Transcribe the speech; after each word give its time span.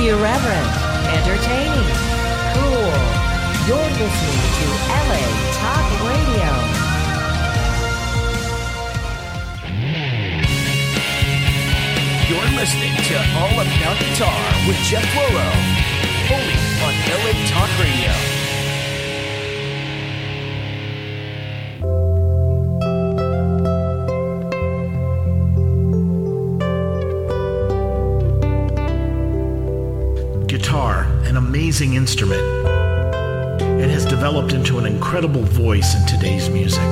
Irreverent, 0.00 0.70
entertaining, 1.12 1.92
cool. 2.56 2.90
You're 3.68 3.90
listening 4.00 4.40
to 4.56 4.66
LA 4.88 5.20
Talk 5.60 5.86
Radio. 6.08 6.48
You're 12.28 12.50
listening 12.58 12.96
to 12.96 13.14
All 13.36 13.52
About 13.60 13.98
Guitar 14.00 14.40
with 14.66 14.76
Jeff 14.88 15.04
Floro, 15.12 15.48
only 16.32 16.56
on 16.80 16.94
LA 17.12 17.32
Talk 17.50 17.68
Radio. 17.78 18.39
Amazing 31.40 31.94
instrument. 31.94 32.42
It 33.80 33.88
has 33.88 34.04
developed 34.04 34.52
into 34.52 34.78
an 34.78 34.84
incredible 34.84 35.40
voice 35.40 35.94
in 35.94 36.06
today's 36.06 36.50
music. 36.50 36.82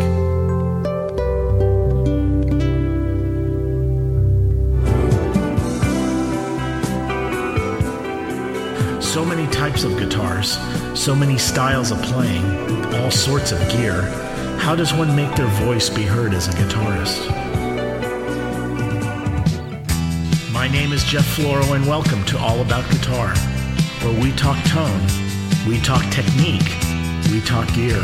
So 9.02 9.22
many 9.22 9.46
types 9.52 9.84
of 9.84 9.98
guitars, 9.98 10.56
so 10.98 11.14
many 11.14 11.36
styles 11.36 11.90
of 11.90 12.00
playing, 12.00 12.46
all 12.94 13.10
sorts 13.10 13.52
of 13.52 13.60
gear. 13.68 14.00
How 14.58 14.74
does 14.74 14.94
one 14.94 15.14
make 15.14 15.36
their 15.36 15.52
voice 15.66 15.90
be 15.90 16.04
heard 16.04 16.32
as 16.32 16.48
a 16.48 16.52
guitarist? 16.52 17.28
My 20.50 20.68
name 20.68 20.94
is 20.94 21.04
Jeff 21.04 21.36
Floro, 21.36 21.76
and 21.76 21.86
welcome 21.86 22.24
to 22.24 22.38
All 22.38 22.62
About 22.62 22.90
Guitar, 22.90 23.34
where 24.02 24.20
we 24.22 24.32
talk 24.32 24.62
tone, 24.64 25.00
we 25.66 25.80
talk 25.80 26.04
technique, 26.10 26.68
we 27.32 27.40
talk 27.40 27.66
gear. 27.74 27.98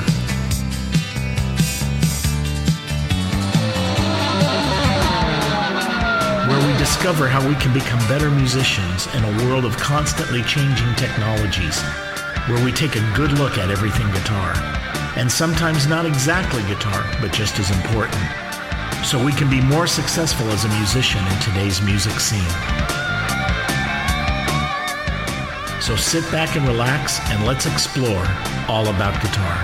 Where 6.49 6.67
we 6.67 6.77
discover 6.79 7.29
how 7.29 7.47
we 7.47 7.55
can 7.57 7.73
become 7.73 7.99
better 8.09 8.31
musicians 8.31 9.07
in 9.15 9.25
a 9.25 9.45
world 9.45 9.65
of 9.65 9.77
constantly 9.77 10.43
changing 10.43 10.95
technologies. 10.97 11.81
Where 12.49 12.63
we 12.65 12.73
take 12.73 12.97
a 12.97 13.13
good 13.15 13.33
look 13.39 13.57
at 13.57 13.71
everything 13.71 14.11
guitar. 14.13 14.53
And 15.17 15.31
sometimes 15.31 15.87
not 15.87 16.07
exactly 16.07 16.63
guitar, 16.65 17.05
but 17.21 17.33
just 17.33 17.59
as 17.59 17.71
important. 17.71 18.23
So 19.05 19.23
we 19.25 19.33
can 19.33 19.49
be 19.49 19.61
more 19.61 19.87
successful 19.87 20.49
as 20.49 20.65
a 20.65 20.69
musician 20.69 21.25
in 21.27 21.39
today's 21.41 21.81
music 21.83 22.19
scene. 22.19 23.04
So 25.85 25.97
sit 25.97 26.25
back 26.33 26.57
and 26.57 26.67
relax 26.67 27.21
and 27.25 27.45
let's 27.45 27.67
explore 27.67 28.27
all 28.69 28.87
about 28.87 29.21
guitar. 29.21 29.63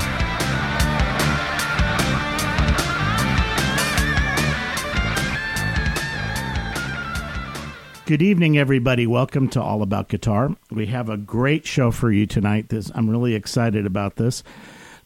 Good 8.04 8.20
evening, 8.20 8.58
everybody. 8.58 9.06
Welcome 9.06 9.48
to 9.48 9.62
All 9.62 9.80
About 9.80 10.08
Guitar. 10.10 10.54
We 10.70 10.84
have 10.88 11.08
a 11.08 11.16
great 11.16 11.64
show 11.64 11.90
for 11.90 12.12
you 12.12 12.26
tonight. 12.26 12.68
This, 12.68 12.92
I'm 12.94 13.08
really 13.08 13.34
excited 13.34 13.86
about 13.86 14.16
this. 14.16 14.42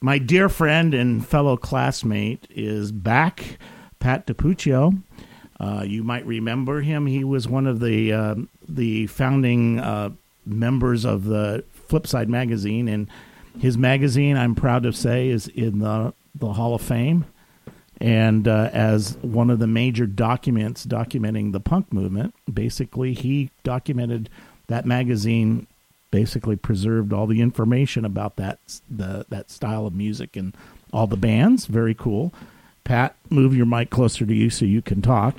My 0.00 0.18
dear 0.18 0.48
friend 0.48 0.94
and 0.94 1.24
fellow 1.24 1.56
classmate 1.56 2.48
is 2.50 2.90
back, 2.90 3.58
Pat 4.00 4.26
DiPuccio. 4.26 5.00
Uh, 5.60 5.84
you 5.86 6.02
might 6.02 6.26
remember 6.26 6.80
him. 6.80 7.06
He 7.06 7.22
was 7.22 7.46
one 7.46 7.68
of 7.68 7.78
the 7.78 8.12
uh, 8.12 8.34
the 8.68 9.06
founding 9.06 9.78
uh, 9.78 10.10
members 10.46 11.04
of 11.04 11.24
the 11.24 11.64
Flipside 11.88 12.28
magazine, 12.28 12.88
and 12.88 13.08
his 13.58 13.78
magazine, 13.78 14.36
I'm 14.36 14.54
proud 14.54 14.82
to 14.84 14.92
say, 14.92 15.28
is 15.28 15.48
in 15.48 15.78
the 15.78 16.14
the 16.34 16.52
Hall 16.54 16.74
of 16.74 16.82
Fame 16.82 17.26
and 18.00 18.48
uh, 18.48 18.70
as 18.72 19.16
one 19.22 19.50
of 19.50 19.60
the 19.60 19.68
major 19.68 20.04
documents 20.04 20.84
documenting 20.84 21.52
the 21.52 21.60
punk 21.60 21.92
movement 21.92 22.34
basically 22.52 23.14
he 23.14 23.50
documented 23.62 24.28
that 24.66 24.84
magazine 24.84 25.68
basically 26.14 26.54
preserved 26.54 27.12
all 27.12 27.26
the 27.26 27.40
information 27.40 28.04
about 28.04 28.36
that 28.36 28.60
the 28.88 29.26
that 29.30 29.50
style 29.50 29.84
of 29.84 29.92
music 29.92 30.36
and 30.36 30.56
all 30.92 31.08
the 31.08 31.16
bands. 31.16 31.66
Very 31.66 31.92
cool. 31.92 32.32
Pat 32.84 33.16
move 33.30 33.56
your 33.56 33.66
mic 33.66 33.90
closer 33.90 34.24
to 34.24 34.32
you 34.32 34.48
so 34.48 34.64
you 34.64 34.80
can 34.80 35.02
talk 35.02 35.36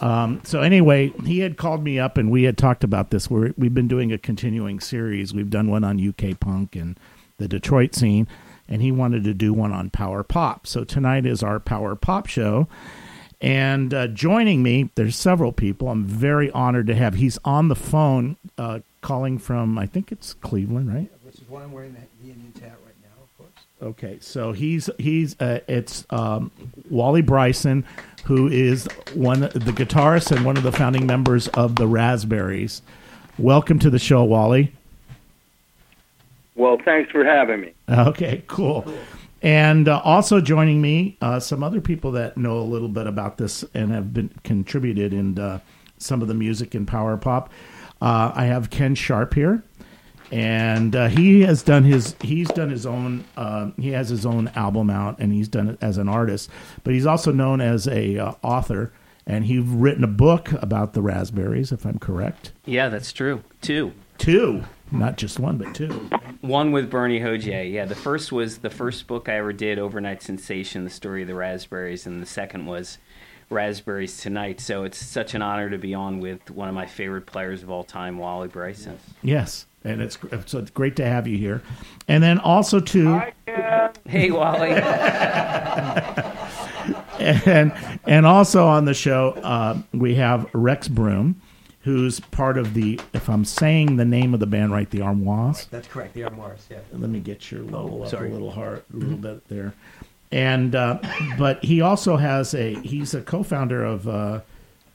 um, 0.00 0.40
so 0.44 0.60
anyway 0.60 1.08
he 1.24 1.40
had 1.40 1.56
called 1.56 1.82
me 1.82 1.98
up 1.98 2.18
and 2.18 2.30
we 2.30 2.44
had 2.44 2.58
talked 2.58 2.84
about 2.84 3.10
this 3.10 3.30
We're, 3.30 3.52
we've 3.56 3.74
been 3.74 3.88
doing 3.88 4.12
a 4.12 4.18
continuing 4.18 4.80
series 4.80 5.32
we've 5.32 5.50
done 5.50 5.70
one 5.70 5.84
on 5.84 6.06
uk 6.08 6.40
punk 6.40 6.76
and 6.76 6.98
the 7.38 7.48
detroit 7.48 7.94
scene 7.94 8.26
and 8.68 8.82
he 8.82 8.92
wanted 8.92 9.24
to 9.24 9.34
do 9.34 9.52
one 9.52 9.72
on 9.72 9.90
power 9.90 10.22
pop. 10.22 10.66
So 10.66 10.84
tonight 10.84 11.26
is 11.26 11.42
our 11.42 11.60
power 11.60 11.94
pop 11.94 12.26
show. 12.26 12.68
And 13.40 13.92
uh, 13.92 14.08
joining 14.08 14.62
me, 14.62 14.90
there's 14.94 15.16
several 15.16 15.52
people. 15.52 15.88
I'm 15.88 16.04
very 16.04 16.50
honored 16.52 16.86
to 16.86 16.94
have. 16.94 17.14
He's 17.14 17.38
on 17.44 17.68
the 17.68 17.76
phone, 17.76 18.36
uh, 18.56 18.80
calling 19.02 19.38
from 19.38 19.78
I 19.78 19.86
think 19.86 20.10
it's 20.10 20.34
Cleveland, 20.34 20.92
right? 20.92 21.10
Which 21.22 21.36
is 21.36 21.48
why 21.48 21.62
I'm 21.62 21.72
wearing 21.72 21.92
the, 21.92 22.00
the 22.24 22.32
Indian 22.32 22.52
tat 22.52 22.76
right 22.84 22.94
now, 23.02 23.22
of 23.22 23.36
course. 23.36 23.65
Okay, 23.82 24.16
so 24.20 24.52
he's 24.52 24.88
he's 24.98 25.38
uh, 25.38 25.60
it's 25.68 26.06
um, 26.08 26.50
Wally 26.88 27.20
Bryson, 27.20 27.84
who 28.24 28.48
is 28.48 28.88
one 29.12 29.40
the 29.40 29.48
guitarist 29.72 30.34
and 30.34 30.46
one 30.46 30.56
of 30.56 30.62
the 30.62 30.72
founding 30.72 31.06
members 31.06 31.48
of 31.48 31.76
the 31.76 31.86
Raspberries. 31.86 32.80
Welcome 33.38 33.78
to 33.80 33.90
the 33.90 33.98
show, 33.98 34.24
Wally. 34.24 34.72
Well, 36.54 36.78
thanks 36.82 37.10
for 37.10 37.22
having 37.22 37.60
me. 37.60 37.74
Okay, 37.86 38.42
cool. 38.46 38.86
And 39.42 39.88
uh, 39.88 40.00
also 40.02 40.40
joining 40.40 40.80
me, 40.80 41.18
uh, 41.20 41.38
some 41.38 41.62
other 41.62 41.82
people 41.82 42.12
that 42.12 42.38
know 42.38 42.58
a 42.58 42.64
little 42.64 42.88
bit 42.88 43.06
about 43.06 43.36
this 43.36 43.62
and 43.74 43.90
have 43.90 44.14
been 44.14 44.30
contributed 44.42 45.12
in 45.12 45.38
uh, 45.38 45.60
some 45.98 46.22
of 46.22 46.28
the 46.28 46.34
music 46.34 46.74
in 46.74 46.86
power 46.86 47.18
pop. 47.18 47.50
Uh, 48.00 48.32
I 48.34 48.46
have 48.46 48.70
Ken 48.70 48.94
Sharp 48.94 49.34
here, 49.34 49.62
and 50.30 50.94
uh, 50.94 51.08
he 51.08 51.42
has 51.42 51.62
done 51.62 51.84
his 51.84 52.16
he's 52.20 52.48
done 52.48 52.70
his 52.70 52.86
own 52.86 53.24
uh, 53.36 53.70
he 53.78 53.90
has 53.90 54.08
his 54.08 54.26
own 54.26 54.48
album 54.48 54.90
out, 54.90 55.18
and 55.18 55.32
he's 55.32 55.48
done 55.48 55.68
it 55.68 55.78
as 55.80 55.98
an 55.98 56.08
artist, 56.08 56.50
but 56.84 56.94
he's 56.94 57.06
also 57.06 57.32
known 57.32 57.60
as 57.60 57.86
a 57.88 58.18
author, 58.42 58.92
and 59.26 59.44
he's 59.44 59.62
written 59.62 60.04
a 60.04 60.08
book 60.08 60.52
about 60.52 60.92
the 60.92 61.02
raspberries, 61.02 61.72
if 61.72 61.84
I'm 61.84 61.98
correct. 61.98 62.52
Yeah, 62.64 62.88
that's 62.88 63.12
true. 63.12 63.42
Two. 63.60 63.92
Two 64.18 64.64
not 64.90 65.16
just 65.16 65.38
one 65.38 65.56
but 65.58 65.74
two 65.74 65.90
one 66.40 66.70
with 66.70 66.88
bernie 66.88 67.20
hogya 67.20 67.70
yeah 67.70 67.84
the 67.84 67.94
first 67.94 68.30
was 68.30 68.58
the 68.58 68.70
first 68.70 69.06
book 69.06 69.28
i 69.28 69.34
ever 69.36 69.52
did 69.52 69.78
overnight 69.78 70.22
sensation 70.22 70.84
the 70.84 70.90
story 70.90 71.22
of 71.22 71.28
the 71.28 71.34
raspberries 71.34 72.06
and 72.06 72.22
the 72.22 72.26
second 72.26 72.66
was 72.66 72.98
raspberries 73.48 74.18
tonight 74.18 74.60
so 74.60 74.84
it's 74.84 74.98
such 74.98 75.34
an 75.34 75.40
honor 75.42 75.70
to 75.70 75.78
be 75.78 75.94
on 75.94 76.18
with 76.20 76.50
one 76.50 76.68
of 76.68 76.74
my 76.74 76.86
favorite 76.86 77.26
players 77.26 77.62
of 77.62 77.70
all 77.70 77.84
time 77.84 78.18
wally 78.18 78.48
bryson 78.48 78.98
yes 79.22 79.66
and 79.84 80.02
it's 80.02 80.18
so 80.46 80.58
it's 80.58 80.70
great 80.72 80.96
to 80.96 81.04
have 81.06 81.26
you 81.28 81.38
here 81.38 81.62
and 82.08 82.22
then 82.22 82.38
also 82.38 82.80
too 82.80 83.20
hey 84.08 84.30
wally 84.32 84.70
and 87.18 87.72
and 88.06 88.26
also 88.26 88.66
on 88.66 88.84
the 88.84 88.94
show 88.94 89.30
uh, 89.42 89.78
we 89.92 90.14
have 90.16 90.46
rex 90.52 90.88
broome 90.88 91.40
who's 91.82 92.18
part 92.18 92.58
of 92.58 92.74
the, 92.74 92.98
if 93.12 93.28
I'm 93.30 93.44
saying 93.44 93.96
the 93.96 94.04
name 94.04 94.34
of 94.34 94.40
the 94.40 94.46
band 94.46 94.72
right, 94.72 94.90
the 94.90 95.02
Armoires. 95.02 95.66
That's 95.70 95.86
correct, 95.86 96.14
the 96.14 96.24
Armoires. 96.24 96.66
Yeah. 96.68 96.78
Let 96.92 97.10
me 97.10 97.20
get 97.20 97.52
your 97.52 97.62
logo 97.62 97.98
Oh, 97.98 98.02
up 98.02 98.08
sorry. 98.08 98.28
a 98.28 98.32
little 98.32 98.50
hard, 98.50 98.82
a 98.92 98.96
little 98.96 99.16
bit 99.16 99.46
there. 99.46 99.72
And 100.32 100.74
uh, 100.74 100.98
but 101.38 101.64
he 101.64 101.80
also 101.80 102.16
has 102.16 102.54
a 102.54 102.74
he's 102.80 103.14
a 103.14 103.22
co-founder 103.22 103.84
of 103.84 104.08
uh, 104.08 104.40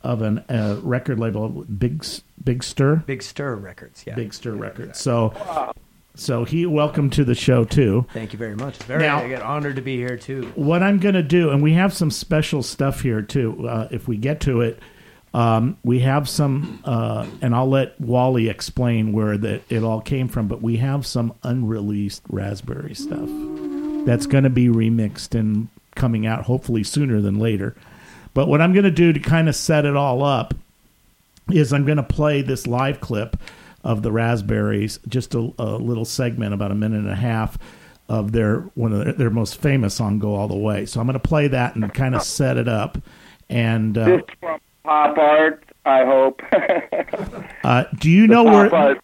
of 0.04 0.22
an 0.22 0.40
uh, 0.50 0.80
record 0.84 1.20
label, 1.20 1.50
Big 1.50 2.06
Big 2.44 2.64
Stir, 2.64 2.98
Big 3.06 3.24
Stir 3.24 3.56
Records. 3.56 4.04
Yeah. 4.06 4.16
Big 4.16 4.34
Stir 4.34 4.54
Records. 4.56 5.00
So 5.00 5.74
so 6.16 6.44
he 6.44 6.66
welcome 6.66 7.10
to 7.12 7.24
the 7.24 7.36
show 7.36 7.64
too. 7.64 8.06
Thank 8.14 8.34
you 8.34 8.40
very 8.40 8.56
much. 8.56 8.78
Very 8.80 9.04
Now- 9.04 9.20
I 9.20 9.30
get 9.30 9.42
honored 9.42 9.78
to 9.78 9.82
be 9.82 9.96
here 9.96 10.18
too. 10.18 10.52
what 10.56 10.84
I'm 10.84 11.00
going 11.00 11.16
to 11.16 11.24
do, 11.24 11.50
and 11.52 11.64
we 11.64 11.74
have 11.74 11.94
some 11.94 12.12
special 12.12 12.62
stuff 12.64 13.02
here 13.02 13.22
too. 13.22 13.68
Uh, 13.68 13.88
if 13.92 14.08
we 14.10 14.18
get 14.18 14.42
to 14.42 14.60
it, 14.62 14.80
um, 15.34 15.78
we 15.86 16.00
have 16.02 16.28
some, 16.28 16.82
uh, 16.84 17.26
and 17.42 17.56
I'll 17.56 17.70
let 17.70 18.00
Wally 18.02 18.50
explain 18.50 19.14
where 19.14 19.38
that 19.38 19.62
it 19.70 19.84
all 19.84 20.02
came 20.02 20.28
from. 20.28 20.50
But 20.50 20.62
we 20.62 20.78
have 20.78 21.06
some 21.06 21.34
unreleased 21.44 22.24
Raspberry 22.28 22.94
stuff 22.96 23.30
that's 24.06 24.26
going 24.26 24.44
to 24.44 24.50
be 24.50 24.68
remixed 24.68 25.38
and 25.40 25.68
coming 25.96 26.26
out 26.26 26.46
hopefully 26.46 26.84
sooner 26.84 27.22
than 27.22 27.40
later. 27.40 27.76
But 28.34 28.48
what 28.48 28.62
I'm 28.62 28.74
going 28.74 28.86
to 28.86 28.92
do 28.92 29.12
to 29.14 29.20
kind 29.20 29.50
of 29.50 29.56
set 29.56 29.86
it 29.86 29.96
all 29.96 30.24
up 30.24 30.54
is 31.52 31.74
I'm 31.74 31.86
going 31.86 31.98
to 31.98 32.04
play 32.04 32.42
this 32.42 32.66
live 32.66 33.02
clip 33.02 33.36
of 33.84 34.04
the 34.04 34.12
Raspberries, 34.12 35.00
just 35.08 35.34
a, 35.36 35.52
a 35.60 35.76
little 35.78 36.06
segment, 36.06 36.54
about 36.54 36.72
a 36.72 36.76
minute 36.76 37.00
and 37.00 37.10
a 37.10 37.16
half 37.16 37.58
of 38.08 38.32
their 38.32 38.62
one 38.76 38.94
of 38.94 39.04
their, 39.04 39.14
their 39.14 39.30
most 39.30 39.58
famous 39.58 39.96
song, 39.96 40.20
"Go 40.20 40.36
All 40.36 40.48
the 40.48 40.56
Way." 40.56 40.86
So 40.86 41.00
I'm 41.00 41.08
going 41.08 41.20
to 41.20 41.28
play 41.28 41.48
that 41.50 41.76
and 41.76 41.94
kind 41.94 42.16
of 42.16 42.22
set 42.24 42.58
it 42.58 42.68
up. 42.68 42.98
And 43.50 43.98
uh, 43.98 44.06
This 44.06 44.22
from 44.40 44.60
pop 44.84 45.18
art, 45.18 45.64
I 45.86 46.06
hope. 46.06 46.42
uh, 47.64 47.86
do 48.00 48.10
you 48.10 48.28
The 48.28 48.34
know 48.34 48.44
where? 48.44 49.00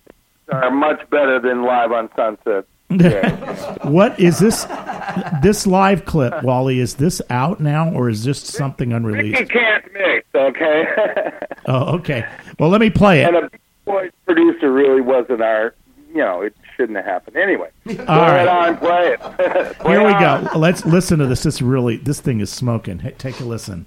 are 0.52 0.72
much 0.72 1.10
better 1.10 1.40
than 1.40 1.64
live 1.64 1.92
on 1.92 2.10
Sunset. 2.16 2.66
What 2.90 4.18
is 4.20 4.40
this? 4.40 4.66
This 5.42 5.68
live 5.68 6.06
clip, 6.06 6.44
Wally, 6.44 6.80
is 6.80 6.96
this 6.96 7.22
out 7.30 7.60
now, 7.60 7.92
or 7.92 8.10
is 8.10 8.24
this 8.24 8.40
something 8.40 8.94
unreleased? 8.94 9.40
Ricky 9.40 9.54
can't 9.54 9.94
mix, 9.94 10.28
okay? 10.34 10.86
oh, 11.66 11.96
okay. 11.96 12.26
Well, 12.60 12.70
let 12.70 12.80
me 12.80 12.90
play 12.90 13.22
it. 13.22 13.28
And 13.28 13.38
a 13.38 13.50
voice 13.86 14.12
producer 14.26 14.72
really 14.72 15.02
wasn't 15.02 15.42
our, 15.42 15.74
you 16.10 16.18
know, 16.18 16.42
it 16.42 16.56
shouldn't 16.76 16.96
have 16.98 17.06
happened. 17.06 17.36
Anyway, 17.36 17.70
go 17.88 18.06
All 18.08 18.22
ahead 18.22 18.48
right. 18.48 18.70
on, 18.70 18.78
play 18.78 19.14
it. 19.14 19.20
Play 19.80 19.92
Here 19.92 20.06
we 20.06 20.14
on. 20.14 20.46
go. 20.46 20.58
Let's 20.58 20.86
listen 20.86 21.20
to 21.20 21.26
this. 21.26 21.44
This 21.44 21.62
really, 21.62 21.98
this 21.98 22.22
thing 22.22 22.40
is 22.40 22.52
smoking. 22.52 23.00
Hey, 23.00 23.16
take 23.18 23.40
a 23.40 23.44
listen. 23.44 23.86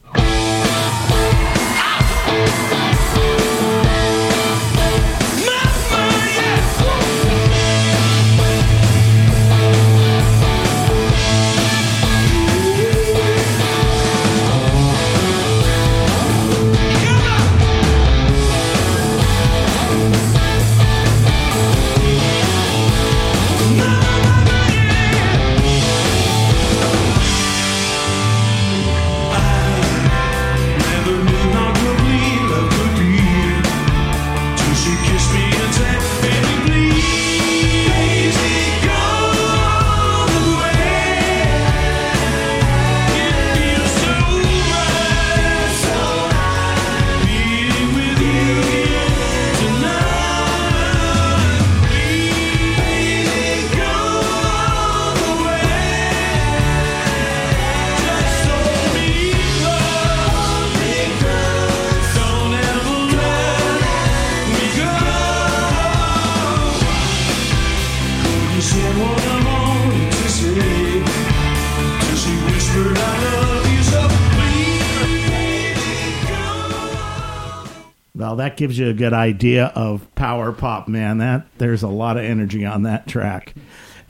Gives 78.61 78.79
you 78.79 78.91
a 78.91 78.93
good 78.93 79.15
idea 79.15 79.73
of 79.75 80.15
power 80.17 80.53
pop, 80.53 80.87
man. 80.87 81.17
That 81.17 81.47
there's 81.57 81.83
a 81.83 81.89
lot 81.89 82.19
of 82.19 82.25
energy 82.25 82.67
on 82.67 82.83
that 82.83 83.07
track. 83.07 83.55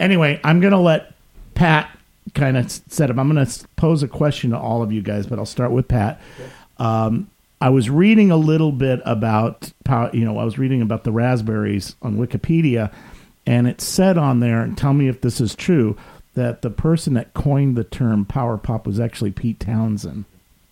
Anyway, 0.01 0.41
I'm 0.43 0.59
going 0.59 0.73
to 0.73 0.79
let 0.81 1.15
Pat 1.55 1.97
kind 2.35 2.57
of 2.57 2.69
set 2.69 3.13
up. 3.13 3.19
I'm 3.19 3.33
going 3.33 3.47
to 3.47 3.69
pose 3.77 4.03
a 4.03 4.09
question 4.09 4.51
to 4.51 4.59
all 4.59 4.83
of 4.83 4.91
you 4.91 5.03
guys, 5.03 5.29
but 5.29 5.39
I'll 5.39 5.47
start 5.47 5.71
with 5.71 5.87
Pat. 5.87 6.21
Um, 6.79 7.31
I 7.61 7.69
was 7.69 7.89
reading 7.89 8.33
a 8.33 8.37
little 8.37 8.73
bit 8.73 9.01
about 9.05 9.73
power, 9.85 10.11
you 10.13 10.25
know, 10.25 10.37
I 10.37 10.43
was 10.43 10.59
reading 10.59 10.83
about 10.83 11.05
the 11.05 11.13
raspberries 11.13 11.95
on 12.03 12.17
Wikipedia, 12.17 12.93
and 13.47 13.69
it 13.69 13.81
said 13.81 14.19
on 14.19 14.41
there, 14.41 14.63
and 14.63 14.77
tell 14.77 14.95
me 14.95 15.07
if 15.07 15.21
this 15.21 15.41
is 15.41 15.55
true, 15.55 15.97
that 16.35 16.63
the 16.63 16.71
person 16.71 17.15
that 17.15 17.35
coined 17.35 17.77
the 17.77 17.85
term 17.85 18.25
power 18.25 18.59
pop 18.59 18.85
was 18.85 18.99
actually 18.99 19.31
Pete 19.31 19.61
Townshend. 19.61 20.25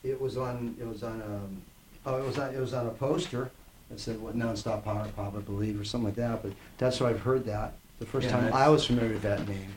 It 0.03 0.21
was 0.21 0.37
on. 0.37 0.75
It 0.81 0.89
was 0.89 1.05
on 1.05 1.21
a. 1.21 2.11
Oh, 2.11 2.17
it 2.17 2.27
was 2.27 2.39
on. 2.41 2.53
It 2.53 2.59
was 2.59 2.75
on 2.75 2.89
a 2.89 2.91
poster 2.91 3.53
that 3.91 4.01
said 4.01 4.21
"What 4.21 4.37
Nonstop 4.37 4.85
Power 4.85 5.07
Pop," 5.17 5.35
I 5.37 5.41
believe, 5.41 5.81
or 5.81 5.85
something 5.85 6.07
like 6.07 6.17
that. 6.17 6.43
But 6.43 6.53
that's 6.79 7.01
where 7.01 7.11
I've 7.11 7.21
heard 7.21 7.45
that. 7.47 7.75
The 7.99 8.07
first 8.07 8.27
Yeah, 8.27 8.33
time 8.33 8.45
that's- 8.45 8.61
I 8.61 8.69
was 8.69 8.85
familiar 8.87 9.13
with 9.15 9.23
that 9.23 9.47
name. 9.49 9.75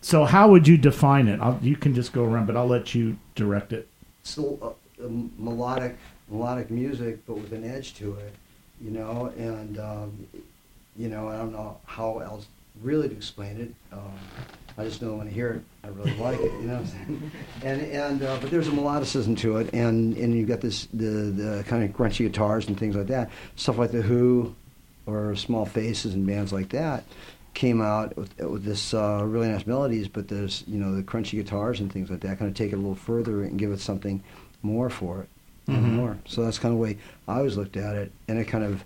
So, 0.00 0.24
how 0.24 0.48
would 0.50 0.66
you 0.66 0.76
define 0.76 1.28
it? 1.28 1.38
I'll, 1.40 1.58
you 1.62 1.76
can 1.76 1.94
just 1.94 2.12
go 2.12 2.24
around, 2.24 2.46
but 2.46 2.56
I'll 2.56 2.66
let 2.66 2.94
you 2.94 3.16
direct 3.34 3.72
it. 3.72 3.88
Still 4.24 4.58
uh, 5.00 5.04
um, 5.06 5.30
melodic, 5.38 5.96
melodic 6.28 6.70
music, 6.70 7.24
but 7.26 7.34
with 7.34 7.52
an 7.52 7.62
edge 7.64 7.94
to 7.96 8.14
it, 8.16 8.34
you 8.80 8.90
know. 8.90 9.32
And 9.36 9.78
um, 9.78 10.26
you 10.96 11.08
know, 11.08 11.28
I 11.28 11.36
don't 11.36 11.52
know 11.52 11.78
how 11.84 12.18
else 12.18 12.46
really 12.82 13.08
to 13.08 13.14
explain 13.14 13.60
it. 13.60 13.74
Um, 13.92 14.12
I 14.78 14.84
just 14.84 15.00
don't 15.00 15.16
want 15.16 15.28
to 15.28 15.34
hear 15.34 15.50
it, 15.50 15.62
I 15.84 15.88
really 15.88 16.14
like 16.16 16.40
it. 16.40 16.52
You 16.52 16.62
know, 16.62 16.74
what 16.74 16.80
I'm 16.80 16.86
saying? 16.86 17.32
and 17.64 17.82
and 17.82 18.22
uh, 18.22 18.38
but 18.40 18.50
there's 18.50 18.68
a 18.68 18.72
melodicism 18.72 19.36
to 19.38 19.58
it, 19.58 19.72
and 19.72 20.16
and 20.16 20.34
you've 20.34 20.48
got 20.48 20.60
this 20.60 20.86
the 20.92 21.04
the 21.04 21.64
kind 21.66 21.82
of 21.84 21.90
crunchy 21.96 22.18
guitars 22.18 22.68
and 22.68 22.78
things 22.78 22.96
like 22.96 23.08
that. 23.08 23.30
Stuff 23.56 23.78
like 23.78 23.90
the 23.90 24.02
Who, 24.02 24.54
or 25.06 25.36
Small 25.36 25.66
Faces 25.66 26.14
and 26.14 26.26
bands 26.26 26.52
like 26.52 26.70
that 26.70 27.04
came 27.54 27.82
out 27.82 28.16
with, 28.16 28.36
with 28.38 28.64
this 28.64 28.94
uh, 28.94 29.22
really 29.24 29.48
nice 29.48 29.66
melodies, 29.66 30.08
but 30.08 30.28
there's 30.28 30.64
you 30.66 30.78
know 30.78 30.94
the 30.94 31.02
crunchy 31.02 31.32
guitars 31.32 31.80
and 31.80 31.92
things 31.92 32.10
like 32.10 32.20
that. 32.20 32.38
Kind 32.38 32.50
of 32.50 32.56
take 32.56 32.72
it 32.72 32.76
a 32.76 32.78
little 32.78 32.94
further 32.94 33.42
and 33.42 33.58
give 33.58 33.72
it 33.72 33.80
something 33.80 34.22
more 34.62 34.90
for 34.90 35.22
it, 35.22 35.28
and 35.68 35.96
more. 35.96 36.18
So 36.26 36.44
that's 36.44 36.58
kind 36.58 36.72
of 36.72 36.78
the 36.78 36.82
way 36.82 36.98
I 37.28 37.38
always 37.38 37.56
looked 37.56 37.76
at 37.76 37.94
it, 37.96 38.12
and 38.28 38.38
it 38.38 38.46
kind 38.46 38.64
of 38.64 38.84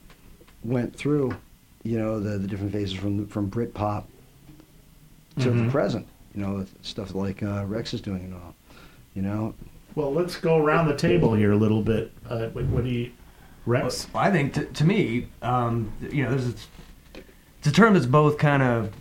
went 0.65 0.97
through, 0.97 1.37
you 1.85 1.99
know, 1.99 2.21
the 2.21 2.39
the 2.39 2.49
different 2.49 2.73
phases 2.73 2.95
from 2.95 3.27
from 3.29 3.47
Brit 3.47 3.75
pop 5.37 5.45
to 5.45 5.51
the 5.51 5.71
present. 5.71 6.07
You 6.35 6.43
know, 6.43 6.55
with 6.55 6.75
stuff 6.83 7.15
like 7.15 7.43
uh, 7.43 7.65
Rex 7.67 7.95
is 7.95 8.01
doing 8.01 8.25
and 8.25 8.35
all. 8.35 8.55
You 9.15 9.23
know, 9.23 9.55
Well, 9.95 10.13
let's 10.13 10.37
go 10.37 10.59
around 10.59 10.89
the 10.89 10.97
table 10.97 11.35
here 11.35 11.53
a 11.53 11.57
little 11.57 11.81
bit. 11.81 12.13
Uh, 12.29 12.49
what, 12.49 12.67
what 12.67 12.85
do 12.85 12.91
you, 12.91 13.11
Rex? 13.65 14.07
Well, 14.13 14.23
I 14.23 14.31
think 14.31 14.53
to, 14.55 14.67
to 14.67 14.85
me, 14.85 15.29
um, 15.41 15.91
you 16.11 16.23
know, 16.23 16.31
there's 16.31 16.49
it's 17.59 17.67
a 17.67 17.73
term 17.73 17.95
that's 17.95 18.07
both 18.07 18.37
kind 18.37 18.63
of 18.63 18.93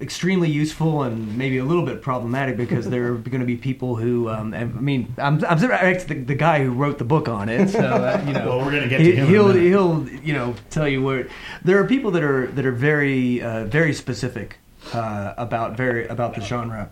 extremely 0.00 0.50
useful 0.50 1.02
and 1.02 1.36
maybe 1.36 1.58
a 1.58 1.64
little 1.64 1.84
bit 1.84 2.00
problematic 2.00 2.56
because 2.56 2.88
there 2.88 3.12
are 3.12 3.16
going 3.16 3.40
to 3.40 3.46
be 3.46 3.56
people 3.56 3.96
who, 3.96 4.28
um, 4.30 4.54
I 4.54 4.64
mean, 4.64 5.14
I'm, 5.18 5.44
I'm 5.44 5.58
the, 5.58 6.24
the 6.26 6.34
guy 6.34 6.64
who 6.64 6.70
wrote 6.70 6.98
the 6.98 7.04
book 7.04 7.28
on 7.28 7.48
it, 7.48 7.68
so 7.68 7.80
uh, 7.80 8.22
you 8.26 8.32
know, 8.32 8.46
Well, 8.48 8.58
we're 8.60 8.72
gonna 8.72 8.88
get 8.88 8.98
to 8.98 9.04
he, 9.04 9.12
him 9.12 9.24
in 9.24 9.24
a 9.24 9.28
He'll 9.28 9.52
he'll 9.52 10.08
you 10.22 10.32
know 10.32 10.54
tell 10.70 10.88
you 10.88 11.02
where 11.02 11.28
there 11.64 11.78
are 11.78 11.86
people 11.86 12.10
that 12.12 12.22
are 12.22 12.46
that 12.48 12.64
are 12.64 12.72
very 12.72 13.42
uh, 13.42 13.64
very 13.64 13.92
specific 13.92 14.58
uh, 14.94 15.34
about 15.36 15.76
very 15.76 16.06
about 16.08 16.34
the 16.34 16.40
genre. 16.40 16.90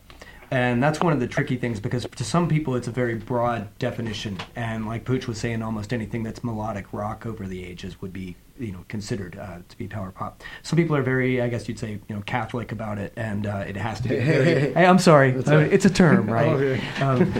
And 0.50 0.83
that's 0.83 1.00
one 1.00 1.12
of 1.12 1.21
the 1.21 1.26
tricky 1.26 1.57
things 1.59 1.78
because 1.78 2.07
to 2.17 2.25
some 2.25 2.49
people 2.49 2.75
it's 2.75 2.88
a 2.88 2.90
very 2.90 3.17
broad 3.17 3.69
definition, 3.78 4.38
and 4.57 4.87
like 4.87 5.05
Pooch 5.05 5.26
was 5.28 5.37
saying, 5.37 5.62
almost 5.62 5.93
anything 5.93 6.23
that's 6.23 6.43
melodic 6.43 6.87
rock 6.93 7.26
over 7.26 7.47
the 7.47 7.62
ages 7.67 8.00
would 8.00 8.14
be, 8.14 8.35
you 8.59 8.73
know, 8.73 8.83
considered 8.88 9.37
uh, 9.38 9.59
to 9.69 9.76
be 9.76 9.87
power 9.87 10.11
pop. 10.11 10.43
Some 10.62 10.78
people 10.78 10.97
are 10.97 11.02
very, 11.02 11.43
I 11.43 11.49
guess 11.49 11.69
you'd 11.69 11.78
say, 11.78 12.00
you 12.09 12.17
know, 12.17 12.23
Catholic 12.23 12.73
about 12.73 12.97
it, 12.97 13.12
and 13.14 13.47
uh, 13.47 13.64
it 13.69 13.76
has 13.76 14.00
to 14.00 14.09
be. 14.09 14.17
Very, 14.25 14.73
hey, 14.73 14.87
I'm 14.87 14.99
sorry, 14.99 15.37
Uh, 15.37 15.59
it's 15.59 15.85
a 15.85 15.90
term, 15.90 16.31
right? 16.33 16.81
um, 17.02 17.31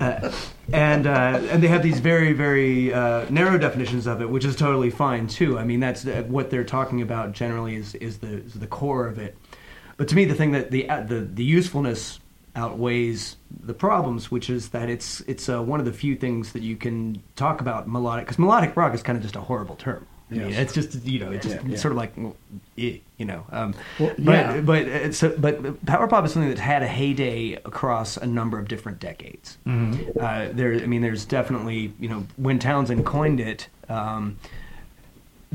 uh, 0.00 0.32
and 0.72 1.06
uh, 1.06 1.40
and 1.52 1.62
they 1.62 1.68
have 1.68 1.84
these 1.84 2.00
very 2.00 2.32
very 2.32 2.92
uh, 2.92 3.26
narrow 3.30 3.58
definitions 3.58 4.08
of 4.08 4.20
it, 4.20 4.28
which 4.28 4.44
is 4.44 4.56
totally 4.56 4.90
fine 4.90 5.28
too. 5.28 5.56
I 5.56 5.62
mean, 5.62 5.78
that's 5.78 6.04
uh, 6.04 6.24
what 6.26 6.50
they're 6.50 6.64
talking 6.64 7.00
about 7.00 7.30
generally 7.30 7.76
is 7.76 7.94
is 7.94 8.18
the 8.18 8.38
is 8.38 8.54
the 8.54 8.66
core 8.66 9.06
of 9.06 9.18
it. 9.20 9.36
But 9.96 10.08
to 10.08 10.14
me, 10.14 10.24
the 10.24 10.34
thing 10.34 10.52
that 10.52 10.70
the 10.70 10.88
uh, 10.88 11.02
the 11.02 11.20
the 11.20 11.44
usefulness 11.44 12.20
outweighs 12.54 13.36
the 13.64 13.74
problems, 13.74 14.30
which 14.30 14.48
is 14.50 14.70
that 14.70 14.88
it's 14.88 15.20
it's 15.22 15.48
uh, 15.48 15.62
one 15.62 15.78
of 15.80 15.86
the 15.86 15.92
few 15.92 16.16
things 16.16 16.52
that 16.52 16.62
you 16.62 16.76
can 16.76 17.22
talk 17.36 17.60
about 17.60 17.88
melodic 17.88 18.24
because 18.26 18.38
melodic 18.38 18.76
rock 18.76 18.94
is 18.94 19.02
kind 19.02 19.16
of 19.16 19.22
just 19.22 19.36
a 19.36 19.40
horrible 19.40 19.76
term. 19.76 20.06
I 20.28 20.34
mean, 20.34 20.52
it's 20.54 20.74
just 20.74 21.04
you 21.04 21.20
know, 21.20 21.30
it's 21.30 21.46
just 21.46 21.56
Yeah, 21.62 21.68
yeah. 21.70 21.76
sort 21.76 21.92
of 21.92 21.98
like 21.98 22.12
well, 22.16 22.34
eh, 22.76 22.96
you 23.16 23.24
know. 23.24 23.44
Um, 23.52 23.74
Well, 24.00 24.12
but 24.18 24.32
yeah. 24.32 24.60
but 24.60 24.78
it's 24.88 25.22
but 25.22 25.86
power 25.86 26.08
pop 26.08 26.24
is 26.24 26.32
something 26.32 26.48
that's 26.48 26.60
had 26.60 26.82
a 26.82 26.88
heyday 26.88 27.52
across 27.54 28.16
a 28.16 28.26
number 28.26 28.58
of 28.58 28.66
different 28.66 28.98
decades. 28.98 29.56
Uh, 29.66 30.48
there, 30.52 30.74
I 30.74 30.86
mean, 30.86 31.02
there's 31.02 31.24
definitely 31.24 31.92
you 32.00 32.08
know 32.08 32.26
when 32.36 32.58
Townshend 32.58 33.06
coined 33.06 33.38
it. 33.40 33.68
Um, 33.88 34.38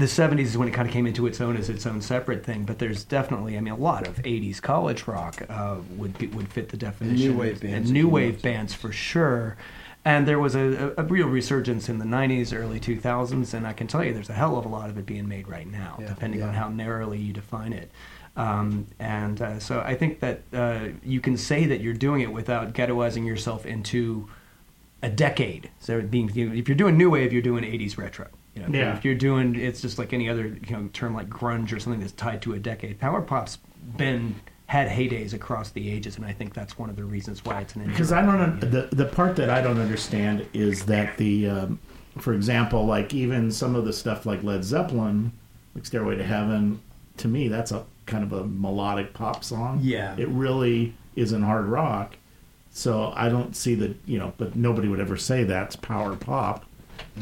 the 0.01 0.07
70s 0.07 0.39
is 0.39 0.57
when 0.57 0.67
it 0.67 0.71
kind 0.71 0.87
of 0.87 0.93
came 0.93 1.05
into 1.05 1.27
its 1.27 1.39
own 1.39 1.55
as 1.55 1.69
its 1.69 1.85
own 1.85 2.01
separate 2.01 2.43
thing, 2.43 2.63
but 2.63 2.79
there's 2.79 3.03
definitely, 3.03 3.57
I 3.57 3.61
mean, 3.61 3.73
a 3.73 3.77
lot 3.77 4.07
of 4.07 4.17
80s 4.17 4.61
college 4.61 5.07
rock 5.07 5.43
uh, 5.49 5.77
would 5.95 6.17
be, 6.17 6.27
would 6.27 6.51
fit 6.51 6.69
the 6.69 6.77
definition. 6.77 7.31
New 7.31 7.37
wave 7.37 7.61
bands 7.61 7.89
And 7.89 7.93
new 7.93 8.07
wave 8.07 8.41
bands 8.41 8.73
for 8.73 8.91
sure. 8.91 9.57
And 10.03 10.27
there 10.27 10.39
was 10.39 10.55
a, 10.55 10.93
a, 10.97 11.03
real 11.03 11.27
resurgence 11.27 11.87
in 11.87 11.99
the 11.99 12.05
90s, 12.05 12.57
early 12.57 12.79
2000s, 12.79 13.53
and 13.53 13.67
I 13.67 13.73
can 13.73 13.85
tell 13.85 14.03
you 14.03 14.13
there's 14.13 14.31
a 14.31 14.33
hell 14.33 14.57
of 14.57 14.65
a 14.65 14.69
lot 14.69 14.89
of 14.89 14.97
it 14.97 15.05
being 15.05 15.27
made 15.27 15.47
right 15.47 15.67
now, 15.67 15.97
Yeah, 15.99 16.07
depending 16.07 16.41
on 16.41 16.55
how 16.55 16.69
narrowly 16.69 17.19
you 17.19 17.33
define 17.33 17.71
it. 17.71 17.91
Um, 18.35 18.87
and 18.97 19.39
uh, 19.39 19.59
so 19.59 19.81
I 19.81 19.93
think 19.93 20.19
that 20.21 20.41
uh, 20.51 20.87
you 21.03 21.21
can 21.21 21.37
say 21.37 21.65
that 21.65 21.81
you're 21.81 21.93
doing 21.93 22.21
it 22.21 22.31
without 22.33 22.73
ghettoizing 22.73 23.27
yourself 23.27 23.65
into 23.65 24.27
a 25.03 25.09
decade. 25.09 25.69
So 25.79 26.01
being 26.01 26.29
if 26.35 26.67
you're 26.67 26.77
doing 26.77 26.97
new 26.97 27.11
wave, 27.11 27.31
you're 27.31 27.41
doing 27.41 27.63
80s 27.63 27.97
retro. 27.97 28.27
You 28.55 28.63
know, 28.63 28.77
Yeah. 28.77 28.95
If 28.97 29.05
you're 29.05 29.15
doing, 29.15 29.55
it's 29.55 29.81
just 29.81 29.97
like 29.97 30.13
any 30.13 30.29
other 30.29 30.47
you 30.47 30.75
know 30.75 30.89
term 30.93 31.13
like 31.15 31.29
grunge 31.29 31.71
or 31.73 31.79
something 31.79 32.01
that's 32.01 32.13
tied 32.13 32.41
to 32.43 32.53
a 32.53 32.59
decade. 32.59 32.99
Power 32.99 33.21
pop's 33.21 33.57
been 33.97 34.35
had 34.67 34.87
heydays 34.87 35.33
across 35.33 35.71
the 35.71 35.91
ages, 35.91 36.15
and 36.15 36.25
I 36.25 36.31
think 36.31 36.53
that's 36.53 36.77
one 36.77 36.89
of 36.89 36.95
the 36.95 37.03
reasons 37.03 37.43
why 37.43 37.61
it's 37.61 37.75
an 37.75 37.85
Because 37.87 38.11
I 38.11 38.21
don't 38.21 38.59
the 38.59 38.87
the 38.91 39.05
part 39.05 39.35
that 39.37 39.49
I 39.49 39.61
don't 39.61 39.79
understand 39.79 40.47
is 40.53 40.85
that 40.85 41.17
the, 41.17 41.49
um, 41.49 41.79
for 42.17 42.33
example, 42.33 42.85
like 42.85 43.13
even 43.13 43.51
some 43.51 43.75
of 43.75 43.85
the 43.85 43.93
stuff 43.93 44.25
like 44.25 44.43
Led 44.43 44.63
Zeppelin, 44.63 45.31
like 45.75 45.85
Stairway 45.85 46.15
to 46.15 46.23
Heaven, 46.23 46.81
to 47.17 47.27
me 47.27 47.47
that's 47.47 47.71
a 47.71 47.83
kind 48.05 48.23
of 48.23 48.33
a 48.33 48.45
melodic 48.45 49.13
pop 49.13 49.43
song. 49.43 49.79
Yeah. 49.81 50.15
it 50.17 50.27
really 50.29 50.93
isn't 51.15 51.43
hard 51.43 51.65
rock. 51.65 52.15
So 52.73 53.11
I 53.15 53.27
don't 53.27 53.55
see 53.55 53.75
that 53.75 53.95
you 54.05 54.17
know, 54.19 54.33
but 54.37 54.55
nobody 54.55 54.87
would 54.87 54.99
ever 55.01 55.17
say 55.17 55.43
that's 55.43 55.75
power 55.75 56.15
pop. 56.15 56.65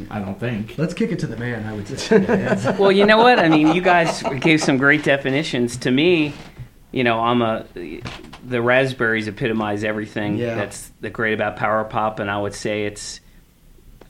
I 0.10 0.20
don't 0.20 0.40
think. 0.40 0.78
Let's 0.78 0.94
kick 0.94 1.12
it 1.12 1.20
to 1.20 1.28
the 1.28 1.38
man. 1.38 1.66
I 1.66 1.74
would 1.74 1.88
say. 1.88 2.76
well, 2.80 2.92
you 2.92 3.06
know 3.06 3.18
what? 3.18 3.40
I 3.40 3.50
mean, 3.50 3.74
you 3.76 3.82
guys 3.82 4.24
gave 4.40 4.62
some 4.62 4.78
great 4.78 5.04
definitions. 5.04 5.78
To 5.78 5.92
me, 5.92 6.34
you 6.92 7.04
know, 7.04 7.20
I'm 7.20 7.42
a 7.42 7.66
the 8.46 8.62
raspberries 8.62 9.28
epitomize 9.28 9.84
everything 9.84 10.38
Yeah. 10.38 10.56
that's 10.56 10.92
the 11.02 11.10
great 11.10 11.34
about 11.34 11.58
power 11.58 11.84
pop, 11.84 12.20
and 12.20 12.30
I 12.30 12.40
would 12.40 12.54
say 12.54 12.86
it's. 12.86 13.20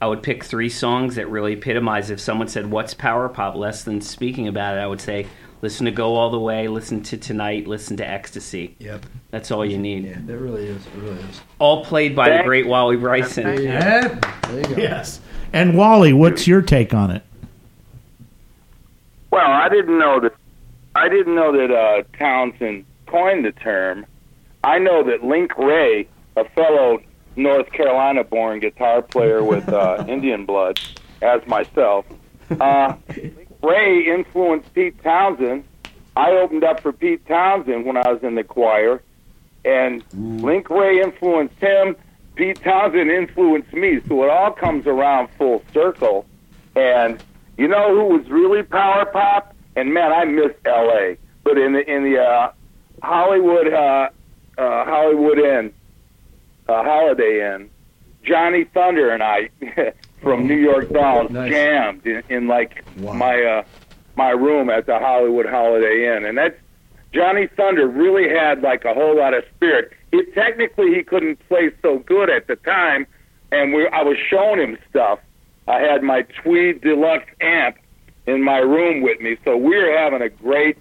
I 0.02 0.08
would 0.08 0.24
pick 0.24 0.46
three 0.46 0.70
songs 0.70 1.16
that 1.16 1.30
really 1.30 1.54
epitomize. 1.54 2.10
If 2.10 2.20
someone 2.22 2.48
said, 2.48 2.70
"What's 2.72 2.94
power 2.94 3.28
pop?" 3.28 3.56
less 3.56 3.84
than 3.84 4.00
speaking 4.02 4.48
about 4.48 4.78
it, 4.78 4.80
I 4.80 4.88
would 4.88 5.02
say, 5.02 5.28
"Listen 5.62 5.86
to 5.88 5.92
Go 5.92 6.16
All 6.16 6.30
the 6.30 6.40
Way," 6.40 6.68
"Listen 6.70 7.02
to 7.04 7.18
Tonight," 7.18 7.68
"Listen 7.68 7.98
to 7.98 8.08
Ecstasy." 8.08 8.76
yep. 8.80 9.06
That's 9.32 9.52
all 9.52 9.66
you 9.66 9.78
need. 9.78 10.06
Yeah, 10.06 10.12
it 10.34 10.40
really 10.40 10.68
is. 10.68 10.86
It 10.88 10.94
really 11.02 11.20
is. 11.20 11.42
All 11.60 11.84
played 11.86 12.16
by 12.16 12.38
the 12.38 12.44
great 12.44 12.66
Wally 12.66 12.96
Bryson. 12.96 13.62
Yeah. 13.62 14.08
There 14.48 14.58
you 14.70 14.76
go. 14.76 14.82
Yes. 14.82 15.20
And 15.54 15.76
Wally, 15.76 16.14
what's 16.14 16.48
your 16.48 16.62
take 16.62 16.94
on 16.94 17.12
it? 17.12 17.24
Well, 19.32 19.50
I 19.50 19.70
didn't 19.70 19.98
know 19.98 20.20
that. 20.20 20.34
I 20.96 21.08
didn't 21.08 21.36
know 21.36 21.52
that 21.56 21.72
uh, 21.74 22.04
Townshend 22.18 22.86
coined 23.06 23.46
the 23.46 23.52
term. 23.52 24.06
I 24.64 24.80
know 24.80 25.04
that 25.04 25.24
Link 25.24 25.58
Wray, 25.58 26.08
a 26.36 26.46
fellow 26.50 27.02
North 27.36 27.72
Carolina-born 27.72 28.60
guitar 28.60 29.02
player 29.02 29.44
with 29.44 29.70
uh, 29.70 30.04
Indian 30.10 30.46
blood, 30.46 30.80
as 31.22 31.46
myself, 31.48 32.06
uh, 32.60 32.96
Wray 33.64 34.08
influenced 34.08 34.74
Pete 34.74 35.02
Townshend. 35.04 35.64
I 36.16 36.32
opened 36.32 36.64
up 36.64 36.82
for 36.82 36.92
Pete 36.92 37.26
Townshend 37.28 37.86
when 37.86 37.96
I 37.96 38.12
was 38.12 38.22
in 38.24 38.36
the 38.36 38.44
choir, 38.44 39.02
and 39.64 40.04
Link 40.14 40.70
Wray 40.70 41.02
influenced 41.02 41.60
him. 41.60 41.96
Pete 42.40 42.62
Townshend 42.64 43.12
influenced 43.12 43.74
me, 43.74 44.00
so 44.08 44.24
it 44.24 44.30
all 44.30 44.52
comes 44.52 44.88
around 44.88 45.28
full 45.38 45.62
circle. 45.74 46.26
And 46.74 47.22
you 47.58 47.68
know 47.68 47.94
who 47.94 48.16
was 48.18 48.30
really 48.30 48.64
power 48.64 49.04
pop? 49.08 49.54
And 49.76 49.94
man, 49.94 50.14
I 50.14 50.24
miss 50.24 50.54
L.A. 50.64 51.18
But 51.44 51.58
in 51.58 51.74
the 51.74 51.86
in 51.94 52.04
the 52.06 52.18
uh, 52.22 52.52
Hollywood 53.04 53.74
uh, 53.74 54.10
uh, 54.58 54.86
Hollywood 54.86 55.38
Inn, 55.38 55.74
uh, 56.70 56.82
Holiday 56.82 57.54
Inn, 57.56 57.70
Johnny 58.24 58.64
Thunder 58.64 59.10
and 59.10 59.22
I 59.22 59.50
from 60.22 60.48
New 60.48 60.56
York 60.56 60.90
Dolls 60.94 61.30
Nice. 61.32 61.52
jammed 61.52 62.08
in, 62.08 62.24
in 62.30 62.48
like 62.48 62.86
Wow. 63.00 63.14
my 63.14 63.44
uh, 63.44 63.64
my 64.16 64.30
room 64.30 64.70
at 64.70 64.86
the 64.86 64.98
Hollywood 64.98 65.46
Holiday 65.46 66.16
Inn, 66.16 66.24
and 66.24 66.38
that's 66.38 66.58
Johnny 67.14 67.48
Thunder 67.48 67.86
really 67.86 68.30
had 68.30 68.62
like 68.62 68.86
a 68.86 68.94
whole 68.94 69.18
lot 69.18 69.34
of 69.34 69.44
spirit. 69.58 69.92
It 70.12 70.34
technically 70.34 70.96
he 70.96 71.04
couldn't 71.04 71.40
play 71.48 71.72
so 71.82 72.00
good 72.00 72.30
at 72.30 72.48
the 72.48 72.56
time, 72.58 73.06
and 73.52 73.74
we 73.74 73.88
I 73.88 74.02
was 74.04 74.18
showing 74.30 74.60
him 74.60 74.78
stuff. 74.90 75.20
I 75.68 75.80
had 75.80 76.02
my 76.02 76.24
Tweed 76.42 76.82
Deluxe 76.82 77.32
amp 77.42 77.78
in 78.26 78.44
my 78.44 78.58
room 78.58 79.02
with 79.02 79.20
me, 79.22 79.38
so 79.46 79.56
we 79.56 79.76
were 79.78 79.96
having 79.98 80.22
a 80.22 80.30
great 80.30 80.78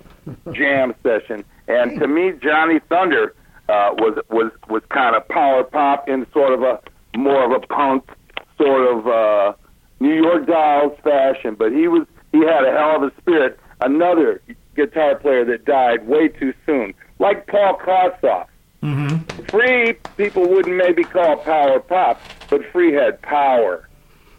jam 0.52 0.94
session. 1.02 1.44
And 1.66 1.98
to 2.00 2.08
me, 2.08 2.32
Johnny 2.42 2.80
Thunder 2.88 3.34
uh, 3.68 3.90
was 3.98 4.18
was 4.30 4.50
was 4.68 4.82
kind 4.88 5.14
of 5.14 5.28
power 5.28 5.64
pop 5.64 6.08
in 6.08 6.26
sort 6.32 6.54
of 6.54 6.62
a 6.62 6.80
more 7.16 7.44
of 7.44 7.62
a 7.62 7.66
punk 7.66 8.08
sort 8.56 8.86
of 8.92 9.06
uh, 9.06 9.52
New 10.00 10.14
York 10.14 10.46
Dolls 10.46 10.98
fashion, 11.02 11.54
but 11.54 11.72
he 11.72 11.88
was 11.88 12.06
he 12.32 12.38
had 12.38 12.64
a 12.64 12.72
hell 12.72 12.96
of 12.96 13.02
a 13.02 13.20
spirit. 13.20 13.58
Another 13.80 14.42
guitar 14.74 15.16
player 15.16 15.44
that 15.44 15.64
died 15.64 16.06
way 16.06 16.28
too 16.28 16.52
soon, 16.66 16.94
like 17.18 17.46
Paul 17.46 17.78
Kossoff. 17.78 18.46
Mm-hmm. 18.82 19.44
Free 19.46 19.94
people 20.16 20.48
wouldn't 20.48 20.76
maybe 20.76 21.04
call 21.04 21.36
power 21.38 21.80
pop, 21.80 22.20
but 22.48 22.64
Free 22.72 22.92
had 22.92 23.20
power. 23.22 23.88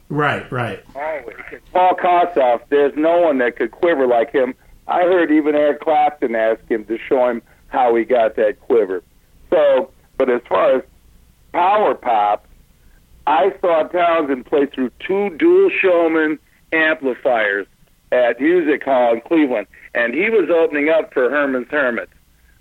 Right, 0.09 0.49
right. 0.51 0.83
Always. 0.95 1.35
Paul 1.71 1.95
Kossoff, 1.95 2.61
there's 2.69 2.95
no 2.95 3.19
one 3.21 3.37
that 3.39 3.57
could 3.57 3.71
quiver 3.71 4.07
like 4.07 4.31
him. 4.31 4.55
I 4.87 5.01
heard 5.01 5.31
even 5.31 5.55
Eric 5.55 5.81
Clapton 5.81 6.35
ask 6.35 6.61
him 6.69 6.85
to 6.85 6.97
show 6.97 7.29
him 7.29 7.41
how 7.67 7.95
he 7.95 8.03
got 8.05 8.35
that 8.37 8.59
quiver. 8.61 9.03
So, 9.51 9.91
but 10.17 10.29
as 10.29 10.41
far 10.49 10.77
as 10.77 10.83
power 11.51 11.93
pop, 11.93 12.47
I 13.27 13.53
saw 13.61 13.83
Townshend 13.83 14.47
play 14.47 14.65
through 14.65 14.91
two 15.05 15.29
dual 15.37 15.69
showman 15.79 16.39
amplifiers 16.73 17.67
at 18.11 18.41
Music 18.41 18.83
Hall 18.83 19.13
in 19.13 19.21
Cleveland, 19.21 19.67
and 19.93 20.15
he 20.15 20.29
was 20.31 20.49
opening 20.49 20.89
up 20.89 21.13
for 21.13 21.29
Herman's 21.29 21.67
Hermits. 21.69 22.11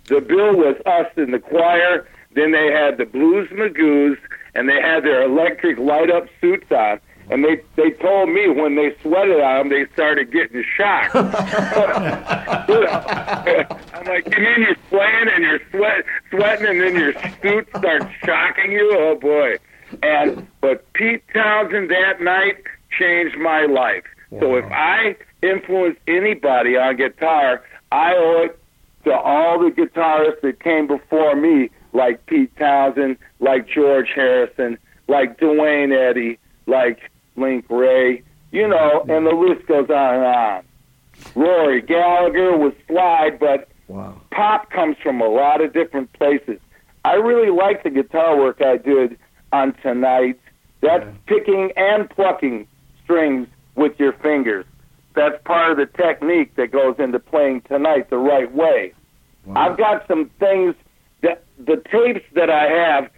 The 0.09 0.21
bill 0.21 0.55
was 0.55 0.75
us 0.85 1.07
in 1.17 1.31
the 1.31 1.39
choir. 1.39 2.07
Then 2.35 2.51
they 2.51 2.71
had 2.71 2.97
the 2.97 3.05
Blues 3.05 3.49
Magoos, 3.49 4.17
and 4.55 4.67
they 4.67 4.81
had 4.81 5.03
their 5.03 5.23
electric 5.23 5.77
light 5.77 6.11
up 6.11 6.27
suits 6.41 6.71
on. 6.71 6.99
And 7.31 7.45
they 7.45 7.61
they 7.75 7.91
told 7.91 8.29
me 8.29 8.49
when 8.49 8.75
they 8.75 8.95
sweated 9.03 9.39
on 9.39 9.57
them, 9.57 9.69
they 9.69 9.85
started 9.93 10.31
getting 10.31 10.63
shocked. 10.75 11.13
You 11.13 11.21
know, 12.81 12.97
I'm 13.93 14.05
like, 14.07 14.35
you 14.35 14.43
mean 14.43 14.61
you're 14.61 14.75
playing 14.89 15.27
and 15.35 15.43
you're 15.43 15.59
sweat 15.69 16.05
sweating, 16.31 16.65
and 16.65 16.81
then 16.81 16.95
your 16.95 17.13
suit 17.41 17.69
starts 17.77 18.07
shocking 18.25 18.71
you? 18.71 18.95
Oh 18.97 19.15
boy! 19.15 19.57
And 20.01 20.47
but 20.59 20.91
Pete 20.93 21.23
Townshend 21.31 21.91
that 21.91 22.19
night 22.19 22.63
changed 22.97 23.37
my 23.37 23.65
life. 23.67 24.05
So 24.39 24.55
if 24.55 24.65
I 24.65 25.15
influence 25.43 25.97
anybody 26.07 26.77
on 26.77 26.95
guitar, 26.97 27.63
I 27.91 28.13
owe 28.15 28.43
it 28.45 28.59
to 29.05 29.13
all 29.13 29.59
the 29.59 29.71
guitarists 29.71 30.41
that 30.41 30.59
came 30.59 30.87
before 30.87 31.35
me, 31.35 31.69
like 31.93 32.25
Pete 32.25 32.55
Townshend, 32.57 33.17
like 33.39 33.67
George 33.67 34.09
Harrison, 34.13 34.77
like 35.07 35.39
Duane 35.39 35.91
Eddy, 35.91 36.37
like 36.67 36.99
Link 37.35 37.65
Wray, 37.69 38.23
you 38.51 38.67
know, 38.67 39.05
and 39.07 39.25
the 39.25 39.31
list 39.31 39.65
goes 39.67 39.89
on 39.89 40.15
and 40.15 40.23
on. 40.25 40.63
Rory 41.35 41.81
Gallagher 41.81 42.57
was 42.57 42.73
slide, 42.87 43.39
but 43.39 43.67
Wow. 43.87 44.21
pop 44.31 44.69
comes 44.69 44.97
from 45.01 45.19
a 45.19 45.27
lot 45.27 45.61
of 45.61 45.73
different 45.73 46.13
places. 46.13 46.59
I 47.03 47.15
really 47.15 47.49
like 47.49 47.81
the 47.83 47.89
guitar 47.89 48.37
work 48.37 48.61
I 48.61 48.77
did 48.77 49.17
on 49.51 49.73
tonight. 49.81 50.39
That's 50.81 51.07
picking 51.25 51.71
and 51.75 52.07
plucking 52.09 52.67
strings 53.03 53.47
with 53.75 53.99
your 53.99 54.13
fingers. 54.13 54.65
That's 55.19 55.43
part 55.43 55.71
of 55.71 55.77
the 55.77 55.85
technique 55.85 56.55
that 56.55 56.71
goes 56.71 56.95
into 56.97 57.19
playing 57.19 57.63
tonight 57.63 58.09
the 58.09 58.17
right 58.17 58.49
way. 58.55 58.93
I've 59.53 59.75
got 59.75 60.07
some 60.07 60.29
things 60.39 60.75
that 61.23 61.43
the 61.57 61.75
tapes 61.91 62.23
that 62.35 62.49
I 62.49 62.69
have, 62.69 63.09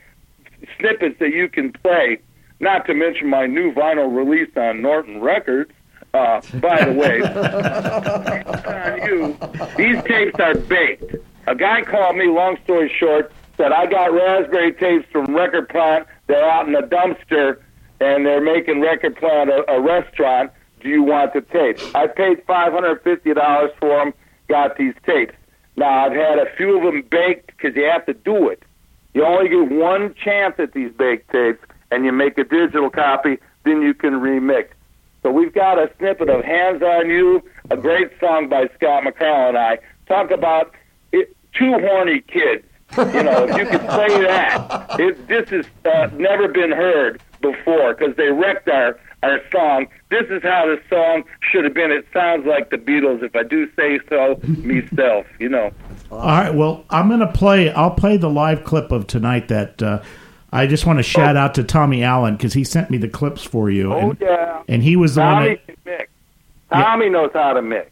snippets 0.80 1.20
that 1.20 1.30
you 1.30 1.48
can 1.48 1.72
play, 1.72 2.18
not 2.60 2.88
to 2.88 2.96
mention 2.96 3.30
my 3.30 3.46
new 3.46 3.72
vinyl 3.72 4.12
release 4.16 4.50
on 4.58 4.82
Norton 4.82 5.22
Records. 5.22 5.72
Uh, 6.12 6.42
by 6.56 6.86
the 6.86 6.94
way, 6.94 7.22
on 8.92 9.02
you, 9.08 9.38
these 9.78 10.04
tapes 10.06 10.40
are 10.40 10.56
baked. 10.56 11.18
A 11.46 11.54
guy 11.54 11.84
called 11.84 12.16
me, 12.16 12.26
long 12.30 12.58
story 12.64 12.92
short, 12.98 13.32
said, 13.58 13.72
I 13.72 13.86
got 13.86 14.12
raspberry 14.12 14.74
tapes 14.74 15.06
from 15.12 15.36
Record 15.36 15.70
Plant. 15.70 16.08
They're 16.26 16.50
out 16.50 16.68
in 16.68 16.74
a 16.74 16.82
dumpster, 16.82 17.60
and 18.00 18.26
they're 18.26 18.42
making 18.42 18.82
Record 18.82 19.18
Plant 19.18 19.52
a, 19.52 19.72
a 19.72 19.80
restaurant. 19.80 20.52
Do 20.82 20.90
you 20.90 21.04
want 21.04 21.34
the 21.34 21.42
tapes? 21.42 21.84
I 21.94 22.08
paid 22.08 22.46
$550 22.46 23.76
for 23.80 23.90
them, 23.90 24.14
got 24.48 24.78
these 24.78 24.94
tapes. 25.06 25.36
Now, 25.76 26.06
I've 26.06 26.14
had 26.14 26.38
a 26.40 26.54
few 26.58 26.78
of 26.78 26.84
them 26.84 27.04
baked 27.04 27.48
because 27.48 27.76
you 27.76 27.86
have 27.86 28.06
to 28.08 28.14
do 28.14 28.50
it. 28.50 28.64
You 29.14 29.26
only 29.26 29.50
get 29.50 29.72
one 29.72 30.14
chance 30.16 30.56
at 30.58 30.74
these 30.74 30.92
baked 30.92 31.32
tapes, 31.32 31.60
and 31.92 32.06
you 32.06 32.12
make 32.12 32.38
a 32.38 32.44
digital 32.44 32.90
copy, 32.90 33.38
then 33.64 33.82
you 33.82 33.94
can 33.94 34.14
remix. 34.14 34.70
So 35.24 35.30
we've 35.30 35.54
got 35.54 35.78
a 35.78 35.92
snippet 35.98 36.30
of 36.30 36.44
Hands 36.44 36.82
on 36.82 37.10
You, 37.10 37.44
a 37.70 37.78
great 37.78 38.12
song 38.20 38.50
by 38.50 38.68
Scott 38.76 39.04
McCarl 39.04 39.50
and 39.50 39.58
I. 39.58 39.78
Talk 40.08 40.32
about 40.32 40.74
it, 41.12 41.36
two 41.54 41.72
horny 41.72 42.22
kids. 42.22 42.66
You 42.98 43.24
know, 43.24 43.48
if 43.48 43.58
you 43.58 43.66
could 43.66 43.88
play 43.88 44.20
that, 44.26 45.00
it, 45.00 45.28
this 45.28 45.50
has 45.50 45.66
uh, 45.86 46.14
never 46.16 46.48
been 46.48 46.72
heard 46.72 47.22
before 47.42 47.94
because 47.94 48.16
they 48.18 48.30
wrecked 48.30 48.68
our, 48.68 49.00
our 49.24 49.40
song. 49.52 49.88
This 50.10 50.26
is 50.30 50.42
how 50.44 50.66
the 50.66 50.82
song 50.90 51.24
should 51.52 51.64
have 51.64 51.74
been. 51.74 51.92
It 51.92 52.06
sounds 52.14 52.46
like 52.46 52.70
the 52.70 52.78
Beatles, 52.78 53.24
if 53.24 53.36
I 53.36 53.44
do 53.44 53.70
say 53.76 54.00
so 54.10 54.40
myself, 54.48 55.26
you 55.40 55.50
know. 55.50 55.72
All 56.12 56.20
right. 56.20 56.54
Well, 56.54 56.86
I'm 56.90 57.08
going 57.08 57.20
to 57.20 57.32
play. 57.32 57.72
I'll 57.72 57.92
play 57.92 58.18
the 58.18 58.30
live 58.30 58.64
clip 58.64 58.92
of 58.92 59.08
tonight. 59.08 59.48
That 59.48 59.82
uh, 59.82 60.02
I 60.52 60.68
just 60.68 60.86
want 60.86 61.00
to 61.00 61.04
shout 61.04 61.38
out 61.38 61.56
to 61.56 61.64
Tommy 61.64 62.04
Allen 62.04 62.36
because 62.36 62.54
he 62.54 62.64
sent 62.64 62.90
me 62.90 62.98
the 62.98 63.08
clips 63.08 63.44
for 63.44 63.70
you. 63.70 63.94
Oh, 63.94 64.10
and, 64.12 64.18
yeah. 64.20 64.64
and 64.68 64.84
he 64.84 64.96
was 64.96 65.16
the 65.16 65.22
Tommy 65.22 65.58
can 65.58 65.78
mix. 65.86 66.12
Tommy 66.72 67.10
knows 67.10 67.32
how 67.34 67.54
to 67.54 67.62
mix. 67.62 67.92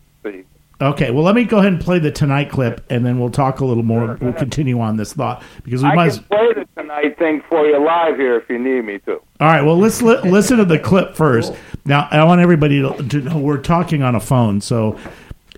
See, 0.79 0.85
Okay, 0.85 1.11
well, 1.11 1.23
let 1.23 1.35
me 1.35 1.43
go 1.43 1.59
ahead 1.59 1.73
and 1.73 1.81
play 1.81 1.99
the 1.99 2.11
tonight 2.11 2.49
clip, 2.49 2.85
and 2.89 3.05
then 3.05 3.19
we'll 3.19 3.29
talk 3.29 3.59
a 3.59 3.65
little 3.65 3.83
more. 3.83 4.17
We'll 4.21 4.33
continue 4.33 4.79
on 4.79 4.97
this 4.97 5.13
thought 5.13 5.43
because 5.63 5.83
we 5.83 5.89
I 5.89 5.95
might. 5.95 6.13
can 6.13 6.23
play 6.23 6.53
the 6.53 6.67
tonight 6.81 7.17
thing 7.17 7.41
for 7.49 7.65
you 7.65 7.83
live 7.83 8.15
here 8.17 8.37
if 8.37 8.49
you 8.49 8.57
need 8.57 8.85
me 8.85 8.99
to. 8.99 9.13
All 9.15 9.21
right, 9.41 9.61
well, 9.61 9.77
let's 9.77 10.01
li- 10.01 10.21
listen 10.23 10.57
to 10.57 10.65
the 10.65 10.79
clip 10.79 11.15
first. 11.15 11.53
Now, 11.85 12.07
I 12.11 12.23
want 12.23 12.41
everybody 12.41 12.81
to, 12.81 13.07
to 13.09 13.21
know 13.21 13.37
we're 13.39 13.57
talking 13.61 14.03
on 14.03 14.15
a 14.15 14.19
phone, 14.19 14.61
so 14.61 14.97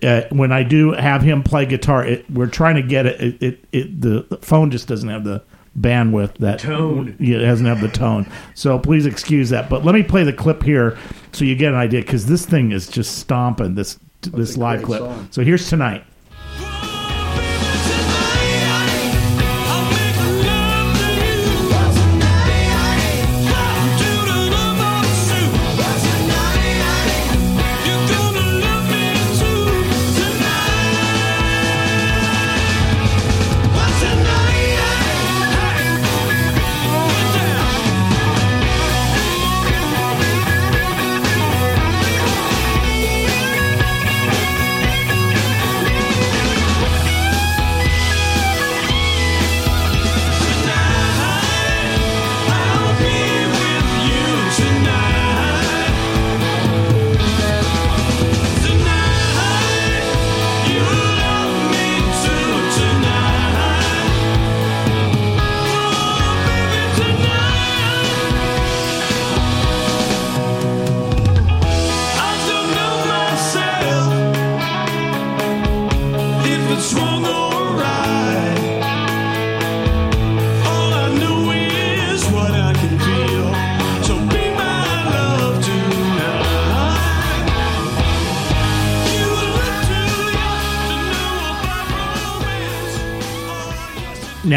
uh, 0.02 0.22
when 0.30 0.50
I 0.50 0.64
do 0.64 0.92
have 0.92 1.22
him 1.22 1.42
play 1.42 1.66
guitar, 1.66 2.04
it, 2.04 2.28
we're 2.30 2.48
trying 2.48 2.74
to 2.76 2.82
get 2.82 3.06
it, 3.06 3.20
it, 3.20 3.42
it, 3.42 3.64
it. 3.72 4.00
The 4.00 4.38
phone 4.42 4.70
just 4.70 4.88
doesn't 4.88 5.08
have 5.08 5.22
the 5.24 5.42
bandwidth 5.78 6.34
that 6.38 6.58
Tone. 6.58 7.16
Yeah, 7.20 7.38
it 7.38 7.42
doesn't 7.42 7.66
have 7.66 7.80
the 7.80 7.88
tone. 7.88 8.30
So 8.54 8.78
please 8.78 9.06
excuse 9.06 9.50
that. 9.50 9.70
But 9.70 9.84
let 9.84 9.94
me 9.94 10.02
play 10.02 10.22
the 10.24 10.32
clip 10.32 10.62
here 10.62 10.98
so 11.32 11.44
you 11.44 11.54
get 11.56 11.72
an 11.72 11.78
idea 11.78 12.02
because 12.02 12.26
this 12.26 12.44
thing 12.44 12.72
is 12.72 12.88
just 12.88 13.18
stomping 13.18 13.74
this 13.74 13.98
this 14.30 14.56
live 14.56 14.82
clip. 14.82 15.00
song. 15.00 15.28
So 15.30 15.42
here's 15.42 15.68
tonight. 15.68 16.04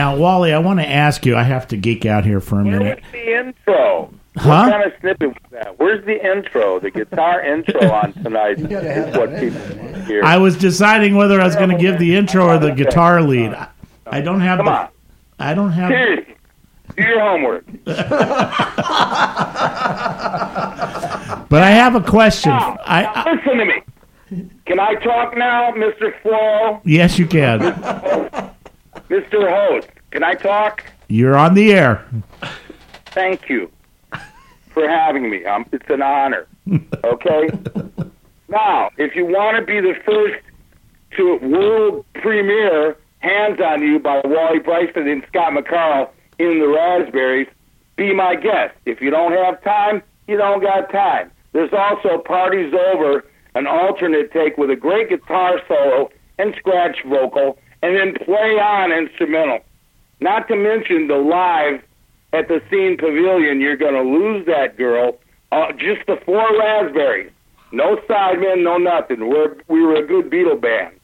Now, 0.05 0.15
Wally, 0.17 0.53
I 0.53 0.59
want 0.59 0.79
to 0.79 0.87
ask 0.87 1.25
you. 1.25 1.35
I 1.35 1.41
have 1.41 1.67
to 1.69 1.77
geek 1.77 2.05
out 2.05 2.25
here 2.25 2.39
for 2.39 2.59
a 2.59 2.63
minute. 2.63 3.01
Where's 3.11 3.25
the 3.25 3.39
intro? 3.39 4.13
Huh? 4.37 4.49
What 4.49 4.71
kind 4.71 4.83
of 4.83 4.93
snippet 4.99 5.29
was 5.29 5.37
that? 5.49 5.79
Where's 5.79 6.05
the 6.05 6.23
intro? 6.23 6.79
The 6.79 6.91
guitar 6.91 7.41
intro 7.53 7.89
on 7.91 8.13
tonight 8.13 8.59
You 8.59 8.67
gotta 8.67 8.93
have 8.93 9.07
is 9.09 9.17
what 9.17 9.29
people 9.31 9.59
in 9.61 9.69
there, 9.69 9.83
want 9.83 9.95
to 9.95 10.03
hear. 10.05 10.23
I 10.23 10.37
was 10.37 10.57
deciding 10.57 11.15
whether 11.15 11.41
I 11.41 11.45
was 11.45 11.55
going 11.55 11.71
to 11.71 11.77
give 11.79 11.97
the 11.97 12.15
intro 12.15 12.45
or 12.47 12.59
the 12.59 12.69
guitar 12.71 13.23
lead. 13.23 13.53
I- 13.55 13.69
I 14.07 14.21
don't 14.21 14.41
have. 14.41 14.59
Come 14.59 14.67
the, 14.67 14.71
on. 14.71 14.89
I 15.39 15.55
don't 15.55 15.71
have. 15.71 15.89
Seriously, 15.89 16.35
do 16.95 17.03
your 17.03 17.19
homework. 17.21 17.65
But 21.47 21.61
I 21.63 21.69
have 21.71 21.95
a 21.95 22.01
question. 22.01 22.51
Now, 22.51 22.77
I, 22.85 23.01
now 23.03 23.13
I 23.15 23.33
listen 23.33 23.57
to 23.57 23.65
me. 23.65 24.55
Can 24.65 24.79
I 24.79 24.95
talk 24.95 25.35
now, 25.37 25.71
Mr. 25.71 26.13
Flo? 26.21 26.81
yes, 26.83 27.17
you 27.17 27.25
can. 27.27 27.59
Mr. 29.09 29.49
Host, 29.49 29.87
can 30.15 30.23
I 30.23 30.33
talk? 30.33 30.81
You're 31.09 31.35
on 31.35 31.55
the 31.55 31.73
air. 31.73 32.05
Thank 33.07 33.49
you 33.49 33.69
for 34.69 34.87
having 34.87 35.29
me. 35.29 35.43
Um, 35.43 35.65
it's 35.73 35.89
an 35.89 36.01
honor. 36.01 36.47
Okay? 37.03 37.49
now, 38.47 38.89
if 38.97 39.13
you 39.15 39.25
want 39.25 39.57
to 39.57 39.65
be 39.65 39.81
the 39.81 39.93
first 40.05 40.41
to 41.17 41.35
world 41.45 42.05
premiere 42.13 42.97
Hands 43.19 43.59
on 43.59 43.81
You 43.81 43.99
by 43.99 44.21
Wally 44.23 44.59
Bryson 44.59 45.07
and 45.07 45.23
Scott 45.27 45.51
McCarl 45.51 46.09
in 46.39 46.59
the 46.59 46.67
Raspberries, 46.67 47.47
be 47.97 48.13
my 48.13 48.35
guest. 48.35 48.73
If 48.85 49.01
you 49.01 49.09
don't 49.09 49.33
have 49.33 49.61
time, 49.63 50.01
you 50.27 50.37
don't 50.37 50.61
got 50.61 50.89
time. 50.91 51.29
There's 51.51 51.73
also 51.73 52.19
Parties 52.19 52.73
Over, 52.73 53.25
an 53.53 53.67
alternate 53.67 54.31
take 54.31 54.57
with 54.57 54.71
a 54.71 54.75
great 54.77 55.09
guitar 55.09 55.59
solo 55.67 56.09
and 56.39 56.55
scratch 56.57 57.03
vocal, 57.05 57.57
and 57.83 57.95
then 57.95 58.13
play 58.25 58.57
on 58.59 58.91
instrumental. 58.93 59.59
Not 60.19 60.47
to 60.47 60.55
mention 60.55 61.07
the 61.07 61.15
live 61.15 61.81
at 62.33 62.47
the 62.47 62.61
Scene 62.69 62.97
Pavilion, 62.97 63.61
you're 63.61 63.77
going 63.77 63.93
to 63.93 64.01
lose 64.01 64.45
that 64.45 64.77
girl. 64.77 65.17
Uh, 65.51 65.71
just 65.73 66.05
the 66.07 66.17
four 66.25 66.57
raspberries. 66.57 67.31
No 67.71 67.97
sidemen, 68.09 68.63
no 68.63 68.77
nothing. 68.77 69.27
We're, 69.27 69.55
we 69.67 69.81
were 69.81 69.95
a 69.95 70.07
good 70.07 70.29
Beatle 70.29 70.59
band. 70.59 70.99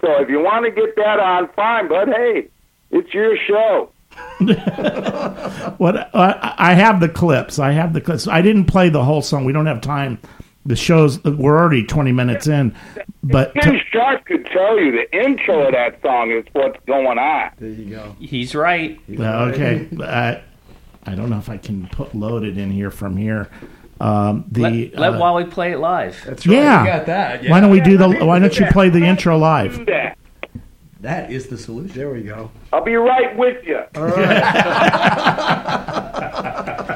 So 0.00 0.20
if 0.20 0.28
you 0.28 0.40
want 0.40 0.64
to 0.64 0.70
get 0.70 0.94
that 0.96 1.18
on, 1.18 1.48
fine, 1.54 1.88
but 1.88 2.08
hey, 2.08 2.48
it's 2.90 3.12
your 3.14 3.36
show. 3.46 3.90
What 5.78 6.14
I, 6.14 6.54
I 6.56 6.74
have 6.74 7.00
the 7.00 7.08
clips. 7.08 7.58
I 7.58 7.72
have 7.72 7.92
the 7.94 8.00
clips. 8.00 8.28
I 8.28 8.42
didn't 8.42 8.66
play 8.66 8.88
the 8.88 9.02
whole 9.04 9.22
song. 9.22 9.44
We 9.44 9.52
don't 9.52 9.66
have 9.66 9.80
time. 9.80 10.20
The 10.66 10.76
shows 10.76 11.22
we're 11.24 11.58
already 11.58 11.84
20 11.84 12.12
minutes 12.12 12.46
in, 12.46 12.74
but 13.22 13.52
Tim 13.60 13.78
Sharp 13.90 14.24
could 14.24 14.46
tell 14.46 14.78
you 14.78 14.92
the 14.92 15.14
intro 15.14 15.66
of 15.66 15.72
that 15.72 16.00
song 16.00 16.30
is 16.30 16.46
what's 16.52 16.82
going 16.86 17.18
on. 17.18 17.50
There 17.58 17.68
you 17.68 17.90
go. 17.90 18.16
He's 18.18 18.54
right. 18.54 18.98
Well, 19.08 19.50
okay. 19.50 19.86
I, 20.00 20.42
I 21.04 21.14
don't 21.14 21.28
know 21.28 21.36
if 21.36 21.50
I 21.50 21.58
can 21.58 21.86
put 21.88 22.14
loaded 22.14 22.56
in 22.56 22.70
here 22.70 22.90
from 22.90 23.16
here. 23.16 23.50
Um, 24.00 24.46
the 24.50 24.60
Let, 24.62 24.94
let 24.98 25.14
uh, 25.14 25.18
Wally 25.18 25.44
play 25.44 25.72
it 25.72 25.78
live. 25.78 26.20
That's 26.24 26.46
right. 26.46 26.54
Yeah. 26.54 26.82
We 26.82 26.88
got 26.88 27.06
that. 27.06 27.42
Yeah. 27.44 27.50
why 27.50 27.60
don't 27.60 27.70
we 27.70 27.80
do 27.80 27.96
the? 27.96 28.08
let 28.08 28.22
Why 28.22 28.38
do 28.38 28.48
don't 28.48 28.58
you 28.58 28.66
play 28.66 28.88
the 28.88 29.04
intro 29.04 29.36
live? 29.38 29.76
Do 29.76 29.84
that. 29.86 30.18
That 31.00 31.30
is 31.30 31.48
the 31.48 31.58
solution. 31.58 31.94
There 31.94 32.10
we 32.10 32.22
go. 32.22 32.50
I'll 32.72 32.82
be 32.82 32.96
right 32.96 33.36
with 33.36 33.62
you. 33.66 33.80
All 33.94 34.06
right. 34.06 34.40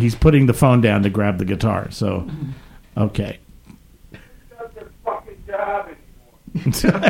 He's 0.00 0.14
putting 0.14 0.46
the 0.46 0.54
phone 0.54 0.80
down 0.80 1.02
to 1.02 1.10
grab 1.10 1.38
the 1.38 1.44
guitar. 1.44 1.90
So, 1.90 2.20
mm-hmm. 2.20 3.02
okay. 3.02 3.38
Does 4.12 4.20
their 4.74 4.90
fucking 5.04 5.36
job 5.46 5.88
anymore. 5.88 7.00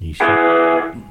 You 0.00 0.12
should- 0.14 1.05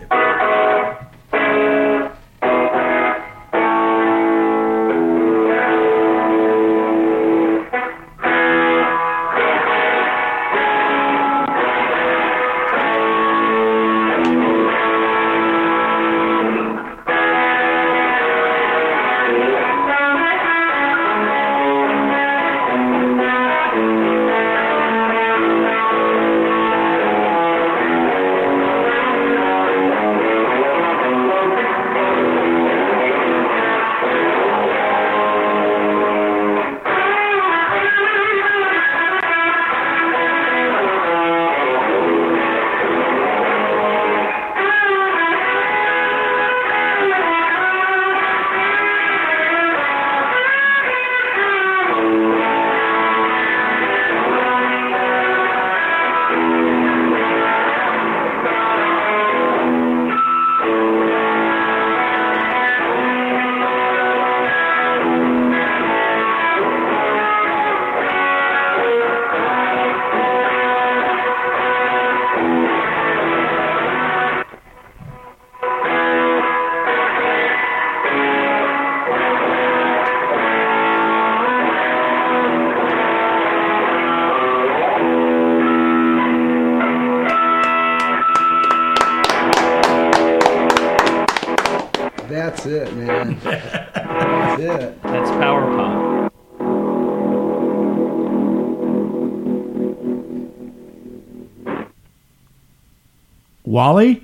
Wally? 103.75 104.23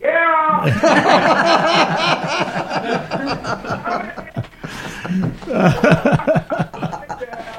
Yeah. 0.00 1.70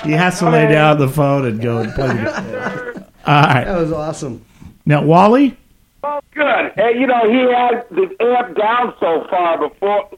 he 0.04 0.12
has 0.12 0.40
to 0.40 0.50
lay 0.50 0.68
down 0.68 0.98
the 1.00 1.08
phone 1.08 1.46
and 1.46 1.62
go 1.62 1.80
and 1.80 1.94
play. 1.94 2.08
the- 2.08 3.06
All 3.28 3.42
right. 3.44 3.66
That 3.66 3.78
was 3.80 3.92
awesome. 3.92 4.44
Now, 4.86 5.04
Wally, 5.04 5.58
Oh, 6.04 6.20
good. 6.34 6.72
Hey, 6.76 6.98
you 7.00 7.06
know, 7.06 7.30
he 7.30 7.38
had 7.54 7.86
the 7.92 8.10
amp 8.26 8.58
down 8.58 8.92
so 9.00 9.24
far 9.30 9.60
before 9.70 10.10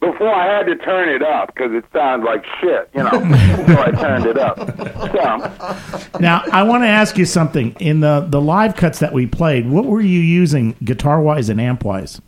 before 0.00 0.32
I 0.34 0.46
had 0.56 0.64
to 0.66 0.76
turn 0.76 1.10
it 1.10 1.22
up 1.22 1.48
because 1.54 1.72
it 1.74 1.84
sounded 1.92 2.24
like 2.24 2.42
shit, 2.58 2.88
you 2.94 3.02
know. 3.02 3.10
so 3.10 3.82
I 3.82 3.90
turned 3.90 4.24
it 4.24 4.38
up. 4.38 4.56
So, 4.98 6.18
now 6.20 6.42
I 6.52 6.62
want 6.62 6.82
to 6.84 6.88
ask 6.88 7.16
you 7.18 7.24
something. 7.24 7.74
In 7.80 8.00
the 8.00 8.26
the 8.28 8.40
live 8.40 8.76
cuts 8.76 8.98
that 9.00 9.12
we 9.12 9.26
played, 9.26 9.68
what 9.68 9.84
were 9.86 10.00
you 10.00 10.20
using 10.20 10.74
guitar 10.84 11.20
wise 11.20 11.48
and 11.48 11.60
amp 11.60 11.84
wise? 11.84 12.20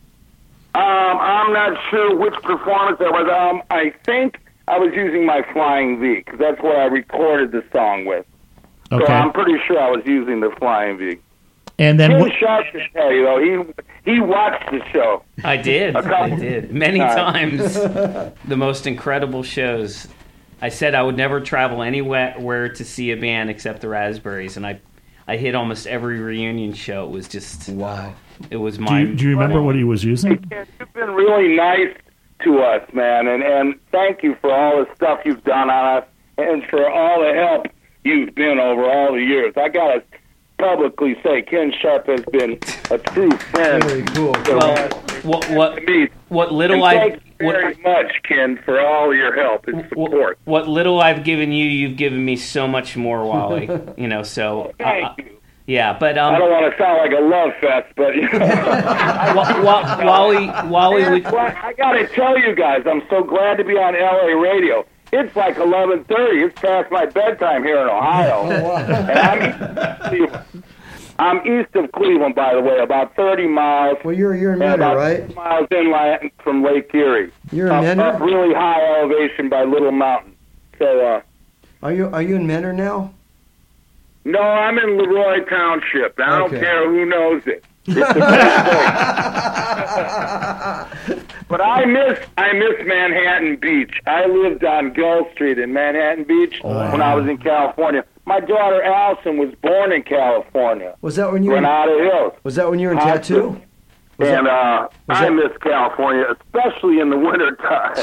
um, 0.74 1.18
I'm 1.18 1.52
not 1.52 1.78
sure 1.90 2.14
which 2.16 2.34
performance 2.42 2.98
that 2.98 3.10
was. 3.10 3.28
Um, 3.28 3.62
I 3.70 3.92
think 4.04 4.38
I 4.68 4.78
was 4.78 4.92
using 4.94 5.24
my 5.26 5.42
Flying 5.52 5.98
V 6.00 6.16
because 6.16 6.38
that's 6.38 6.60
what 6.62 6.76
I 6.76 6.84
recorded 6.84 7.52
the 7.52 7.64
song 7.72 8.04
with. 8.04 8.24
So 8.90 9.02
Okay. 9.02 9.12
I'm 9.12 9.32
pretty 9.32 9.56
sure 9.66 9.80
I 9.80 9.90
was 9.90 10.02
using 10.06 10.40
the 10.40 10.50
Flying 10.58 10.98
V. 10.98 11.18
And 11.80 11.98
then 12.00 12.10
Tim 12.10 12.20
what, 12.20 12.32
Sharp 12.38 12.66
can 12.72 12.88
tell 12.92 13.12
you 13.12 13.22
though, 13.24 13.72
he 14.04 14.12
he 14.12 14.20
watched 14.20 14.70
the 14.70 14.80
show. 14.92 15.22
I 15.44 15.56
did. 15.56 15.94
I 15.96 16.30
did. 16.36 16.72
Many 16.72 16.98
times. 16.98 17.74
the 17.74 18.56
most 18.56 18.86
incredible 18.86 19.42
shows. 19.42 20.08
I 20.60 20.68
said 20.70 20.94
I 20.94 21.02
would 21.02 21.16
never 21.16 21.40
travel 21.40 21.82
anywhere 21.82 22.68
to 22.68 22.84
see 22.84 23.10
a 23.12 23.16
band 23.16 23.50
except 23.50 23.80
the 23.80 23.88
Raspberries, 23.88 24.56
and 24.56 24.66
I, 24.66 24.80
I 25.26 25.36
hit 25.36 25.54
almost 25.54 25.86
every 25.86 26.18
reunion 26.18 26.72
show. 26.72 27.04
It 27.04 27.10
was 27.10 27.28
just 27.28 27.68
Wow. 27.68 28.14
It 28.50 28.56
was 28.56 28.76
do 28.78 28.84
my. 28.84 29.00
you, 29.00 29.14
do 29.14 29.24
you 29.24 29.30
remember 29.30 29.62
what 29.62 29.74
he 29.74 29.84
was 29.84 30.04
using? 30.04 30.38
Ken, 30.48 30.66
you've 30.78 30.92
been 30.92 31.10
really 31.10 31.56
nice 31.56 31.94
to 32.44 32.60
us, 32.60 32.82
man, 32.92 33.26
and 33.26 33.42
and 33.42 33.74
thank 33.90 34.22
you 34.22 34.36
for 34.40 34.52
all 34.52 34.84
the 34.84 34.94
stuff 34.94 35.20
you've 35.24 35.42
done 35.44 35.70
on 35.70 36.02
us 36.02 36.08
and 36.38 36.64
for 36.66 36.88
all 36.88 37.20
the 37.20 37.34
help 37.34 37.66
you've 38.04 38.34
been 38.34 38.58
over 38.58 38.88
all 38.88 39.12
the 39.12 39.22
years. 39.22 39.54
I 39.56 39.68
gotta 39.68 40.02
publicly 40.58 41.16
say, 41.22 41.42
Ken 41.42 41.72
Sharp 41.80 42.06
has 42.06 42.22
been 42.32 42.58
a 42.90 42.98
true 42.98 43.30
friend 43.30 43.82
Very 43.84 44.02
cool. 44.04 44.34
to 44.34 44.56
well, 44.56 44.88
what 45.22 45.50
what 45.50 45.82
me. 45.84 46.08
what 46.28 46.52
little 46.52 46.84
I 46.84 46.94
thank 46.94 47.14
you 47.40 47.46
what, 47.46 47.52
very 47.54 47.76
much, 47.82 48.12
Ken, 48.24 48.58
for 48.64 48.80
all 48.80 49.14
your 49.14 49.34
help 49.34 49.66
and 49.68 49.76
what, 49.76 49.88
support. 50.10 50.38
what 50.44 50.68
little 50.68 51.00
I've 51.00 51.24
given 51.24 51.52
you, 51.52 51.64
you've 51.66 51.96
given 51.96 52.24
me 52.24 52.36
so 52.36 52.66
much 52.68 52.96
more, 52.96 53.24
Wally. 53.26 53.68
you 53.96 54.08
know, 54.08 54.22
so 54.22 54.72
uh, 54.80 54.84
Thank 54.84 55.18
you. 55.18 55.38
yeah. 55.66 55.96
But 55.98 56.18
um, 56.18 56.34
I 56.34 56.38
don't 56.38 56.50
want 56.50 56.72
to 56.72 56.78
sound 56.82 56.98
like 56.98 57.12
a 57.12 57.22
love 57.22 57.52
fest, 57.60 57.92
but 57.96 58.14
you 58.14 58.22
know. 58.22 58.38
Wa- 59.36 59.62
Wa- 59.62 60.04
Wally, 60.04 60.46
Wally, 60.70 61.08
we, 61.20 61.24
I 61.26 61.72
got 61.76 61.92
to 61.92 62.06
tell 62.08 62.38
you 62.38 62.54
guys, 62.54 62.82
I'm 62.86 63.02
so 63.10 63.22
glad 63.22 63.56
to 63.58 63.64
be 63.64 63.74
on 63.74 63.94
LA 63.94 64.40
radio. 64.40 64.84
It's 65.12 65.34
like 65.36 65.56
11:30. 65.56 66.06
It's 66.46 66.60
past 66.60 66.90
my 66.90 67.06
bedtime 67.06 67.64
here 67.64 67.80
in 67.80 67.88
Ohio, 67.88 68.50
and 68.76 69.18
I'm 69.18 69.42
east 69.50 69.60
of 69.60 70.00
Cleveland. 70.10 70.64
I'm 71.20 71.38
east 71.60 71.74
of 71.74 71.90
Cleveland, 71.92 72.34
by 72.36 72.54
the 72.54 72.60
way, 72.60 72.78
about 72.78 73.16
30 73.16 73.48
miles. 73.48 73.98
Well, 74.04 74.14
you're 74.14 74.36
you're 74.36 74.52
in 74.52 74.62
and 74.62 74.74
about 74.74 74.96
right? 74.96 75.26
10 75.26 75.34
miles 75.34 75.66
inland 75.70 76.30
from 76.44 76.62
Lake 76.62 76.94
Erie. 76.94 77.32
You're 77.50 77.66
in 77.68 77.72
up, 77.72 77.82
Mentor? 77.82 78.04
up 78.04 78.20
really 78.20 78.54
high 78.54 78.98
elevation 79.00 79.48
by 79.48 79.64
Little 79.64 79.90
Mountain. 79.92 80.36
So, 80.78 81.06
uh, 81.06 81.20
Are 81.82 81.92
you 81.92 82.08
are 82.12 82.22
you 82.22 82.36
in 82.36 82.46
Mentor 82.46 82.72
now? 82.72 83.12
no, 84.24 84.40
I'm 84.40 84.78
in 84.78 84.98
Leroy 84.98 85.42
Township. 85.46 86.20
I 86.20 86.38
don't 86.38 86.50
care 86.50 86.86
who 86.88 87.06
knows 87.06 87.42
it. 87.46 87.64
It's 87.88 88.10
a 88.10 88.14
great 88.14 88.20
place. 91.08 91.24
But 91.48 91.60
I 91.62 91.84
miss 91.86 92.18
I 92.36 92.52
miss 92.52 92.86
Manhattan 92.86 93.56
Beach. 93.56 94.00
I 94.06 94.26
lived 94.26 94.64
on 94.64 94.92
Gull 94.92 95.26
Street 95.32 95.58
in 95.58 95.72
Manhattan 95.72 96.24
Beach 96.24 96.60
when 96.62 97.00
I 97.00 97.14
was 97.14 97.26
in 97.26 97.38
California. 97.38 98.04
My 98.26 98.40
daughter 98.40 98.82
Allison 98.82 99.38
was 99.38 99.54
born 99.62 99.90
in 99.92 100.02
California, 100.02 100.94
Was 101.00 101.16
that 101.16 101.32
when 101.32 101.42
you 101.42 101.50
were 101.52 101.56
in, 101.56 101.62
Granada 101.62 101.92
Hills. 102.12 102.34
was 102.44 102.56
that 102.56 102.68
when 102.68 102.78
you 102.78 102.88
were 102.88 102.92
in 102.92 102.98
tattoo? 103.00 103.58
Was 104.18 104.28
and 104.28 104.46
that- 104.46 104.52
uh, 104.52 104.88
I 105.08 105.24
that- 105.24 105.32
miss 105.32 105.56
California, 105.62 106.26
especially 106.38 107.00
in 107.00 107.08
the 107.08 107.16
winter 107.16 107.56
time. 107.56 107.94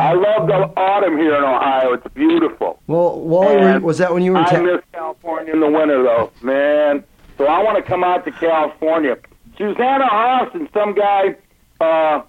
I 0.00 0.12
love 0.14 0.46
the 0.46 0.70
autumn 0.80 1.18
here 1.18 1.34
in 1.36 1.44
Ohio. 1.44 1.92
It's 1.92 2.06
beautiful. 2.14 2.78
Well, 2.86 3.20
Wally, 3.20 3.78
was 3.80 3.98
that 3.98 4.14
when 4.14 4.22
you 4.22 4.32
were 4.32 4.38
in 4.38 4.44
I 4.46 4.60
miss 4.62 4.80
California 4.94 5.52
in 5.52 5.60
the 5.60 5.68
winter, 5.68 6.02
though, 6.02 6.30
man. 6.40 7.04
So 7.36 7.44
I 7.46 7.62
want 7.62 7.76
to 7.76 7.82
come 7.82 8.02
out 8.04 8.24
to 8.24 8.30
California. 8.30 9.18
Susanna 9.56 10.06
Haas 10.06 10.50
and 10.54 10.68
some 10.74 10.94
guy, 10.94 11.36
uh, 11.80 12.22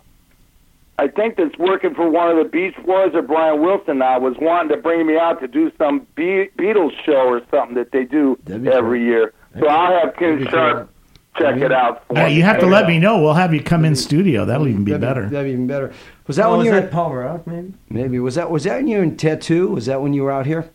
I 0.97 1.07
think 1.09 1.35
that's 1.37 1.57
working 1.57 1.93
for 1.93 2.09
one 2.09 2.29
of 2.31 2.37
the 2.37 2.49
Beach 2.49 2.75
Boys 2.85 3.11
or 3.13 3.21
Brian 3.21 3.61
Wilson 3.61 3.97
now, 3.97 4.19
was 4.19 4.35
wanting 4.39 4.75
to 4.75 4.81
bring 4.81 5.05
me 5.05 5.17
out 5.17 5.41
to 5.41 5.47
do 5.47 5.71
some 5.77 6.07
Be- 6.15 6.49
Beatles 6.57 6.91
show 7.05 7.27
or 7.27 7.41
something 7.51 7.75
that 7.75 7.91
they 7.91 8.05
do 8.05 8.37
That'd 8.45 8.63
be 8.63 8.69
every 8.69 9.03
year. 9.03 9.33
So 9.59 9.67
I'll 9.67 10.05
have 10.05 10.15
Ken 10.15 10.37
That'd 10.39 10.51
Sharp 10.51 10.91
check 11.37 11.57
it 11.57 11.71
out. 11.71 12.03
For 12.07 12.17
Uh, 12.17 12.27
you 12.27 12.43
have 12.43 12.59
to 12.59 12.65
let 12.65 12.87
me 12.87 12.97
know. 12.99 13.21
We'll 13.21 13.33
have 13.33 13.53
you 13.53 13.61
come 13.61 13.83
in 13.83 13.95
studio. 13.95 14.45
That'll 14.45 14.67
even 14.69 14.85
be 14.85 14.91
that'd 14.93 15.01
better. 15.01 15.29
That'd 15.29 15.47
be 15.47 15.51
even 15.51 15.67
better. 15.67 15.91
Was 16.27 16.37
that 16.37 16.45
Oh, 16.45 16.51
when 16.51 16.59
was 16.59 16.67
you 16.67 16.73
were 16.73 16.79
that 16.81 16.91
Paul 16.91 17.13
Rock, 17.13 17.45
maybe? 17.45 17.73
maybe 17.89 18.19
was 18.19 18.35
that 18.35 18.49
was 18.49 18.63
that 18.63 18.77
when 18.77 18.87
you 18.87 18.97
were 18.97 19.03
in 19.03 19.17
tattoo? 19.17 19.67
Was 19.67 19.85
that 19.87 20.01
when 20.01 20.13
you 20.13 20.23
were 20.23 20.31
out 20.31 20.45
here? 20.45 20.69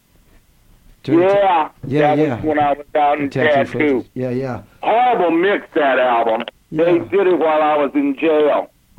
Doing 1.03 1.29
ta- 1.29 1.73
Yeah, 1.87 2.01
Yeah, 2.01 2.17
that 2.17 2.23
yeah. 2.23 2.35
was 2.37 2.45
when 2.45 2.59
I 2.59 2.73
was 2.75 2.87
out 2.95 3.21
in 3.21 3.31
tattoo 3.31 3.49
Tattoo. 3.51 3.73
photos. 3.79 4.09
Yeah, 4.15 4.31
yeah. 4.31 4.63
horrible 4.83 5.31
mix 5.31 5.67
that 5.75 5.99
album. 5.99 6.45
They 6.73 6.99
did 6.99 7.27
it 7.27 7.39
while 7.39 7.63
I 7.63 7.77
was 7.77 7.91
in 7.95 8.17
jail. 8.19 8.71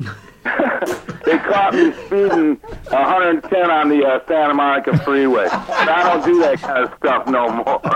they 1.24 1.38
caught 1.38 1.72
me 1.72 1.92
speeding 2.06 2.56
110 2.90 3.70
on 3.70 3.88
the 3.88 4.04
uh, 4.04 4.18
Santa 4.26 4.52
Monica 4.54 4.98
Freeway. 5.04 5.44
But 5.48 5.70
I 5.88 6.02
don't 6.12 6.24
do 6.24 6.40
that 6.40 6.60
kind 6.60 6.84
of 6.84 6.92
stuff 6.98 7.26
no 7.28 7.48
more. 7.50 7.80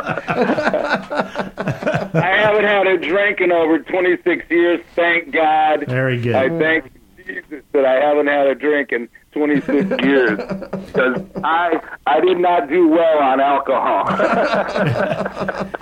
I 2.14 2.36
haven't 2.36 2.64
had 2.64 2.86
a 2.86 2.96
drink 2.98 3.40
in 3.40 3.50
over 3.52 3.80
26 3.80 4.48
years, 4.50 4.80
thank 4.94 5.32
God. 5.32 5.84
Very 5.88 6.20
good. 6.20 6.34
I 6.36 6.48
thank 6.58 6.92
Jesus 7.26 7.62
that 7.72 7.84
I 7.84 7.94
haven't 7.94 8.28
had 8.28 8.46
a 8.46 8.54
drink 8.54 8.92
in 8.92 9.08
26 9.36 10.02
years 10.02 10.38
because 10.86 11.22
I 11.44 11.78
I 12.06 12.20
did 12.20 12.38
not 12.38 12.68
do 12.68 12.88
well 12.88 13.18
on 13.18 13.40
alcohol. 13.40 14.06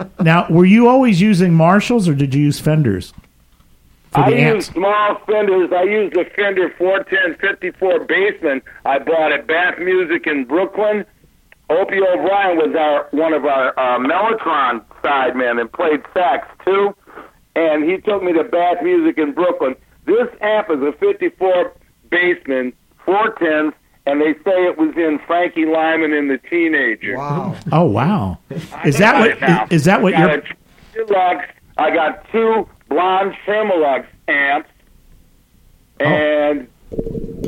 Now, 0.20 0.46
were 0.48 0.64
you 0.64 0.88
always 0.88 1.20
using 1.20 1.52
Marshalls 1.52 2.08
or 2.08 2.14
did 2.14 2.34
you 2.34 2.44
use 2.44 2.58
Fenders 2.58 3.12
I 4.14 4.30
use 4.30 4.66
small 4.66 5.16
Fenders. 5.26 5.70
I 5.70 5.82
use 5.82 6.12
the 6.14 6.24
Fender 6.36 6.70
410 6.78 7.36
54 7.38 8.06
Bassman 8.06 8.62
I 8.86 8.98
bought 9.00 9.32
at 9.32 9.46
Bath 9.46 9.78
Music 9.78 10.26
in 10.26 10.44
Brooklyn. 10.44 11.04
Opie 11.68 12.00
O'Brien 12.00 12.56
was 12.56 12.74
our 12.74 13.08
one 13.10 13.34
of 13.34 13.44
our 13.44 13.78
uh, 13.78 13.98
Mellotron 13.98 14.82
sidemen 15.02 15.60
and 15.60 15.70
played 15.72 16.02
sax 16.14 16.48
too. 16.64 16.94
And 17.56 17.84
he 17.84 17.98
took 17.98 18.22
me 18.22 18.32
to 18.32 18.44
Bath 18.44 18.82
Music 18.82 19.18
in 19.18 19.32
Brooklyn. 19.32 19.74
This 20.06 20.28
amp 20.40 20.70
is 20.70 20.80
a 20.80 20.92
54 20.92 21.72
Bassman 23.06 23.34
410s, 23.38 23.72
and 24.06 24.20
they 24.20 24.34
say 24.44 24.64
it 24.66 24.76
was 24.78 24.94
in 24.96 25.18
Frankie 25.26 25.64
Lymon 25.66 26.12
in 26.12 26.28
the 26.28 26.38
Teenager. 26.38 27.16
Wow. 27.16 27.56
Oh 27.72 27.84
wow! 27.84 28.38
Is 28.84 28.98
that 28.98 29.12
got 29.40 29.40
what 29.40 29.66
is, 29.72 29.80
is 29.80 29.84
that 29.86 30.02
what 30.02 30.16
you're? 30.16 30.28
a 30.30 30.42
Deluxe. 30.94 31.46
I 31.78 31.90
got 31.94 32.30
two 32.30 32.68
blonde 32.88 33.34
Tremolux 33.46 34.06
amps, 34.28 34.68
Oh. 36.00 36.04
and 36.04 36.68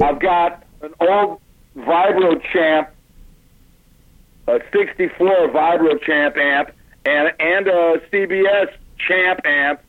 I've 0.02 0.18
got 0.20 0.64
an 0.82 0.94
old 1.00 1.40
Vibro 1.76 2.40
Champ, 2.52 2.88
a 4.48 4.60
'64 4.72 5.48
Vibro 5.48 6.00
Champ 6.02 6.36
amp, 6.36 6.70
and 7.04 7.32
and 7.38 7.66
a 7.68 8.00
CBS 8.12 8.72
Champ 8.98 9.40
amp 9.44 9.80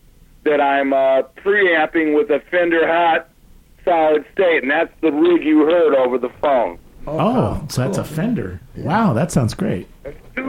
that 0.43 0.59
I'm 0.61 0.93
uh, 0.93 1.23
preamping 1.37 2.13
with 2.13 2.29
a 2.29 2.41
Fender 2.51 2.85
Hot 2.87 3.29
solid 3.87 4.25
state, 4.33 4.61
and 4.63 4.71
that's 4.71 4.91
the 5.01 5.11
rig 5.11 5.43
you 5.43 5.61
heard 5.61 5.95
over 5.95 6.17
the 6.17 6.29
phone. 6.41 6.77
Oh, 7.07 7.65
so 7.69 7.81
that's 7.83 7.97
a 7.97 8.03
Fender. 8.03 8.59
Wow, 8.75 9.13
that 9.13 9.31
sounds 9.31 9.53
great. 9.53 9.87
The 10.33 10.43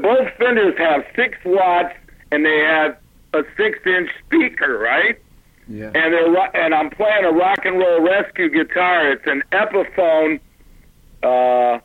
both 0.00 0.28
fenders 0.38 0.78
have 0.78 1.04
six 1.16 1.36
watts, 1.44 1.94
and 2.30 2.44
they 2.44 2.58
have 2.60 2.96
a 3.34 3.42
six-inch 3.56 4.10
speaker, 4.26 4.78
right? 4.78 5.18
Yeah. 5.68 5.86
And 5.86 6.12
they're 6.12 6.56
and 6.56 6.74
I'm 6.74 6.90
playing 6.90 7.24
a 7.24 7.30
rock 7.32 7.64
and 7.64 7.78
roll 7.78 8.00
rescue 8.00 8.48
guitar. 8.48 9.10
It's 9.12 9.26
an 9.26 9.42
Epiphone, 9.52 10.40
uh, 11.22 11.78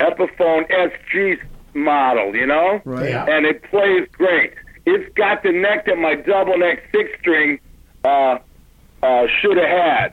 Epiphone 0.00 0.68
SG 0.70 1.38
model, 1.74 2.34
you 2.34 2.46
know, 2.46 2.80
Right. 2.84 3.10
Yeah. 3.10 3.26
and 3.28 3.46
it 3.46 3.62
plays 3.64 4.08
great. 4.12 4.54
It's 4.86 5.12
got 5.14 5.42
the 5.42 5.52
neck 5.52 5.86
that 5.86 5.98
my 5.98 6.14
double 6.14 6.58
neck 6.58 6.82
six 6.92 7.10
string 7.20 7.58
uh, 8.04 8.38
uh, 9.02 9.26
should 9.40 9.56
have 9.56 9.66
had. 9.68 10.12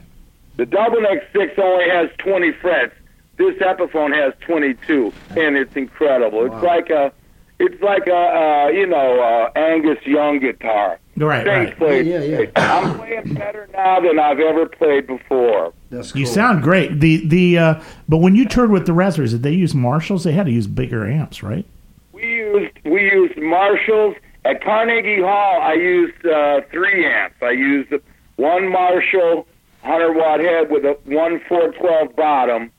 The 0.58 0.65
double 0.65 1.02
neck 1.02 1.24
six 1.34 1.54
only 1.58 1.89
has 1.89 2.10
20 2.19 2.52
frets. 2.54 2.93
This 3.38 3.56
Epiphone 3.56 4.13
has 4.13 4.34
22, 4.41 5.12
and 5.32 5.58
it's 5.58 5.76
incredible. 5.76 6.46
It's 6.46 6.54
Wow. 6.54 6.63
like 6.63 6.89
a, 6.91 7.12
it's 7.60 7.82
like 7.82 8.06
a, 8.08 8.15
uh, 8.15 8.67
you 8.67 8.86
know, 8.86 9.19
uh, 9.19 9.58
Angus 9.60 9.98
Young 10.06 10.39
guitar. 10.39 11.00
Right, 11.17 11.43
Bass 11.46 11.67
right. 11.69 11.78
plays 11.78 12.08
Yeah, 12.08 12.22
yeah, 12.22 12.36
great. 12.38 12.52
I'm 12.56 12.98
playing 12.98 13.34
better 13.36 13.67
now 13.74 14.00
than 14.00 14.17
I've 14.19 14.39
ever 14.39 14.65
played 14.67 15.06
before. 15.08 15.72
That's 15.91 16.12
cool. 16.12 16.22
You 16.22 16.26
sound 16.26 16.63
great. 16.63 17.00
The 17.00 17.26
the 17.28 17.58
uh, 17.60 17.82
but 18.10 18.17
when 18.17 18.34
you 18.36 18.48
toured 18.48 18.72
with 18.72 18.88
the 18.88 18.93
Raspberries, 18.93 19.32
did 19.32 19.43
they 19.43 19.52
use 19.52 19.76
Marshalls? 19.76 20.24
They 20.24 20.32
had 20.32 20.48
to 20.48 20.52
use 20.52 20.65
bigger 20.65 21.06
amps, 21.08 21.43
right? 21.43 21.65
We 22.13 22.24
used 22.26 22.76
we 22.84 23.02
used 23.12 23.38
Marshalls 23.38 24.15
at 24.46 24.63
Carnegie 24.63 25.22
Hall. 25.22 25.62
I 25.62 25.74
used 25.74 26.26
uh, 26.26 26.62
three 26.72 27.06
amps. 27.06 27.36
I 27.43 27.52
used 27.52 27.93
one 28.38 28.72
Marshall 28.72 29.48
100 29.82 30.13
watt 30.13 30.39
head 30.39 30.69
with 30.72 30.86
a 30.86 30.98
one 31.06 31.39
412 31.48 32.15
bottom, 32.15 32.72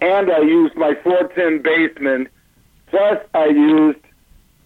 and 0.00 0.30
I 0.30 0.40
used 0.40 0.74
my 0.76 0.94
410 1.02 1.62
Bassman. 1.62 2.26
Plus, 2.88 3.18
I 3.34 3.46
used 3.46 3.98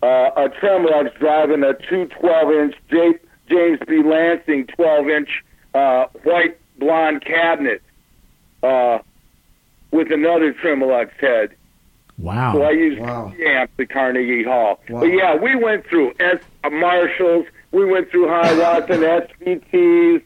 uh, 0.02 0.30
a 0.36 0.48
Tremolux 0.48 1.16
driving 1.18 1.62
a 1.64 1.74
212 1.74 2.52
inch 2.52 2.74
J- 2.90 3.18
James 3.48 3.78
B. 3.86 4.02
Lansing 4.02 4.66
12 4.68 5.08
inch 5.08 5.44
uh, 5.74 6.06
white 6.24 6.58
blonde 6.78 7.24
cabinet 7.24 7.82
uh, 8.62 8.98
with 9.90 10.10
another 10.12 10.52
Tremolux 10.54 11.10
head. 11.20 11.54
Wow. 12.18 12.52
So 12.54 12.62
I 12.62 12.70
used 12.70 13.00
Wow. 13.00 13.32
three 13.34 13.46
amps 13.46 13.72
at 13.78 13.88
Carnegie 13.90 14.44
Hall. 14.44 14.80
Wow. 14.88 15.00
But 15.00 15.06
yeah, 15.06 15.34
we 15.36 15.56
went 15.56 15.86
through 15.86 16.14
S 16.20 16.38
uh, 16.62 16.70
Marshalls, 16.70 17.46
we 17.72 17.84
went 17.84 18.10
through 18.10 18.26
Hiwatts 18.28 18.88
and 18.90 19.02
SVTs, 19.62 20.22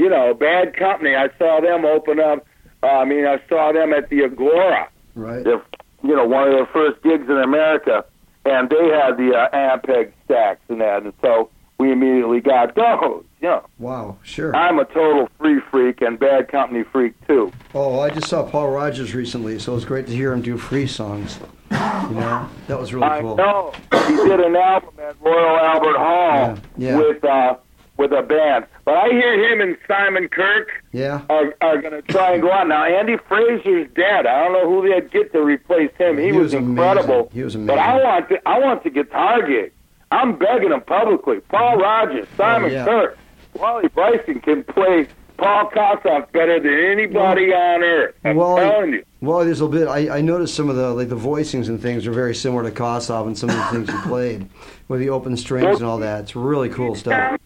you 0.00 0.08
know, 0.08 0.32
bad 0.32 0.74
company. 0.76 1.14
I 1.14 1.28
saw 1.38 1.60
them 1.60 1.84
open 1.84 2.18
up. 2.20 2.46
Uh, 2.82 2.86
I 2.86 3.04
mean, 3.04 3.26
I 3.26 3.38
saw 3.48 3.70
them 3.72 3.92
at 3.92 4.08
the 4.08 4.24
Agora, 4.24 4.88
Right. 5.14 5.44
their, 5.44 5.60
you 6.02 6.16
know, 6.16 6.24
one 6.26 6.48
of 6.48 6.54
their 6.54 6.66
first 6.66 7.02
gigs 7.02 7.28
in 7.28 7.36
America, 7.36 8.04
and 8.46 8.70
they 8.70 8.88
had 8.88 9.18
the 9.18 9.32
uh, 9.36 9.54
Ampeg 9.54 10.12
stacks 10.24 10.60
and 10.70 10.80
that, 10.80 11.02
and 11.02 11.12
so 11.20 11.50
we 11.78 11.92
immediately 11.92 12.40
got 12.40 12.74
those. 12.74 13.24
You 13.42 13.48
know, 13.48 13.66
Wow. 13.78 14.16
Sure. 14.22 14.54
I'm 14.56 14.78
a 14.78 14.84
total 14.86 15.28
free 15.38 15.60
freak 15.70 16.00
and 16.00 16.18
bad 16.18 16.48
company 16.48 16.84
freak 16.84 17.14
too. 17.26 17.52
Oh, 17.74 18.00
I 18.00 18.08
just 18.10 18.28
saw 18.28 18.42
Paul 18.48 18.70
Rodgers 18.70 19.14
recently, 19.14 19.58
so 19.58 19.72
it 19.72 19.74
was 19.76 19.84
great 19.84 20.06
to 20.06 20.12
hear 20.14 20.32
him 20.32 20.40
do 20.42 20.56
free 20.56 20.86
songs. 20.86 21.38
You 21.70 21.76
know, 22.16 22.48
that 22.66 22.78
was 22.80 22.92
really 22.92 23.06
I 23.06 23.20
cool. 23.20 23.36
know. 23.36 23.72
He 24.08 24.16
did 24.16 24.40
an 24.40 24.56
album 24.56 24.94
at 24.98 25.16
Royal 25.20 25.56
Albert 25.58 25.96
Hall 25.98 26.58
Yeah, 26.76 26.88
yeah. 26.90 26.96
with 26.98 27.24
uh 27.24 27.56
with 28.00 28.12
a 28.12 28.22
band. 28.22 28.64
But 28.86 28.94
I 28.96 29.08
hear 29.10 29.52
him 29.52 29.60
and 29.60 29.76
Simon 29.86 30.28
Kirke 30.28 30.68
Yeah. 30.92 31.20
are 31.28 31.54
are 31.60 31.80
gonna 31.80 32.00
try 32.02 32.32
and 32.32 32.42
go 32.42 32.50
out. 32.50 32.66
Now 32.66 32.84
Andy 32.84 33.16
Fraser's 33.28 33.88
dead. 33.94 34.26
I 34.26 34.42
don't 34.44 34.52
know 34.54 34.68
who 34.68 34.88
they'd 34.88 35.10
get 35.10 35.32
to 35.32 35.42
replace 35.42 35.90
him. 35.98 36.16
He, 36.18 36.26
He 36.26 36.32
was, 36.32 36.44
was 36.46 36.54
incredible. 36.54 37.30
He 37.32 37.42
was 37.42 37.54
amazing. 37.54 37.76
But 37.76 37.78
I 37.78 38.02
want 38.02 38.28
the 38.30 38.48
I 38.48 38.58
want 38.58 38.82
the 38.82 38.90
guitar 38.90 39.46
gig. 39.46 39.72
I'm 40.10 40.36
begging 40.36 40.72
him 40.72 40.80
publicly. 40.80 41.38
Paul 41.40 41.76
Rodgers, 41.76 42.26
oh, 42.32 42.36
Simon 42.36 42.70
Oh, 42.70 42.74
yeah. 42.74 42.86
Kirke, 42.86 43.14
Wally 43.54 43.88
Bryson 43.88 44.40
can 44.40 44.64
play 44.64 45.06
Paul 45.36 45.70
Kossoff 45.70 46.32
better 46.32 46.58
than 46.60 46.72
anybody 46.74 47.52
on 47.54 47.82
earth. 47.82 48.14
I'm 48.24 48.36
Wally- 48.36 48.60
telling 48.62 48.92
you. 48.94 49.04
Well, 49.22 49.44
there's 49.44 49.60
a 49.60 49.68
bit. 49.68 49.86
I, 49.86 50.16
I 50.18 50.20
noticed 50.22 50.54
some 50.54 50.70
of 50.70 50.76
the 50.76 50.90
like 50.94 51.10
the 51.10 51.16
voicings 51.16 51.68
and 51.68 51.80
things 51.80 52.06
are 52.06 52.12
very 52.12 52.34
similar 52.34 52.62
to 52.62 52.70
Kossoff 52.70 53.26
and 53.26 53.36
some 53.36 53.50
of 53.50 53.56
the 53.56 53.62
things 53.64 53.88
you 53.88 53.98
played 54.08 54.48
with 54.88 55.00
the 55.00 55.10
open 55.10 55.36
strings 55.36 55.76
and 55.78 55.86
all 55.86 55.98
that. 55.98 56.20
It's 56.22 56.34
really 56.34 56.70
cool 56.70 56.94
stuff. 56.94 57.38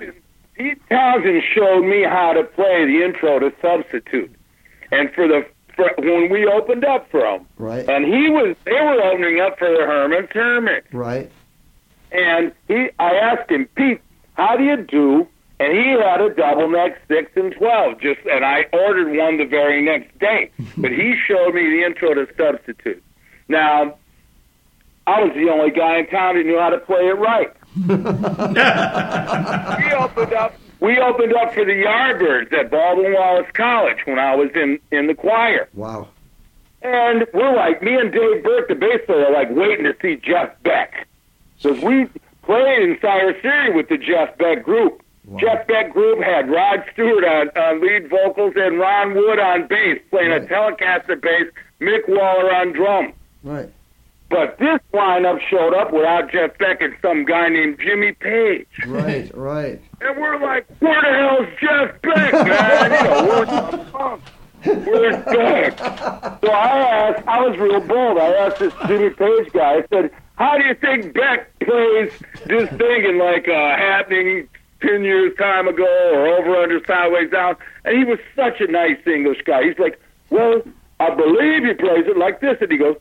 Pete 0.56 0.80
Townshend 0.88 1.42
showed 1.54 1.82
me 1.82 2.04
how 2.04 2.32
to 2.32 2.44
play 2.44 2.84
the 2.86 3.04
intro 3.04 3.38
to 3.40 3.52
Substitute, 3.60 4.30
and 4.92 5.10
for 5.12 5.26
the 5.26 5.44
for, 5.74 5.90
when 5.98 6.30
we 6.30 6.46
opened 6.46 6.84
up 6.84 7.10
for 7.10 7.26
him, 7.26 7.46
Right. 7.58 7.88
and 7.88 8.04
he 8.04 8.30
was 8.30 8.56
they 8.64 8.72
were 8.72 9.02
opening 9.02 9.40
up 9.40 9.58
for 9.58 9.68
the 9.68 9.84
Herman's 9.84 10.30
Hermit, 10.32 10.84
Right. 10.92 11.30
and 12.12 12.52
he 12.68 12.88
I 12.98 13.14
asked 13.14 13.50
him, 13.50 13.66
Pete, 13.74 14.00
how 14.34 14.56
do 14.56 14.62
you 14.64 14.76
do? 14.76 15.26
And 15.60 15.72
he 15.72 15.90
had 15.92 16.20
a 16.20 16.30
double 16.34 16.68
neck 16.68 17.00
six 17.08 17.30
and 17.36 17.52
twelve, 17.52 18.00
just 18.00 18.20
and 18.30 18.44
I 18.44 18.66
ordered 18.72 19.16
one 19.16 19.38
the 19.38 19.44
very 19.44 19.82
next 19.82 20.16
day. 20.18 20.50
but 20.76 20.90
he 20.92 21.14
showed 21.26 21.54
me 21.54 21.62
the 21.70 21.82
intro 21.84 22.14
to 22.14 22.26
Substitute. 22.36 23.02
Now, 23.48 23.96
I 25.06 25.22
was 25.22 25.32
the 25.34 25.50
only 25.50 25.70
guy 25.70 25.98
in 25.98 26.06
town 26.06 26.36
who 26.36 26.44
knew 26.44 26.58
how 26.58 26.70
to 26.70 26.78
play 26.78 27.02
it 27.06 27.18
right. 27.18 27.52
We 27.76 27.90
opened 29.92 30.32
up. 30.34 30.54
We 30.80 30.98
opened 30.98 31.34
up 31.34 31.54
for 31.54 31.64
the 31.64 31.72
Yardbirds 31.72 32.52
at 32.52 32.70
Baldwin 32.70 33.12
Wallace 33.14 33.50
College 33.54 33.98
when 34.04 34.18
I 34.18 34.34
was 34.36 34.50
in 34.54 34.78
in 34.90 35.06
the 35.06 35.14
choir, 35.14 35.68
Wow. 35.74 36.08
and 36.82 37.26
we're 37.32 37.54
like, 37.56 37.82
me 37.82 37.94
and 37.94 38.12
Dave 38.12 38.42
Burke, 38.44 38.68
the 38.68 38.74
bass 38.74 39.00
player, 39.06 39.26
are 39.26 39.32
like 39.32 39.50
waiting 39.50 39.84
to 39.86 39.94
see 40.02 40.16
Jeff 40.16 40.50
Beck 40.62 41.06
because 41.62 41.80
we 41.82 42.06
played 42.42 42.82
in 42.82 42.98
Cyrus 43.00 43.36
City 43.42 43.70
with 43.74 43.88
the 43.88 43.96
Jeff 43.98 44.36
Beck 44.38 44.62
group. 44.62 45.00
Jeff 45.38 45.66
Beck 45.66 45.90
group 45.94 46.22
had 46.22 46.50
Rod 46.50 46.84
Stewart 46.92 47.24
on, 47.24 47.48
on 47.56 47.80
lead 47.80 48.10
vocals 48.10 48.52
and 48.56 48.78
Ron 48.78 49.14
Wood 49.14 49.38
on 49.38 49.66
bass, 49.66 49.98
playing 50.10 50.32
a 50.32 50.40
Telecaster 50.40 51.18
bass, 51.18 51.50
Mick 51.80 52.06
Waller 52.06 52.54
on 52.54 52.72
drums. 52.74 53.14
Right. 53.42 53.70
But 54.34 54.58
this 54.58 54.80
lineup 54.92 55.38
showed 55.48 55.74
up 55.74 55.92
without 55.92 56.28
Jeff 56.32 56.58
Beck 56.58 56.82
and 56.82 56.92
some 57.00 57.24
guy 57.24 57.48
named 57.50 57.78
Jimmy 57.78 58.10
Page. 58.14 58.66
Right. 58.84 59.30
Right. 59.32 59.80
And 60.00 60.20
we're 60.20 60.40
like, 60.42 60.66
where 60.80 61.00
the 61.02 61.12
hell's 61.16 61.46
Jeff 61.60 62.02
Beck, 62.02 62.32
man? 62.32 62.90
You 62.90 63.10
know, 63.10 63.26
where's 63.28 63.70
the 63.70 63.90
punk? 63.92 64.22
Where's 64.64 65.24
Beck? 65.24 65.78
So 65.78 66.50
I 66.50 66.78
asked, 66.80 67.28
I 67.28 67.40
was 67.46 67.56
real 67.58 67.80
bold. 67.80 68.18
I 68.18 68.34
asked 68.34 68.58
this 68.58 68.74
Jimmy 68.88 69.10
Page 69.10 69.52
guy, 69.52 69.74
I 69.74 69.84
said, 69.88 70.10
how 70.34 70.58
do 70.58 70.64
you 70.64 70.74
think 70.74 71.14
Beck 71.14 71.56
plays 71.60 72.10
this 72.46 72.68
thing 72.70 73.04
in 73.04 73.20
like 73.20 73.46
a 73.46 73.76
happening 73.76 74.48
10 74.80 75.04
years 75.04 75.32
time 75.38 75.68
ago 75.68 76.10
or 76.12 76.26
over 76.26 76.56
under 76.56 76.84
sideways 76.88 77.30
down? 77.30 77.54
And 77.84 77.96
he 77.96 78.02
was 78.02 78.18
such 78.34 78.60
a 78.60 78.66
nice 78.66 78.98
English 79.06 79.42
guy. 79.44 79.62
He's 79.62 79.78
like, 79.78 80.00
well, 80.30 80.60
I 81.00 81.14
believe 81.14 81.64
he 81.64 81.74
plays 81.74 82.06
it 82.06 82.16
like 82.16 82.40
this. 82.40 82.56
And 82.60 82.70
he 82.70 82.78
goes, 82.78 82.96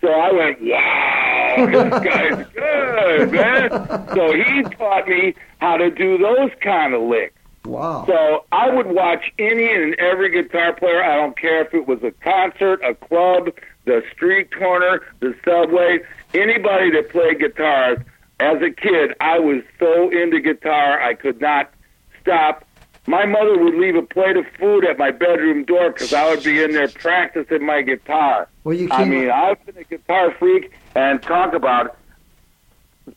so 0.00 0.08
I 0.08 0.32
went, 0.32 0.60
wow, 0.60 1.66
this 1.66 1.90
guy's 2.04 2.46
good, 2.54 3.32
man. 3.32 4.08
So 4.14 4.32
he 4.32 4.62
taught 4.76 5.08
me 5.08 5.34
how 5.58 5.76
to 5.76 5.90
do 5.90 6.18
those 6.18 6.50
kind 6.60 6.94
of 6.94 7.02
licks. 7.02 7.34
Wow. 7.64 8.04
So 8.06 8.44
I 8.52 8.72
would 8.72 8.86
watch 8.86 9.32
any 9.38 9.72
and 9.72 9.94
every 9.96 10.30
guitar 10.30 10.74
player. 10.74 11.02
I 11.02 11.16
don't 11.16 11.36
care 11.36 11.62
if 11.62 11.74
it 11.74 11.88
was 11.88 12.02
a 12.02 12.12
concert, 12.12 12.80
a 12.84 12.94
club, 12.94 13.50
the 13.86 14.02
street 14.12 14.54
corner, 14.56 15.00
the 15.20 15.34
subway, 15.44 16.00
anybody 16.34 16.90
that 16.92 17.10
played 17.10 17.40
guitars. 17.40 17.98
As 18.38 18.60
a 18.60 18.70
kid, 18.70 19.14
I 19.18 19.38
was 19.38 19.62
so 19.78 20.10
into 20.10 20.40
guitar, 20.40 21.00
I 21.00 21.14
could 21.14 21.40
not 21.40 21.72
stop. 22.20 22.65
My 23.08 23.24
mother 23.24 23.56
would 23.62 23.74
leave 23.74 23.94
a 23.94 24.02
plate 24.02 24.36
of 24.36 24.44
food 24.58 24.84
at 24.84 24.98
my 24.98 25.12
bedroom 25.12 25.64
door 25.64 25.90
because 25.92 26.12
I 26.12 26.28
would 26.28 26.42
be 26.42 26.62
in 26.62 26.72
there 26.72 26.88
practicing 26.88 27.64
my 27.64 27.82
guitar. 27.82 28.48
Well, 28.64 28.74
you 28.76 28.88
I 28.90 29.04
mean, 29.04 29.30
I've 29.30 29.64
been 29.64 29.76
a 29.76 29.84
guitar 29.84 30.32
freak 30.38 30.72
and 30.96 31.22
talk 31.22 31.52
about 31.54 31.96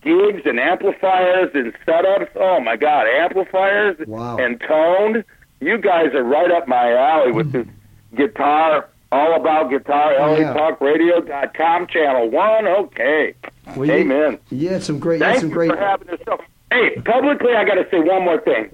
gigs 0.04 0.44
and 0.46 0.60
amplifiers 0.60 1.50
and 1.56 1.74
setups. 1.88 2.30
Oh 2.36 2.60
my 2.60 2.76
God, 2.76 3.08
amplifiers 3.08 3.98
Wow. 4.08 4.38
and 4.38 4.60
tone. 4.62 5.24
You 5.60 5.78
guys 5.80 6.14
are 6.14 6.24
right 6.24 6.52
up 6.52 6.68
my 6.68 6.94
alley 6.94 7.32
with 7.32 7.52
this 7.52 7.68
guitar, 8.16 8.88
all 9.12 9.36
about 9.36 9.70
guitar. 9.72 10.14
Oh, 10.20 10.38
yeah. 10.38 10.54
LATalkRadio.com, 10.54 11.88
channel 11.88 12.30
one. 12.30 12.68
Okay, 12.68 13.34
well, 13.76 13.90
amen. 13.90 14.38
You 14.52 14.70
had 14.70 14.84
some 14.84 15.00
great. 15.00 15.20
You 15.20 15.26
had 15.26 15.40
some 15.40 15.50
you 15.50 15.56
great. 15.56 15.72
for 15.72 15.78
having 15.78 16.08
this 16.08 16.20
show. 16.26 16.40
Hey, 16.72 16.96
publicly, 17.04 17.54
I 17.56 17.66
got 17.66 17.74
to 17.76 17.88
say 17.90 18.00
one 18.00 18.24
more 18.24 18.40
thing. 18.40 18.70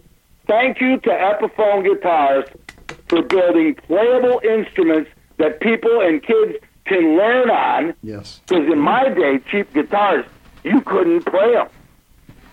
Thank 0.47 0.79
you 0.81 0.99
to 0.99 1.09
Epiphone 1.09 1.83
Guitars 1.83 2.45
for 3.07 3.21
building 3.23 3.75
playable 3.75 4.41
instruments 4.43 5.09
that 5.37 5.59
people 5.59 6.01
and 6.01 6.21
kids 6.21 6.57
can 6.85 7.17
learn 7.17 7.49
on. 7.49 7.93
Yes. 8.03 8.41
Because 8.47 8.71
in 8.71 8.79
my 8.79 9.09
day, 9.09 9.39
cheap 9.49 9.73
guitars, 9.73 10.25
you 10.63 10.81
couldn't 10.81 11.25
play 11.25 11.53
them. 11.53 11.67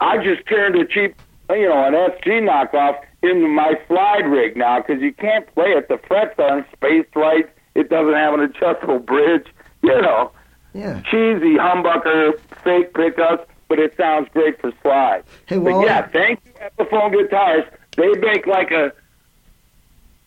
I 0.01 0.23
just 0.23 0.47
turned 0.49 0.75
a 0.77 0.87
cheap, 0.87 1.15
you 1.51 1.69
know, 1.69 1.85
an 1.85 1.93
SG 1.95 2.41
knockoff 2.49 3.03
into 3.23 3.47
my 3.47 3.75
slide 3.87 4.27
rig 4.27 4.57
now 4.57 4.79
because 4.81 5.01
you 5.03 5.13
can't 5.13 5.47
play 5.55 5.69
it. 5.69 5.89
The 5.89 5.99
frets 6.09 6.35
aren't 6.39 6.67
spaced 6.73 7.15
right. 7.15 7.49
It 7.75 7.89
doesn't 7.89 8.15
have 8.15 8.35
an 8.35 8.41
adjustable 8.41 8.99
bridge. 8.99 9.47
You 9.83 10.01
know, 10.01 10.31
Yeah. 10.75 11.01
cheesy 11.11 11.57
humbucker, 11.57 12.39
fake 12.65 12.95
pickups, 12.95 13.47
but 13.69 13.79
it 13.79 13.97
sounds 13.97 14.29
great 14.33 14.61
for 14.61 14.73
slide. 14.83 15.25
Hey, 15.47 15.59
well. 15.59 15.81
But 15.81 15.87
yeah, 15.87 16.07
thank 16.09 16.41
you, 16.45 16.53
Epiphone 16.85 17.13
Guitars. 17.13 17.65
They 17.97 18.09
make 18.21 18.47
like 18.47 18.71
a 18.71 18.93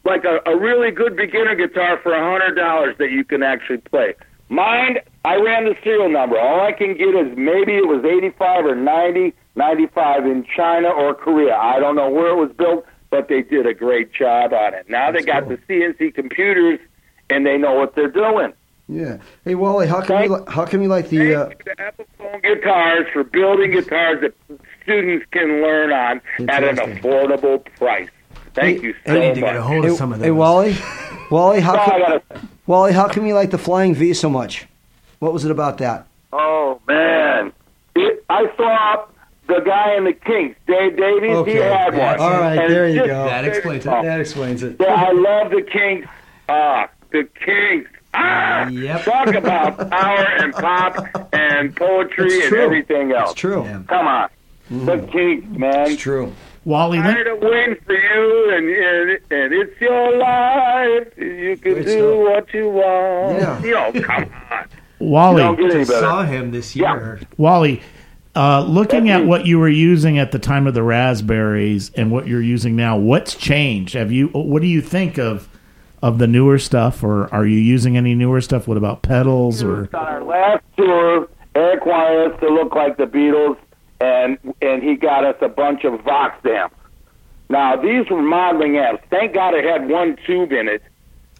like 0.03 0.23
a, 0.23 0.39
a 0.49 0.57
really 0.57 0.91
good 0.91 1.15
beginner 1.15 1.55
guitar 1.55 1.99
for 2.01 2.13
a 2.13 2.23
hundred 2.23 2.55
dollars 2.55 2.95
that 2.99 3.11
you 3.11 3.23
can 3.23 3.41
actually 3.43 3.77
play. 3.77 4.13
Mine, 4.49 4.99
I 5.23 5.35
ran 5.37 5.65
the 5.65 5.75
serial 5.83 6.09
number. 6.09 6.39
All 6.39 6.61
I 6.61 6.71
can 6.71 6.95
get 6.95 7.09
is 7.15 7.35
maybe 7.35 7.75
it 7.75 7.87
was 7.87 8.05
eighty 8.05 8.29
five 8.37 8.65
or 8.65 8.75
ninety, 8.75 9.33
ninety 9.55 9.87
five 9.87 10.25
in 10.25 10.45
China 10.55 10.89
or 10.89 11.15
Korea. 11.15 11.55
I 11.55 11.79
don't 11.79 11.95
know 11.95 12.09
where 12.09 12.29
it 12.29 12.35
was 12.35 12.51
built, 12.55 12.85
but 13.09 13.27
they 13.27 13.41
did 13.41 13.65
a 13.65 13.73
great 13.73 14.13
job 14.13 14.53
on 14.53 14.75
it. 14.75 14.87
Now 14.89 15.11
they 15.11 15.23
got 15.23 15.47
the 15.49 15.57
CNC 15.57 16.13
computers, 16.13 16.79
and 17.31 17.45
they 17.45 17.57
know 17.57 17.73
what 17.73 17.95
they're 17.95 18.07
doing. 18.11 18.53
Yeah. 18.87 19.17
Hey, 19.43 19.55
Wally, 19.55 19.87
how 19.87 20.01
come 20.01 20.21
you 20.23 20.35
li- 20.35 20.43
how 20.47 20.65
come 20.65 20.83
you 20.83 20.89
like 20.89 21.09
the? 21.09 21.33
Uh, 21.33 21.45
Thank 21.47 21.79
Epiphone 21.79 22.43
Guitars 22.43 23.07
for 23.11 23.23
building 23.23 23.71
guitars 23.71 24.21
that 24.21 24.59
students 24.85 25.25
can 25.31 25.61
learn 25.61 25.91
on 25.91 26.21
at 26.49 26.63
an 26.63 26.77
affordable 26.77 27.63
price. 27.77 28.09
Thank 28.53 28.83
you 28.83 28.93
so 29.05 29.13
I 29.13 29.19
need 29.19 29.35
to 29.35 29.41
get 29.41 29.55
a 29.55 29.59
much. 29.59 29.67
hold 29.67 29.83
hey, 29.85 29.91
of 29.91 29.97
some 29.97 30.13
of 30.13 30.19
those. 30.19 30.25
hey, 30.25 30.31
Wally, 30.31 30.77
Wally, 31.29 31.59
how 31.59 31.75
come, 31.85 31.99
gotta- 31.99 32.47
Wally, 32.67 32.93
how 32.93 33.09
come 33.09 33.25
you 33.25 33.33
like 33.33 33.51
the 33.51 33.57
Flying 33.57 33.93
V 33.93 34.13
so 34.13 34.29
much? 34.29 34.65
What 35.19 35.33
was 35.33 35.43
it 35.43 35.51
about 35.51 35.79
that? 35.79 36.07
Oh 36.31 36.79
man, 36.87 37.51
it, 37.95 38.23
I 38.29 38.45
saw 38.55 39.05
the 39.47 39.59
guy 39.59 39.95
in 39.97 40.05
the 40.05 40.13
Kinks, 40.13 40.57
Dave 40.67 40.95
Davies. 40.95 41.45
He 41.45 41.55
had 41.55 41.93
one. 41.97 42.19
All 42.19 42.29
right, 42.31 42.57
And 42.57 42.71
there 42.73 42.87
you 42.87 42.95
just- 42.97 43.07
go. 43.07 43.25
That 43.25 43.43
explains 43.45 43.85
it. 43.85 43.89
Oh, 43.91 44.01
That 44.03 44.19
explains 44.21 44.63
it. 44.63 44.77
Yeah, 44.79 44.93
I 44.93 45.11
love 45.11 45.51
the 45.51 45.61
Kinks. 45.61 46.07
Ah, 46.47 46.89
the 47.11 47.27
Kinks. 47.45 47.89
Ah, 48.13 48.69
Yep. 48.69 49.03
talk 49.03 49.27
about 49.35 49.89
power 49.91 50.25
and 50.37 50.53
pop 50.53 51.29
and 51.33 51.75
poetry 51.75 52.27
It's 52.27 52.35
and 52.45 52.49
true. 52.49 52.61
everything 52.63 53.11
else. 53.11 53.31
It's 53.31 53.39
true. 53.41 53.63
Yeah. 53.65 53.81
Come 53.87 54.07
on, 54.07 54.29
the 54.69 54.97
Kinks, 55.11 55.47
man. 55.57 55.91
It's 55.91 56.01
true. 56.01 56.33
Wally, 56.63 56.97
let, 56.97 57.13
Tired 57.13 57.27
of 57.27 57.39
waiting 57.41 57.75
for 57.85 57.93
you, 57.93 58.55
and, 58.55 58.67
and 58.69 59.19
and 59.31 59.53
it's 59.53 59.79
your 59.79 60.17
life. 60.17 61.15
You 61.17 61.55
can 61.57 61.73
Great 61.73 61.85
do 61.85 61.91
stuff. 61.91 62.17
what 62.17 62.53
you 62.53 62.69
want. 62.69 63.39
Yeah. 63.39 63.61
You 63.63 63.71
know, 63.71 64.01
come 64.01 64.31
on. 64.51 64.65
Wally, 64.99 65.43
Don't 65.43 65.55
get 65.57 65.65
any 65.71 65.79
Just 65.81 65.91
better. 65.91 66.01
saw 66.01 66.23
him 66.23 66.49
this 66.51 66.75
year. 66.75 67.19
Wally, 67.37 67.81
uh, 68.35 68.63
looking 68.63 69.05
That's 69.05 69.17
at 69.19 69.21
me. 69.23 69.27
what 69.27 69.45
you 69.45 69.59
were 69.59 69.69
using 69.69 70.17
at 70.17 70.31
the 70.31 70.39
time 70.39 70.65
of 70.65 70.73
the 70.73 70.81
raspberries 70.83 71.91
and 71.91 72.09
what 72.11 72.27
you're 72.27 72.41
using 72.41 72.75
now, 72.75 72.97
what's 72.97 73.35
changed? 73.35 73.93
Have 73.93 74.11
you? 74.11 74.29
What 74.29 74.61
do 74.63 74.67
you 74.67 74.81
think 74.81 75.19
of 75.19 75.47
of 76.01 76.17
the 76.17 76.27
newer 76.27 76.57
stuff, 76.57 77.03
or 77.03 77.31
are 77.33 77.45
you 77.45 77.57
using 77.59 77.95
any 77.95 78.15
newer 78.15 78.41
stuff? 78.41 78.67
What 78.67 78.77
about 78.77 79.03
pedals? 79.03 79.61
Or 79.61 79.81
on 79.93 80.05
our 80.05 80.23
last 80.23 80.63
tour, 80.77 81.29
Eric 81.53 81.85
wanted 81.85 82.33
us 82.33 82.39
to 82.39 82.47
look 82.49 82.73
like 82.73 82.97
the 82.97 83.05
Beatles, 83.05 83.57
and 83.99 84.37
and 84.61 84.83
he 84.83 84.95
got 84.95 85.23
us 85.23 85.35
a 85.41 85.49
bunch 85.49 85.83
of 85.83 86.01
Vox 86.01 86.35
amps. 86.45 86.75
Now 87.49 87.75
these 87.75 88.09
were 88.09 88.21
modeling 88.21 88.77
amps. 88.77 89.03
Thank 89.09 89.33
God 89.33 89.53
it 89.53 89.63
had 89.63 89.87
one 89.89 90.17
tube 90.25 90.51
in 90.51 90.67
it. 90.67 90.81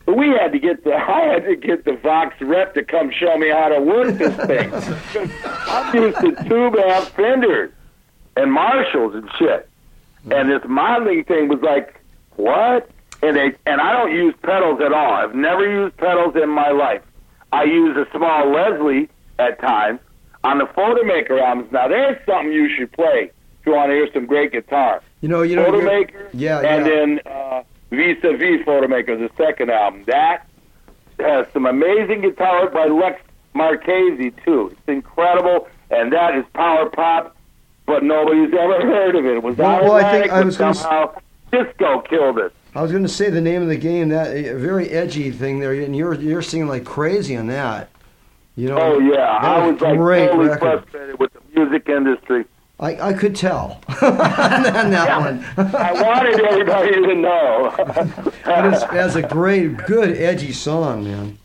But 0.05 0.17
we 0.17 0.29
had 0.29 0.51
to 0.51 0.59
get 0.59 0.83
the 0.83 0.93
I 0.95 1.33
had 1.33 1.45
to 1.45 1.55
get 1.55 1.85
the 1.85 1.93
Vox 1.93 2.35
rep 2.41 2.73
to 2.75 2.83
come 2.83 3.11
show 3.11 3.37
me 3.37 3.49
how 3.49 3.69
to 3.69 3.81
work 3.81 4.17
this 4.17 4.35
thing. 4.45 5.31
I'm 5.45 5.95
used 5.95 6.19
to 6.19 6.35
tube 6.47 6.75
amp 6.75 7.07
Fenders 7.09 7.71
and 8.35 8.51
Marshalls 8.51 9.15
and 9.15 9.29
shit. 9.37 9.69
And 10.31 10.49
this 10.49 10.61
modeling 10.67 11.23
thing 11.23 11.49
was 11.49 11.61
like, 11.61 12.01
what? 12.35 12.89
And 13.21 13.35
they 13.35 13.53
and 13.65 13.81
I 13.81 13.93
don't 13.93 14.11
use 14.11 14.35
pedals 14.41 14.81
at 14.81 14.91
all. 14.91 15.13
I've 15.13 15.35
never 15.35 15.69
used 15.69 15.97
pedals 15.97 16.35
in 16.35 16.49
my 16.49 16.69
life. 16.69 17.01
I 17.51 17.63
use 17.63 17.95
a 17.95 18.05
small 18.15 18.51
Leslie 18.51 19.09
at 19.39 19.59
times 19.59 19.99
on 20.45 20.59
the 20.59 20.65
Photomaker 20.65 21.41
albums. 21.41 21.71
Now 21.71 21.87
there's 21.87 22.17
something 22.25 22.51
you 22.51 22.69
should 22.75 22.91
play 22.91 23.31
if 23.59 23.65
you 23.65 23.73
want 23.73 23.89
to 23.89 23.95
hear 23.95 24.07
some 24.13 24.25
great 24.25 24.51
guitar. 24.51 25.01
You 25.21 25.29
know, 25.29 25.41
you 25.41 25.55
know. 25.55 25.65
Photomaker, 25.71 26.29
Yeah, 26.33 26.59
and 26.59 26.85
yeah. 26.85 26.91
then 26.91 27.19
uh, 27.25 27.63
Vis 27.89 28.17
a 28.23 28.37
Vis 28.37 28.61
Photomaker, 28.65 29.17
the 29.17 29.29
second 29.37 29.71
album. 29.71 30.03
That 30.07 30.47
has 31.19 31.47
some 31.53 31.65
amazing 31.65 32.21
guitar 32.21 32.69
by 32.69 32.85
Lex 32.85 33.21
Marchese 33.53 34.31
too. 34.45 34.69
It's 34.71 34.81
incredible, 34.87 35.67
and 35.89 36.11
that 36.13 36.35
is 36.35 36.45
power 36.53 36.89
pop, 36.89 37.35
but 37.85 38.03
nobody's 38.03 38.53
ever 38.53 38.81
heard 38.81 39.15
of 39.15 39.25
it. 39.25 39.37
It 39.37 39.43
was 39.43 39.57
Well, 39.57 39.83
well, 39.83 39.93
I 39.93 40.11
think 40.11 40.31
I 40.31 40.43
was 40.43 40.57
gonna 40.57 40.71
s- 40.71 40.81
somehow 40.81 41.15
Cisco 41.51 42.01
killed 42.01 42.37
it. 42.39 42.53
I 42.75 42.81
was 42.81 42.91
going 42.91 43.03
to 43.03 43.09
say 43.09 43.29
the 43.29 43.39
name 43.39 43.61
of 43.61 43.69
the 43.69 43.77
game. 43.77 44.09
That 44.09 44.35
a 44.35 44.53
very 44.55 44.89
edgy 44.89 45.31
thing 45.31 45.59
there, 45.61 45.71
and 45.73 45.95
you're 45.95 46.13
you're 46.15 46.41
singing 46.41 46.67
like 46.67 46.83
crazy 46.83 47.37
on 47.37 47.47
that. 47.47 47.89
You 48.55 48.69
know. 48.69 48.77
Oh 48.79 48.99
yeah, 48.99 49.17
I 49.41 49.67
was 49.67 49.81
like 49.81 49.97
totally 49.97 50.47
record. 50.47 50.59
frustrated 50.59 51.19
with 51.19 51.31
the 51.33 51.41
music 51.55 51.89
industry. 51.89 52.45
I, 52.79 53.09
I 53.09 53.13
could 53.13 53.35
tell 53.35 53.81
on 54.01 54.17
that 54.91 55.19
one. 55.21 55.45
I 55.75 55.93
wanted 56.01 56.39
everybody 56.41 56.91
to 56.93 57.15
know. 57.15 57.73
It's, 58.47 58.83
that's 58.85 59.15
a 59.15 59.21
great, 59.23 59.75
good, 59.85 60.15
edgy 60.17 60.51
song, 60.53 61.03
man. 61.05 61.37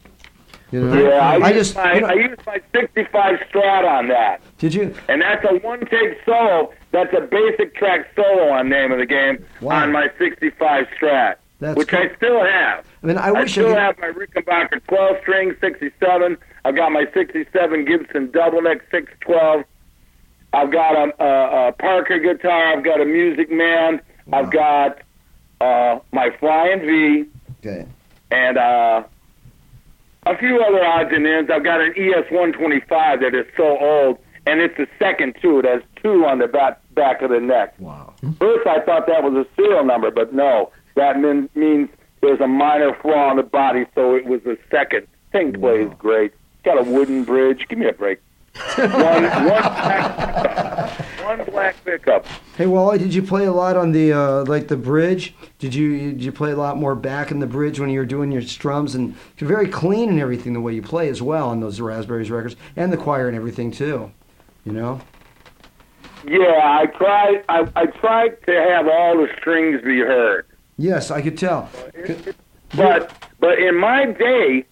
You 0.70 0.82
know. 0.84 1.08
yeah, 1.08 1.18
I, 1.30 1.36
I 1.46 1.52
just. 1.52 1.74
my, 1.74 1.94
you 1.94 2.00
know- 2.02 2.06
I 2.08 2.12
used 2.14 2.40
my 2.46 2.60
65 2.74 3.40
Strat 3.50 3.88
on 3.88 4.08
that. 4.08 4.40
did 4.58 4.74
you? 4.74 4.94
And 5.08 5.20
that's 5.22 5.44
a 5.44 5.56
one 5.58 5.80
take 5.86 6.18
solo. 6.24 6.72
That's 6.92 7.12
a 7.14 7.22
basic 7.22 7.74
track 7.74 8.06
solo 8.14 8.50
on 8.50 8.68
name 8.68 8.92
of 8.92 8.98
the 8.98 9.06
game 9.06 9.44
Wow. 9.60 9.82
on 9.82 9.92
my 9.92 10.08
65 10.18 10.86
Strat, 11.00 11.36
That's 11.58 11.76
which 11.76 11.88
cool. 11.88 12.00
I 12.00 12.14
still 12.16 12.44
have. 12.44 12.84
I 13.02 13.06
mean, 13.06 13.18
I 13.18 13.28
I, 13.28 13.32
wish 13.32 13.42
I 13.42 13.46
still 13.62 13.68
could. 13.68 13.78
have 13.78 13.98
my 13.98 14.08
Rickenbacker 14.08 14.84
12 14.86 15.16
string 15.22 15.56
67. 15.60 16.36
I've 16.64 16.76
got 16.76 16.92
my 16.92 17.04
67 17.14 17.84
Gibson 17.84 18.30
double 18.30 18.62
neck 18.62 18.82
612. 18.90 19.64
I've 20.52 20.72
got 20.72 20.94
a, 20.96 21.22
a, 21.24 21.68
a 21.68 21.72
Parker 21.72 22.18
guitar. 22.18 22.76
I've 22.76 22.84
got 22.84 23.00
a 23.00 23.04
Music 23.04 23.50
Man. 23.50 24.00
I've 24.32 24.50
got 24.50 24.98
uh, 25.60 25.98
my 26.12 26.30
Flying 26.38 26.80
V 26.80 27.24
Okay. 27.60 27.86
and 28.30 28.56
uh, 28.58 29.02
a 30.26 30.36
few 30.38 30.60
other 30.62 30.84
odds 30.84 31.10
and 31.12 31.26
ends. 31.26 31.50
I've 31.52 31.64
got 31.64 31.80
an 31.80 31.92
ES 31.96 32.30
125 32.30 33.20
that 33.20 33.34
is 33.34 33.46
so 33.56 33.78
old, 33.78 34.18
and 34.46 34.60
it's 34.60 34.76
the 34.76 34.86
second 34.98 35.36
too. 35.40 35.58
It 35.60 35.64
has 35.66 35.82
two 36.02 36.24
on 36.24 36.38
the 36.38 36.46
back 36.46 36.80
back 36.94 37.22
of 37.22 37.30
the 37.30 37.40
neck. 37.40 37.74
Wow. 37.78 38.14
First, 38.38 38.66
I 38.66 38.80
thought 38.80 39.06
that 39.06 39.22
was 39.22 39.34
a 39.34 39.46
serial 39.56 39.84
number, 39.84 40.10
but 40.10 40.32
no, 40.34 40.70
that 40.96 41.18
mean, 41.20 41.48
means 41.54 41.88
there's 42.22 42.40
a 42.40 42.48
minor 42.48 42.94
flaw 43.00 43.30
in 43.30 43.36
the 43.36 43.42
body, 43.42 43.86
so 43.94 44.14
it 44.14 44.26
was 44.26 44.42
the 44.42 44.58
second. 44.70 45.06
Thing 45.32 45.52
plays 45.52 45.88
great. 45.98 46.32
Got 46.62 46.78
a 46.78 46.82
wooden 46.82 47.24
bridge. 47.24 47.66
Give 47.68 47.78
me 47.78 47.86
a 47.86 47.92
break. 47.92 48.20
one, 48.76 48.90
one, 48.90 49.22
black 49.22 50.42
pickup. 50.42 50.90
one 51.24 51.44
black 51.44 51.84
pickup. 51.84 52.26
Hey 52.56 52.66
Wally, 52.66 52.98
did 52.98 53.14
you 53.14 53.22
play 53.22 53.44
a 53.44 53.52
lot 53.52 53.76
on 53.76 53.92
the 53.92 54.12
uh, 54.12 54.44
like 54.44 54.68
the 54.68 54.76
bridge? 54.76 55.34
Did 55.58 55.74
you 55.74 56.12
did 56.12 56.24
you 56.24 56.32
play 56.32 56.50
a 56.50 56.56
lot 56.56 56.76
more 56.76 56.94
back 56.96 57.30
in 57.30 57.38
the 57.38 57.46
bridge 57.46 57.78
when 57.78 57.90
you 57.90 58.00
were 58.00 58.06
doing 58.06 58.32
your 58.32 58.42
strums 58.42 58.94
and 58.94 59.14
you're 59.38 59.48
very 59.48 59.68
clean 59.68 60.08
and 60.08 60.18
everything 60.18 60.52
the 60.52 60.60
way 60.60 60.74
you 60.74 60.82
play 60.82 61.08
as 61.08 61.22
well 61.22 61.48
on 61.48 61.60
those 61.60 61.80
Raspberries 61.80 62.30
records 62.30 62.56
and 62.76 62.92
the 62.92 62.96
choir 62.96 63.28
and 63.28 63.36
everything 63.36 63.70
too. 63.70 64.10
You 64.64 64.72
know. 64.72 65.00
Yeah, 66.26 66.60
I 66.62 66.86
tried. 66.86 67.44
I, 67.48 67.68
I 67.76 67.86
tried 67.86 68.42
to 68.46 68.52
have 68.52 68.88
all 68.88 69.16
the 69.16 69.28
strings 69.38 69.80
be 69.82 70.00
heard. 70.00 70.44
Yes, 70.76 71.10
I 71.10 71.22
could 71.22 71.38
tell. 71.38 71.70
But 72.76 73.12
but 73.38 73.58
in 73.58 73.76
my 73.78 74.06
day, 74.06 74.66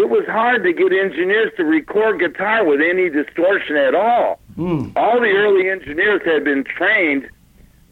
it 0.00 0.08
was 0.10 0.24
hard 0.26 0.62
to 0.64 0.72
get 0.72 0.92
engineers 0.92 1.52
to 1.56 1.64
record 1.64 2.20
guitar 2.20 2.64
with 2.64 2.80
any 2.80 3.08
distortion 3.10 3.76
at 3.76 3.94
all. 3.94 4.38
Mm. 4.56 4.92
All 4.96 5.20
the 5.20 5.28
early 5.30 5.68
engineers 5.70 6.22
had 6.24 6.44
been 6.44 6.64
trained 6.64 7.28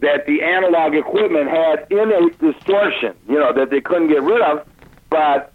that 0.00 0.26
the 0.26 0.42
analog 0.42 0.94
equipment 0.94 1.48
had 1.48 1.86
innate 1.90 2.38
distortion, 2.38 3.14
you 3.28 3.38
know, 3.38 3.52
that 3.52 3.70
they 3.70 3.80
couldn't 3.80 4.08
get 4.08 4.22
rid 4.22 4.40
of, 4.42 4.66
but 5.10 5.52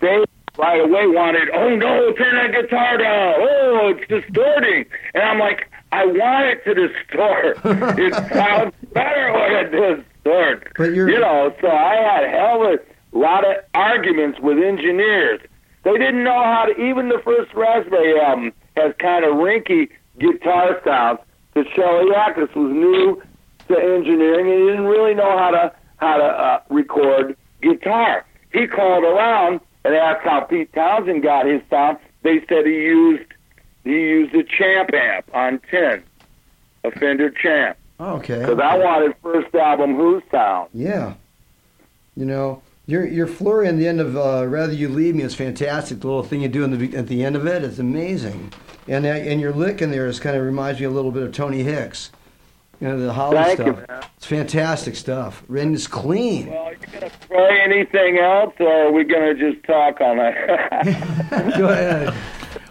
they 0.00 0.24
right 0.58 0.80
away 0.80 1.06
wanted, 1.06 1.48
oh 1.54 1.70
no, 1.76 2.12
turn 2.12 2.34
that 2.36 2.60
guitar 2.60 2.98
down. 2.98 3.34
Oh, 3.38 3.94
it's 3.96 4.06
distorting. 4.08 4.84
And 5.14 5.22
I'm 5.22 5.38
like, 5.38 5.70
I 5.92 6.04
want 6.06 6.46
it 6.46 6.64
to 6.64 6.74
distort. 6.88 7.58
it 7.98 8.14
sounds 8.32 8.74
better 8.92 9.32
when 9.32 9.52
it 9.52 9.70
distorts. 9.70 10.66
But 10.76 10.92
you're- 10.94 11.12
you 11.12 11.20
know, 11.20 11.54
so 11.60 11.68
I 11.68 11.94
had 11.96 12.28
hell 12.30 12.66
of 12.66 12.80
a 13.14 13.18
lot 13.18 13.44
of 13.44 13.62
arguments 13.74 14.40
with 14.40 14.58
engineers. 14.58 15.40
They 15.82 15.92
didn't 15.92 16.22
know 16.24 16.42
how 16.42 16.66
to, 16.66 16.80
even 16.80 17.08
the 17.08 17.20
first 17.24 17.52
Raspberry 17.54 18.20
album 18.20 18.52
has 18.76 18.94
kind 18.98 19.24
of 19.24 19.34
rinky 19.34 19.90
guitar 20.18 20.80
sounds. 20.84 21.20
The 21.54 21.64
Shelly 21.74 22.10
Yakus 22.10 22.54
was 22.54 22.72
new 22.72 23.22
to 23.68 23.78
engineering 23.78 24.50
and 24.50 24.60
he 24.60 24.66
didn't 24.68 24.86
really 24.86 25.14
know 25.14 25.36
how 25.38 25.50
to 25.50 25.72
how 25.96 26.16
to 26.16 26.24
uh, 26.24 26.60
record 26.68 27.36
guitar. 27.60 28.24
He 28.52 28.66
called 28.66 29.04
around 29.04 29.60
and 29.84 29.94
asked 29.94 30.24
how 30.24 30.40
Pete 30.40 30.72
Townshend 30.72 31.22
got 31.22 31.46
his 31.46 31.62
sound. 31.70 31.98
They 32.22 32.44
said 32.48 32.66
he 32.66 32.72
used 32.72 33.24
he 33.84 33.90
used 33.90 34.34
a 34.34 34.44
Champ 34.44 34.90
amp 34.94 35.26
on 35.34 35.60
tin, 35.70 36.02
a 36.84 36.90
Fender 36.92 37.30
Champ. 37.30 37.76
Okay. 38.00 38.40
Because 38.40 38.58
I 38.58 38.78
wanted 38.78 39.14
first 39.22 39.54
album 39.54 39.96
Who 39.96 40.22
sound. 40.30 40.70
Yeah. 40.72 41.14
You 42.16 42.26
know, 42.26 42.62
your 42.86 43.06
your 43.06 43.26
flurry 43.26 43.68
on 43.68 43.78
the 43.78 43.86
end 43.86 44.00
of 44.00 44.16
uh, 44.16 44.46
"Rather 44.46 44.72
You 44.72 44.88
Leave 44.88 45.14
Me" 45.14 45.22
is 45.22 45.34
fantastic. 45.34 46.00
The 46.00 46.06
little 46.06 46.22
thing 46.22 46.42
you 46.42 46.48
do 46.48 46.64
in 46.64 46.76
the, 46.76 46.96
at 46.96 47.06
the 47.06 47.24
end 47.24 47.36
of 47.36 47.46
it 47.46 47.62
is 47.62 47.78
amazing, 47.78 48.52
and 48.88 49.04
uh, 49.06 49.10
and 49.10 49.40
your 49.40 49.52
lick 49.52 49.80
in 49.82 49.90
there 49.90 50.06
is 50.06 50.18
kind 50.20 50.36
of 50.36 50.42
reminds 50.42 50.80
me 50.80 50.86
a 50.86 50.90
little 50.90 51.12
bit 51.12 51.22
of 51.22 51.32
Tony 51.32 51.62
Hicks. 51.62 52.10
You 52.80 52.88
know 52.88 52.98
the 52.98 53.12
Holly 53.12 53.36
Thank 53.36 53.58
you, 53.60 53.64
stuff. 53.74 53.88
man. 53.88 54.02
It's 54.16 54.26
fantastic 54.26 54.96
stuff. 54.96 55.44
And 55.48 55.74
is 55.74 55.86
clean. 55.86 56.50
Well, 56.50 56.64
are 56.64 56.72
you 56.72 56.78
gonna 56.92 57.10
play 57.28 57.60
anything 57.64 58.18
else, 58.18 58.54
or 58.58 58.88
are 58.88 58.92
we 58.92 59.04
gonna 59.04 59.34
just 59.34 59.62
talk 59.64 60.00
on 60.00 60.16
that? 60.16 61.54
Go 61.58 61.68
ahead. 61.68 62.12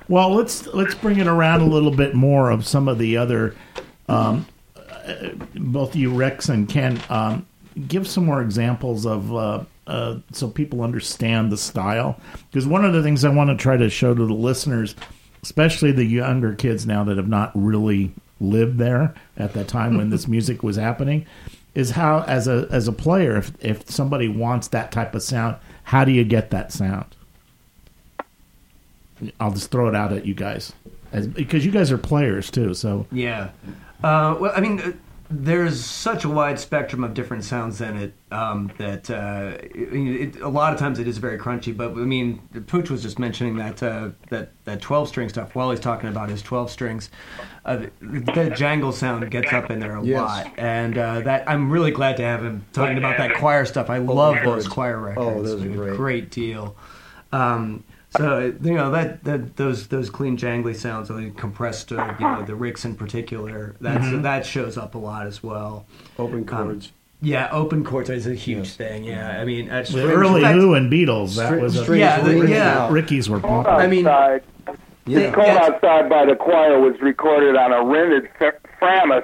Well, 0.10 0.34
let's 0.36 0.68
let's 0.68 0.96
bring 0.96 1.20
it 1.20 1.28
around 1.28 1.62
a 1.62 1.66
little 1.66 1.92
bit 1.92 2.14
more 2.14 2.50
of 2.50 2.68
some 2.68 2.90
of 2.90 2.98
the 3.00 3.16
other, 3.16 3.56
um, 4.10 4.46
uh, 4.76 5.30
both 5.56 5.96
you 5.96 6.14
Rex 6.14 6.50
and 6.50 6.68
Ken. 6.68 7.00
Um, 7.10 7.46
give 7.88 8.06
some 8.06 8.26
more 8.26 8.42
examples 8.42 9.06
of 9.06 9.34
uh, 9.34 9.64
uh, 9.88 10.18
so 10.32 10.50
people 10.50 10.82
understand 10.82 11.52
the 11.52 11.58
style? 11.58 12.20
Because 12.50 12.68
one 12.68 12.86
of 12.86 12.94
the 12.94 13.04
things 13.04 13.26
I 13.26 13.30
want 13.30 13.50
to 13.50 13.56
try 13.56 13.78
to 13.78 13.90
show 13.90 14.14
to 14.14 14.26
the 14.26 14.34
listeners, 14.34 14.96
especially 15.44 15.92
the 15.92 16.06
younger 16.06 16.54
kids 16.54 16.86
now 16.86 17.04
that 17.06 17.18
have 17.18 17.28
not 17.28 17.52
really 17.56 18.12
lived 18.40 18.78
there 18.78 19.14
at 19.38 19.54
that 19.54 19.68
time 19.68 19.98
when 19.98 20.10
this 20.10 20.28
music 20.28 20.64
was 20.64 20.76
happening, 20.76 21.26
is 21.74 21.92
how 21.92 22.24
as 22.28 22.48
a 22.48 22.68
as 22.70 22.88
a 22.88 22.92
player, 22.92 23.38
if 23.38 23.52
if 23.64 23.90
somebody 23.90 24.28
wants 24.28 24.68
that 24.70 24.92
type 24.92 25.16
of 25.16 25.24
sound, 25.24 25.56
how 25.84 26.04
do 26.04 26.12
you 26.12 26.24
get 26.24 26.52
that 26.52 26.72
sound? 26.72 27.06
I'll 29.40 29.52
just 29.52 29.72
throw 29.72 29.88
it 29.88 29.96
out 29.96 30.12
at 30.14 30.26
you 30.26 30.34
guys, 30.34 30.74
as, 31.12 31.28
because 31.28 31.66
you 31.66 31.72
guys 31.72 31.92
are 31.92 31.98
players 31.98 32.50
too. 32.50 32.74
So 32.74 33.06
Yeah. 33.12 33.52
Uh, 34.04 34.36
well, 34.40 34.52
I 34.56 34.62
mean, 34.62 34.80
uh, 34.80 34.92
there's 35.32 35.84
such 35.84 36.24
a 36.26 36.30
wide 36.30 36.60
spectrum 36.60 37.04
of 37.04 37.14
different 37.14 37.44
sounds 37.44 37.80
in 37.82 37.96
it 37.98 38.14
um, 38.32 38.72
that 38.78 39.10
uh, 39.10 39.58
it, 39.62 40.36
it, 40.36 40.42
a 40.42 40.48
lot 40.50 40.74
of 40.74 40.80
times 40.80 41.00
it 41.00 41.08
is 41.08 41.18
very 41.18 41.38
crunchy. 41.38 41.76
But 41.76 41.92
I 41.92 42.06
mean, 42.06 42.42
Pooch 42.68 42.90
was 42.90 43.02
just 43.02 43.18
mentioning 43.20 43.56
that 43.58 43.82
uh, 43.82 44.10
that 44.30 44.52
that 44.66 44.82
12 44.82 45.08
string 45.08 45.30
stuff 45.30 45.56
while 45.56 45.72
he's 45.72 45.80
talking 45.80 46.10
about 46.10 46.30
his 46.30 46.42
12 46.42 46.70
strings. 46.70 47.10
Uh, 47.66 47.86
the 48.02 48.54
jangle 48.56 48.92
sound 48.92 49.30
gets 49.32 49.54
up 49.54 49.70
in 49.72 49.80
there 49.80 49.96
a 49.96 50.04
Yes. 50.04 50.20
lot, 50.20 50.54
and 50.58 50.98
uh, 50.98 51.22
that 51.22 51.48
I'm 51.50 51.70
really 51.72 51.92
glad 51.92 52.18
to 52.18 52.24
have 52.24 52.44
him 52.44 52.66
talking 52.74 52.98
about 52.98 53.18
that 53.18 53.36
choir 53.36 53.66
stuff. 53.66 53.90
I 53.90 54.00
love 54.00 54.38
those 54.44 54.68
choir 54.68 55.00
records. 55.00 55.26
Oh, 55.26 55.42
those 55.44 55.64
are 55.64 55.72
A 55.72 55.76
great. 55.76 55.96
Great 55.96 56.32
deal. 56.32 56.76
Um, 57.32 57.84
so 58.18 58.54
you 58.62 58.74
know 58.74 58.92
that, 58.92 59.24
that 59.24 59.56
those 59.56 59.88
those 59.88 60.10
clean 60.10 60.38
jangly 60.38 60.76
sounds, 60.76 61.08
the 61.08 61.32
compressed, 61.38 61.92
uh, 61.92 62.14
you 62.20 62.26
know, 62.26 62.44
the 62.44 62.56
Ricks 62.56 62.84
in 62.86 62.96
particular, 62.96 63.76
that's 63.82 64.04
Mm-hmm. 64.06 64.22
that 64.24 64.46
shows 64.46 64.78
up 64.78 64.96
a 64.96 64.98
lot 64.98 65.28
as 65.28 65.42
well. 65.42 65.86
Open 66.20 66.46
chords. 66.46 66.92
Yeah, 67.22 67.50
open 67.52 67.84
chords 67.84 68.10
is 68.10 68.26
a 68.28 68.34
huge 68.34 68.72
thing. 68.72 69.04
Yeah, 69.04 69.40
I 69.40 69.46
mean, 69.46 69.68
that's 69.68 69.92
the 69.94 70.12
early 70.12 70.42
that's- 70.42 70.60
Who 70.60 70.74
and 70.74 70.92
Beatles, 70.92 71.36
that 71.38 71.46
String- 71.48 71.62
was 71.62 71.76
a, 71.78 71.84
strings 71.84 72.00
Yeah, 72.00 72.20
the- 72.22 72.32
ringing 72.32 72.50
yeah. 72.50 72.80
out. 72.86 72.92
Rickies 72.92 73.30
were 73.30 73.40
popular. 73.40 73.70
I 73.78 73.88
mean- 73.88 74.08
Outside, 74.08 74.42
Yeah. 75.06 75.32
Cold 75.32 75.48
Yeah. 75.48 75.64
Outside 75.66 76.10
by 76.10 76.26
the 76.26 76.36
Choir 76.36 76.80
was 76.80 77.00
recorded 77.00 77.56
on 77.56 77.72
a 77.74 77.84
rented 77.86 78.28
F- 78.40 78.56
Framus 78.82 79.24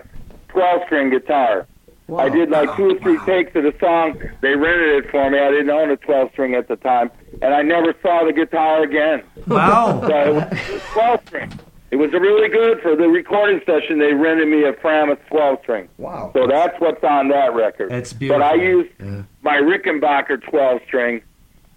12 0.50 0.82
string 0.86 1.10
guitar. 1.10 1.66
Wow. 2.08 2.20
I 2.20 2.30
did 2.30 2.50
like 2.52 2.74
two 2.78 2.92
or 2.92 3.00
three 3.00 3.18
takes 3.26 3.56
of 3.56 3.64
the 3.64 3.74
song. 3.80 4.18
They 4.42 4.56
rented 4.56 5.04
it 5.06 5.12
for 5.12 5.30
me. 5.30 5.40
I 5.40 5.50
didn't 5.52 5.70
own 5.72 5.90
a 5.90 5.98
12 5.98 6.32
string 6.32 6.54
at 6.54 6.68
the 6.68 6.76
time, 6.78 7.10
and 7.42 7.54
I 7.54 7.62
never 7.62 7.94
saw 8.02 8.24
the 8.26 8.34
guitar 8.34 8.84
again. 8.84 9.24
Wow. 9.48 10.02
So 10.08 10.18
it 10.18 10.34
was 10.34 10.82
12 10.94 11.20
string. 11.28 11.60
It 11.90 11.96
was 11.96 12.12
really 12.12 12.50
good 12.50 12.82
for 12.82 12.96
the 12.96 13.08
recording 13.08 13.62
session. 13.66 14.00
They 14.00 14.14
rented 14.14 14.48
me 14.50 14.64
a 14.64 14.74
Framus 14.74 15.18
12 15.30 15.60
string. 15.64 15.88
Wow. 15.98 16.32
So 16.34 16.46
that's 16.48 16.78
what's 16.82 17.04
on 17.04 17.30
that 17.30 17.54
record. 17.54 17.92
It's 17.92 18.12
But 18.14 18.42
I 18.42 18.58
beautiful. 18.58 18.68
used 18.68 18.90
Yeah. 19.00 19.22
my 19.42 19.56
Rickenbacker 19.58 20.42
12 20.44 20.82
string. 20.86 21.22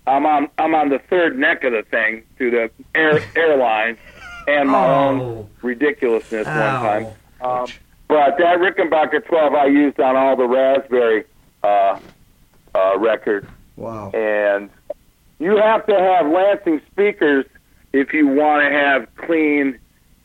I'm 0.07 0.27
on 0.27 0.49
I'm 0.59 0.75
on 0.75 0.89
the 0.89 0.99
third 1.11 1.39
neck 1.39 1.63
of 1.63 1.73
the 1.73 1.83
thing 1.83 2.25
through 2.37 2.51
the 2.51 2.71
air 2.97 3.21
airlines 3.37 3.99
and 4.49 4.69
my 4.71 4.85
Oh. 4.85 4.95
own 5.09 5.51
ridiculousness 5.63 6.47
one 6.47 6.55
time. 6.57 7.07
Um, 7.41 7.67
but 8.09 8.37
that 8.39 8.59
Rickenbacker 8.59 9.25
12 9.27 9.55
I 9.55 9.67
used 9.67 10.01
on 10.01 10.17
all 10.17 10.35
the 10.37 10.47
Raspberry 10.49 11.25
uh, 11.63 11.99
uh, 12.75 12.99
records, 12.99 13.47
Wow. 13.77 14.11
and 14.13 14.71
you 15.41 15.57
have 15.57 15.85
to 15.87 15.95
have 15.95 16.31
Lansing 16.31 16.81
speakers 16.93 17.45
if 17.93 18.13
you 18.13 18.29
want 18.29 18.63
to 18.63 18.71
have 18.71 19.09
clean, 19.17 19.79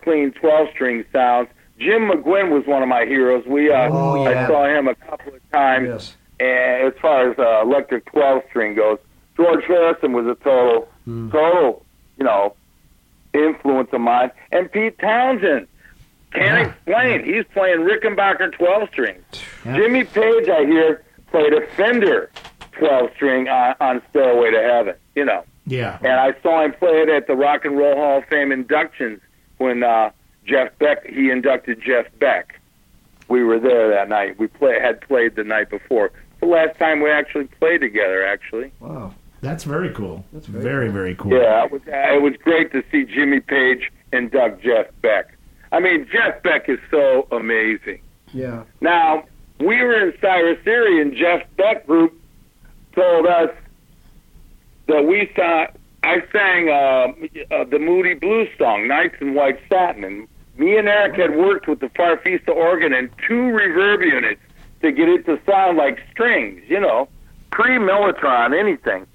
clean 0.03 0.31
12 0.33 0.67
string 0.73 1.03
sounds. 1.11 1.47
Jim 1.79 2.03
McGuinn 2.09 2.51
was 2.51 2.65
one 2.67 2.83
of 2.83 2.87
my 2.89 3.05
heroes. 3.05 3.43
We 3.47 3.71
uh, 3.71 3.89
Oh, 3.91 4.29
yeah. 4.29 4.43
I 4.45 4.47
saw 4.47 4.65
him 4.77 4.87
a 4.87 4.95
couple 4.95 5.33
of 5.33 5.51
times 5.51 5.87
Yes. 5.89 6.15
and 6.39 6.87
as 6.93 6.99
far 7.01 7.31
as 7.31 7.39
uh, 7.39 7.61
electric 7.63 8.05
12 8.11 8.43
string 8.49 8.75
goes, 8.75 8.99
George 9.35 9.65
Harrison 9.65 10.13
was 10.13 10.25
a 10.27 10.35
total, 10.43 10.87
total, 11.05 11.83
you 12.17 12.23
know, 12.23 12.53
influence 13.33 13.89
of 13.91 13.99
mine. 14.01 14.31
And 14.51 14.71
Pete 14.71 14.97
Townshend, 14.99 15.67
can't 16.31 16.67
explain. 16.69 17.25
He's 17.25 17.43
playing 17.53 17.79
Rickenbacker 17.79 18.53
12 18.53 18.89
string. 18.91 19.17
Yeah. 19.65 19.75
Jimmy 19.77 20.03
Page, 20.05 20.47
I 20.49 20.65
hear, 20.65 21.03
played 21.31 21.51
a 21.53 21.67
Fender 21.75 22.29
12 22.79 23.09
string 23.15 23.47
on, 23.47 23.75
on 23.79 24.01
Stairway 24.09 24.51
to 24.51 24.61
Heaven, 24.61 24.95
you 25.15 25.25
know. 25.25 25.43
Yeah. 25.65 25.97
And 26.01 26.13
I 26.13 26.39
saw 26.41 26.63
him 26.63 26.73
play 26.73 27.01
it 27.01 27.09
at 27.09 27.27
the 27.27 27.35
Rock 27.35 27.65
and 27.65 27.77
Roll 27.77 27.95
Hall 27.95 28.17
of 28.19 28.25
Fame 28.25 28.51
inductions 28.51 29.19
when 29.57 29.83
uh, 29.83 30.11
Jeff 30.45 30.77
Beck 30.79 31.05
he 31.05 31.29
inducted 31.29 31.81
Jeff 31.81 32.05
Beck. 32.19 32.59
We 33.27 33.43
were 33.43 33.59
there 33.59 33.89
that 33.89 34.09
night. 34.09 34.37
We 34.37 34.47
play, 34.47 34.79
had 34.79 35.01
played 35.01 35.35
the 35.35 35.43
night 35.43 35.69
before. 35.69 36.11
The 36.39 36.45
last 36.45 36.77
time 36.77 37.01
we 37.01 37.09
actually 37.09 37.45
played 37.45 37.81
together, 37.81 38.25
actually. 38.25 38.71
Wow. 38.79 39.15
That's 39.41 39.63
very 39.63 39.89
cool. 39.93 40.25
That's 40.33 40.47
very, 40.47 40.63
very 40.63 40.89
very, 40.89 41.15
cool. 41.15 41.31
cool. 41.31 41.41
Yeah, 41.41 41.65
it 41.65 41.71
was, 41.71 41.81
it 41.85 42.21
was 42.21 42.33
great 42.43 42.71
to 42.71 42.83
see 42.91 43.05
Jimmy 43.05 43.39
Page 43.39 43.91
induct 44.11 44.63
Jeff 44.63 44.87
Beck. 45.01 45.35
I 45.71 45.79
mean, 45.79 46.07
Jeff 46.11 46.41
Beck 46.41 46.69
is 46.69 46.79
so 46.89 47.27
amazing. 47.31 47.99
Yeah. 48.33 48.63
Now, 48.81 49.25
we 49.59 49.81
were 49.83 50.07
in 50.07 50.13
Cyrus 50.19 50.59
Erie, 50.65 51.01
and 51.01 51.15
Jeff 51.15 51.47
Beck 51.57 51.85
group 51.85 52.19
told 52.95 53.27
us 53.27 53.51
that 54.87 55.05
we 55.05 55.31
saw. 55.35 55.67
I 56.03 56.21
sang 56.31 56.69
uh, 56.69 57.55
uh, 57.55 57.63
the 57.63 57.79
Moody 57.79 58.13
Blues 58.13 58.49
song, 58.57 58.87
"Nights 58.87 59.15
in 59.21 59.33
White 59.33 59.59
Satin," 59.69 60.03
and 60.03 60.27
me 60.57 60.77
and 60.77 60.87
Eric 60.87 61.15
had 61.15 61.35
worked 61.35 61.67
with 61.67 61.79
the 61.79 61.87
Farfisa 61.87 62.49
organ 62.49 62.93
and 62.93 63.09
two 63.27 63.33
reverb 63.33 64.05
units 64.05 64.41
to 64.81 64.91
get 64.91 65.09
it 65.09 65.25
to 65.25 65.39
sound 65.45 65.77
like 65.77 65.99
strings, 66.11 66.61
you 66.67 66.79
know, 66.79 67.09
pre-Mellotron, 67.51 68.57
anything. 68.57 69.07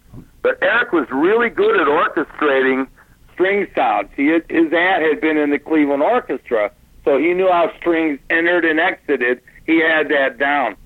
But 0.43 0.59
Eric 0.63 0.93
was 0.93 1.07
really 1.11 1.49
good 1.49 1.81
at 1.81 1.87
orchestrating 1.87 2.89
string 3.35 3.67
sounds. 3.75 4.09
He 4.17 4.27
had, 4.27 4.45
his 4.51 4.73
aunt 4.73 5.03
had 5.03 5.21
been 5.21 5.37
in 5.37 5.51
the 5.51 5.59
Cleveland 5.59 6.03
Orchestra, 6.03 6.73
so 7.05 7.19
he 7.19 7.33
knew 7.35 7.49
how 7.49 7.73
strings 7.79 8.19
entered 8.29 8.65
and 8.65 8.81
exited. 8.81 9.41
He 9.67 9.81
had 9.81 10.09
that 10.09 10.39
down. 10.39 10.77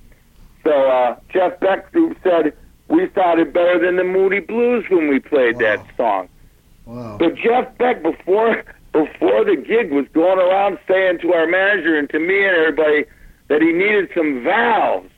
So 0.64 0.88
uh, 0.88 1.16
Jeff 1.30 1.58
Beck 1.60 1.90
said 2.22 2.54
we 2.88 3.10
sounded 3.14 3.52
better 3.52 3.78
than 3.78 3.96
the 3.96 4.04
Moody 4.04 4.40
Blues 4.40 4.84
when 4.90 5.08
we 5.08 5.20
played 5.20 5.58
that 5.58 5.84
song. 5.96 6.28
Wow. 6.84 7.16
But 7.18 7.34
Jeff 7.36 7.76
Beck 7.78 8.02
before 8.02 8.62
before 8.92 9.44
the 9.44 9.56
gig 9.56 9.90
was 9.90 10.06
going 10.12 10.38
around 10.38 10.78
saying 10.86 11.18
to 11.20 11.32
our 11.32 11.46
manager 11.46 11.98
and 11.98 12.08
to 12.10 12.18
me 12.18 12.46
and 12.46 12.56
everybody 12.56 13.04
that 13.48 13.60
he 13.60 13.72
needed 13.72 14.08
some 14.14 14.44
valves. 14.44 15.10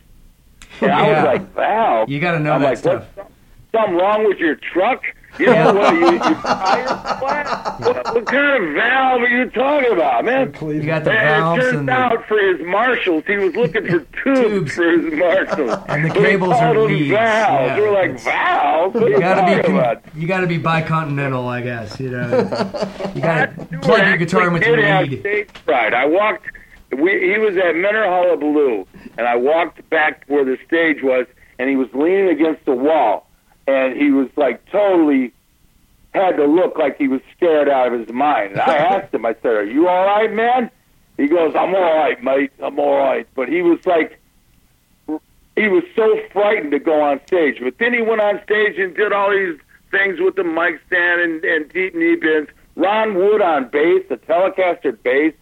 And 0.80 0.90
I 0.92 1.12
was 1.12 1.24
like, 1.24 1.54
valves? 1.54 2.10
You 2.10 2.20
got 2.20 2.32
to 2.32 2.40
know 2.40 2.52
I'm 2.52 2.62
that 2.62 2.68
like, 2.68 2.78
stuff. 2.78 3.04
what's 3.14 3.30
something 3.72 3.96
wrong 3.96 4.24
with 4.24 4.38
your 4.38 4.56
truck? 4.56 5.02
You 5.38 5.46
know, 5.46 5.74
what, 5.74 5.94
you, 5.94 6.12
you 6.12 6.18
tire 6.42 6.86
flat? 7.18 7.80
What, 7.80 8.14
what 8.14 8.26
kind 8.26 8.64
of 8.68 8.74
valve 8.74 9.20
are 9.22 9.28
you 9.28 9.50
talking 9.50 9.92
about, 9.92 10.24
man? 10.24 10.54
You 10.60 10.82
got 10.82 11.04
the 11.04 11.12
And 11.12 11.18
valves 11.42 11.58
it 11.58 11.62
turns 11.62 11.78
and 11.80 11.88
the, 11.88 11.92
out 11.92 12.26
for 12.26 12.38
his 12.38 12.66
Marshalls, 12.66 13.24
he 13.26 13.36
was 13.36 13.54
looking 13.54 13.86
for 13.86 13.98
tubes, 14.24 14.40
Tubes. 14.40 14.72
for 14.74 14.90
his 14.90 15.14
Marshalls. 15.14 15.78
And 15.88 16.04
the 16.04 16.10
cables 16.10 16.52
are 16.54 16.74
called 16.74 16.90
leads, 16.90 17.10
Valves. 17.10 17.68
yeah. 17.68 17.78
We're 17.78 17.92
like, 17.92 18.04
It's- 18.10 18.24
valves? 18.24 18.94
What 18.94 19.08
you 19.08 19.14
you 19.14 19.20
got 19.20 19.34
to 19.46 19.46
be 19.62 19.68
about? 19.76 20.02
con- 20.02 20.12
you 20.20 20.26
got 20.28 20.40
to 20.40 20.46
be 20.46 20.58
bicontinental, 20.58 21.46
I 21.48 21.60
guess. 21.60 21.98
You 22.00 22.10
know, 22.10 22.28
you 23.14 23.20
got 23.20 23.56
to 23.56 23.78
plug 23.82 24.06
your 24.06 24.16
guitar 24.16 24.46
in 24.48 24.52
with 24.54 24.62
your 24.64 24.76
did 24.76 25.10
lead. 25.10 25.20
stage 25.20 25.50
fright. 25.64 25.92
I 25.94 26.06
walked. 26.06 26.46
We, 26.92 27.32
he 27.32 27.38
was 27.38 27.56
at 27.56 27.74
Mentor 27.74 28.04
Hullabaloo, 28.04 28.86
and 29.18 29.26
I 29.26 29.34
walked 29.36 29.88
back 29.90 30.24
where 30.28 30.44
the 30.44 30.56
stage 30.66 31.02
was, 31.02 31.26
and 31.58 31.68
he 31.68 31.74
was 31.76 31.88
leaning 31.92 32.28
against 32.28 32.64
the 32.64 32.74
wall, 32.74 33.25
and 33.66 33.96
he 33.96 34.10
was 34.10 34.28
like 34.36 34.64
totally 34.70 35.32
had 36.14 36.36
to 36.36 36.46
look 36.46 36.78
like 36.78 36.96
he 36.96 37.08
was 37.08 37.20
scared 37.36 37.68
out 37.68 37.92
of 37.92 38.00
his 38.00 38.08
mind. 38.08 38.52
And 38.52 38.60
I 38.60 38.76
asked 38.94 39.14
him, 39.14 39.26
I 39.26 39.34
said, 39.42 39.52
"Are 39.52 39.64
you 39.64 39.88
all 39.88 40.06
right, 40.06 40.32
man?" 40.32 40.70
He 41.16 41.26
goes, 41.28 41.54
"I'm 41.54 41.74
all 41.74 41.96
right, 41.96 42.22
mate. 42.22 42.52
I'm 42.62 42.78
all 42.78 42.96
right." 42.96 43.26
But 43.34 43.48
he 43.48 43.62
was 43.62 43.78
like, 43.86 44.20
he 45.56 45.68
was 45.68 45.84
so 45.96 46.20
frightened 46.32 46.70
to 46.72 46.78
go 46.78 47.02
on 47.02 47.20
stage. 47.26 47.58
But 47.62 47.78
then 47.78 47.94
he 47.94 48.02
went 48.02 48.20
on 48.20 48.40
stage 48.44 48.78
and 48.78 48.94
did 48.94 49.12
all 49.12 49.30
these 49.30 49.58
things 49.90 50.20
with 50.20 50.36
the 50.36 50.44
mic 50.44 50.80
stand 50.86 51.20
and, 51.20 51.44
and 51.44 51.72
deep 51.72 51.94
knee 51.94 52.16
bends. 52.16 52.50
Ron 52.76 53.14
Wood 53.14 53.40
on 53.40 53.68
bass, 53.70 54.04
the 54.10 54.16
Telecaster 54.16 54.96
bass. 55.02 55.32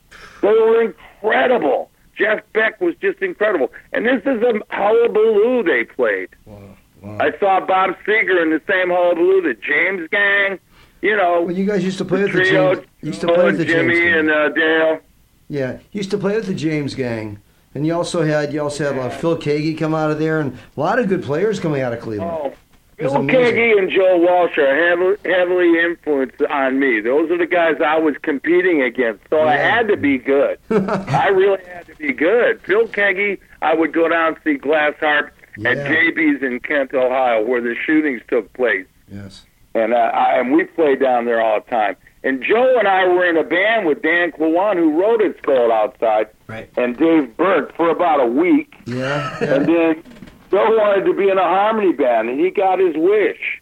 They 0.41 0.49
were 0.49 0.83
incredible. 0.83 1.91
Jeff 2.17 2.45
Beck 2.53 2.81
was 2.81 2.95
just 3.01 3.21
incredible. 3.21 3.73
And 3.93 4.07
this 4.07 4.23
is 4.25 4.41
a 4.43 4.61
hullabaloo 4.71 5.65
they 5.65 5.85
played. 5.85 6.29
Wow. 6.47 6.77
Wow. 7.05 7.19
I 7.21 7.39
saw 7.39 7.61
Bob 7.65 7.97
Seger 8.07 8.43
in 8.43 8.51
the 8.51 8.61
same 8.69 8.89
hullabaloo, 8.91 9.43
the 9.43 9.55
James 9.55 10.09
Gang. 10.11 10.59
You 11.03 11.17
know, 11.17 11.43
Well, 11.43 11.55
you 11.55 11.67
guys 11.67 11.85
used 11.85 11.99
to 11.99 12.05
play 12.05 12.21
the 12.21 12.25
with 12.25 12.33
the 12.35 12.45
trio, 12.45 12.75
James. 12.77 12.87
Used 13.03 13.21
to 13.21 13.27
play 13.27 13.45
with 13.45 13.59
the 13.59 13.65
Jimmy 13.67 13.95
James. 13.95 14.17
and 14.17 14.29
Gang. 14.29 14.37
uh, 14.37 14.49
Dale. 14.49 15.01
Yeah, 15.49 15.79
used 15.93 16.11
to 16.13 16.19
play 16.19 16.35
with 16.37 16.47
the 16.47 16.55
James 16.55 16.95
Gang, 16.95 17.39
and 17.75 17.87
you 17.87 17.93
also 17.95 18.23
had 18.25 18.53
you 18.55 18.63
also 18.63 18.91
had 18.91 18.99
uh, 18.99 19.11
Phil 19.11 19.37
Keaggy 19.37 19.77
come 19.77 19.95
out 19.95 20.11
of 20.11 20.19
there, 20.19 20.41
and 20.41 20.55
a 20.77 20.81
lot 20.81 20.99
of 20.99 21.09
good 21.09 21.23
players 21.23 21.61
coming 21.61 21.83
out 21.83 21.93
of 21.93 22.01
Cleveland. 22.01 22.31
Oh, 22.33 22.55
Bill. 22.97 23.11
Keaggy 23.13 23.77
and 23.77 23.91
Joe 23.91 24.17
Walsh 24.17 24.57
are 24.57 24.89
heavily, 24.89 25.17
heavily 25.25 25.79
influenced 25.81 26.41
on 26.49 26.79
me. 26.79 27.01
Those 27.01 27.29
are 27.31 27.37
the 27.37 27.45
guys 27.47 27.75
I 27.85 27.99
was 27.99 28.15
competing 28.23 28.81
against, 28.83 29.29
so 29.29 29.43
I 29.43 29.57
had 29.57 29.89
to 29.89 29.97
be 29.99 30.17
good. 30.17 30.59
I 30.71 31.29
really 31.29 31.63
had 31.67 31.87
to 31.89 31.95
be 31.97 32.13
good. 32.15 32.63
Phil 32.63 32.87
Keaggy, 32.89 33.41
I 33.61 33.75
would 33.75 33.93
go 33.93 34.09
down 34.09 34.29
and 34.29 34.37
see 34.45 34.55
Glass 34.55 34.95
Harp 35.01 35.34
at 35.59 35.77
Yeah. 35.77 35.89
JB's 35.89 36.43
in 36.43 36.61
Kent, 36.61 36.93
Ohio, 36.95 37.45
where 37.45 37.61
the 37.61 37.75
shootings 37.87 38.23
took 38.29 38.53
place. 38.55 38.87
Yes. 39.11 39.45
And 39.75 39.93
uh, 39.93 39.97
I, 39.97 40.39
and 40.39 40.53
we 40.53 40.65
play 40.65 40.97
down 40.97 41.25
there 41.25 41.41
all 41.41 41.61
the 41.61 41.71
time. 41.71 41.97
And 42.23 42.43
Joe 42.43 42.77
and 42.79 42.89
I 42.89 43.07
were 43.07 43.29
in 43.29 43.37
a 43.37 43.45
band 43.45 43.87
with 43.87 44.01
Dan 44.03 44.33
Klawon, 44.33 44.77
who 44.77 44.99
wrote 44.99 45.21
"It's 45.21 45.39
Cold 45.43 45.71
Outside," 45.71 46.29
Right. 46.47 46.71
and 46.77 46.97
Dave 46.97 47.37
Burke 47.37 47.75
for 47.77 47.91
about 47.91 48.21
a 48.21 48.27
week. 48.27 48.75
Yeah. 48.87 49.37
And 49.45 49.67
then 49.67 50.03
Joe 50.51 50.71
wanted 50.77 51.05
to 51.05 51.13
be 51.15 51.29
in 51.29 51.37
a 51.37 51.43
harmony 51.43 51.93
band, 51.93 52.31
and 52.31 52.41
he 52.41 52.51
got 52.51 52.79
his 52.79 52.95
wish. 52.97 53.61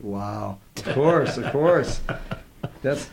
Wow. 0.00 0.58
Of 0.78 0.94
course. 0.94 1.36
Of 1.36 1.52
course. 1.52 2.00
That's 2.82 3.08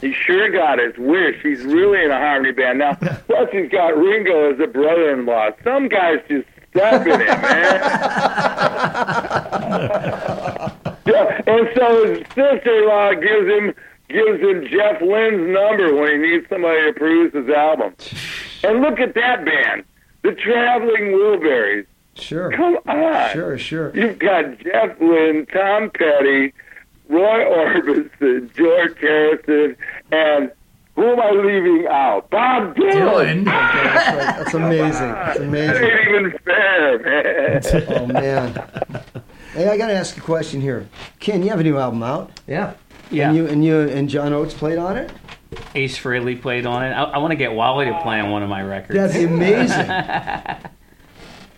He 0.00 0.12
sure 0.12 0.50
got 0.50 0.78
his 0.78 0.96
wish. 0.98 1.40
He's 1.42 1.62
really 1.64 2.04
in 2.04 2.10
a 2.10 2.18
harmony 2.18 2.52
band 2.52 2.78
now. 2.80 2.94
Plus, 3.26 3.48
he's 3.50 3.70
got 3.70 3.96
Ringo 3.96 4.52
as 4.52 4.60
a 4.60 4.66
brother-in-law. 4.66 5.50
Some 5.64 5.88
guys 5.88 6.18
just 6.28 6.46
step 6.70 7.06
in 7.06 7.20
it, 7.20 7.26
man. 7.26 7.80
yeah, 11.06 11.40
and 11.46 11.68
so 11.76 12.06
his 12.14 12.18
sister-in-law 12.34 13.14
gives 13.14 13.48
him 13.48 13.74
gives 14.08 14.40
him 14.40 14.66
Jeff 14.70 15.00
Lynne's 15.00 15.52
number 15.52 15.94
when 15.94 16.12
he 16.12 16.18
needs 16.18 16.48
somebody 16.48 16.80
to 16.84 16.92
produce 16.92 17.32
his 17.34 17.48
album. 17.48 17.94
And 18.62 18.80
look 18.80 19.00
at 19.00 19.14
that 19.14 19.44
band, 19.44 19.84
the 20.22 20.32
Traveling 20.32 21.12
Wilburys. 21.12 21.86
sure. 22.14 22.52
Come 22.52 22.78
on. 22.86 23.32
Sure. 23.32 23.58
Sure. 23.58 23.96
You've 23.96 24.18
got 24.18 24.58
Jeff 24.60 25.00
Lynne, 25.00 25.46
Tom 25.46 25.90
Petty, 25.90 26.52
Roy 27.08 27.44
Orbison, 27.44 28.52
George 28.56 28.98
Harrison, 29.00 29.76
and 30.12 30.50
who 30.94 31.04
am 31.12 31.20
I 31.20 31.30
leaving 31.30 31.86
out? 31.88 32.28
Bob 32.30 32.74
Dylan. 32.74 33.44
Dylan. 33.44 33.44
That's, 33.44 34.08
right. 34.16 34.36
That's 34.38 34.54
amazing. 34.54 34.90
That's 35.12 35.38
That 35.38 35.46
amazing. 35.46 35.84
ain't 35.84 36.08
even 36.08 36.38
fair, 36.44 36.98
man. 36.98 37.62
Oh 38.00 38.06
man. 38.06 39.02
Hey, 39.52 39.68
I 39.68 39.76
got 39.78 39.86
to 39.86 39.92
ask 39.94 40.16
a 40.16 40.20
question 40.20 40.60
here. 40.60 40.86
Ken, 41.20 41.42
you 41.42 41.48
have 41.50 41.60
a 41.60 41.64
new 41.64 41.78
album 41.78 42.02
out, 42.02 42.30
Yeah. 42.46 42.74
Yeah. 43.10 43.28
and 43.28 43.36
you 43.36 43.46
and 43.46 43.64
you 43.64 43.80
and 43.80 44.08
John 44.08 44.32
Oates 44.32 44.52
played 44.54 44.78
on 44.78 44.96
it. 44.96 45.12
Ace 45.74 45.96
Frehley 45.98 46.40
played 46.40 46.66
on 46.66 46.82
it. 46.84 46.90
I, 46.92 47.04
I 47.04 47.18
want 47.18 47.30
to 47.30 47.36
get 47.36 47.52
Wally 47.54 47.86
to 47.86 48.00
play 48.02 48.18
on 48.20 48.30
one 48.30 48.42
of 48.42 48.48
my 48.48 48.62
records. 48.62 48.98
That'd 48.98 49.30
amazing. 49.30 49.88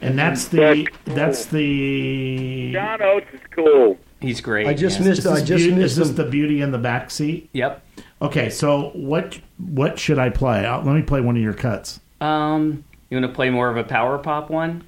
And 0.01 0.17
that's 0.19 0.47
the 0.49 0.87
that's 1.07 1.47
the. 1.47 2.73
John 2.73 3.03
Oates 3.03 3.27
is 3.33 3.41
cool. 3.51 3.97
He's 4.21 4.41
great. 4.41 4.67
I 4.67 4.75
just 4.75 4.99
yes. 4.99 5.09
missed. 5.09 5.19
Is 5.21 5.27
I 5.27 5.45
just 5.45 5.65
beauty, 5.65 5.75
missed 5.75 5.93
is 5.93 5.97
this 5.97 6.09
him. 6.11 6.15
the 6.17 6.25
beauty 6.25 6.61
in 6.61 6.73
the 6.73 6.79
back 6.79 7.11
seat? 7.11 7.49
Yep. 7.53 7.85
Okay, 8.21 8.51
so 8.51 8.91
what 8.95 9.39
what 9.59 9.99
should 9.99 10.19
I 10.19 10.31
play? 10.31 10.67
Uh, 10.67 10.83
let 10.83 10.95
me 10.95 11.03
play 11.03 11.21
one 11.21 11.37
of 11.37 11.43
your 11.43 11.55
cuts. 11.55 12.01
Um, 12.21 12.85
you 13.11 13.17
want 13.17 13.31
to 13.31 13.35
play 13.35 13.51
more 13.51 13.71
of 13.71 13.77
a 13.77 13.85
power 13.85 14.19
pop 14.19 14.51
one? 14.51 14.85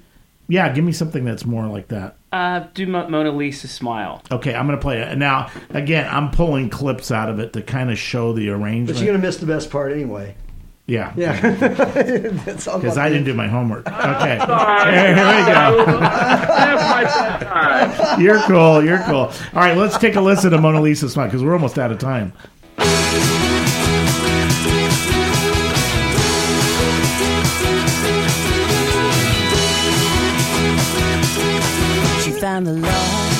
Yeah, 0.47 0.67
give 0.73 0.83
me 0.83 0.91
something 0.91 1.23
that's 1.23 1.45
more 1.45 1.65
like 1.67 1.87
that. 1.87 2.17
Uh, 2.33 2.65
do 2.73 2.85
Mo- 2.85 3.07
Mona 3.07 3.31
Lisa 3.31 3.69
Smile. 3.69 4.21
Okay, 4.29 4.53
I'm 4.53 4.65
gonna 4.65 4.77
play 4.77 4.99
it 4.99 5.17
now. 5.17 5.49
Again, 5.69 6.07
I'm 6.09 6.29
pulling 6.31 6.69
clips 6.69 7.09
out 7.09 7.29
of 7.29 7.39
it 7.39 7.53
to 7.53 7.61
kind 7.61 7.89
of 7.89 7.97
show 7.97 8.33
the 8.33 8.49
arrangement. 8.49 8.59
But 8.59 8.67
arrangement. 8.67 8.99
you're 9.05 9.13
gonna 9.13 9.27
miss 9.27 9.37
the 9.37 9.45
best 9.45 9.69
part 9.69 9.93
anyway. 9.93 10.35
Yeah, 10.91 11.13
Yeah. 11.15 11.39
That's 12.45 12.67
all 12.67 12.77
because 12.79 12.97
I 12.97 13.07
didn't 13.07 13.23
do 13.23 13.33
my 13.33 13.47
homework. 13.47 13.87
Okay, 14.01 14.37
Sorry. 14.45 14.91
here, 14.93 15.15
here 15.15 15.25
we 15.25 15.45
go. 15.45 15.85
That's 15.85 16.81
my 16.91 17.03
best 17.03 17.43
time. 17.43 18.21
You're 18.21 18.41
cool. 18.41 18.83
You're 18.83 18.99
cool. 19.03 19.31
All 19.31 19.31
right, 19.53 19.77
let's 19.77 19.97
take 19.97 20.15
a 20.15 20.21
listen 20.21 20.51
to 20.51 20.57
Mona 20.59 20.81
Lisa 20.81 21.07
Smile 21.09 21.27
because 21.27 21.43
we're 21.43 21.53
almost 21.53 21.77
out 21.79 21.91
of 21.91 21.99
time. 21.99 22.33
She 32.23 32.31
found 32.31 32.67
the 32.67 32.73
love 32.73 33.33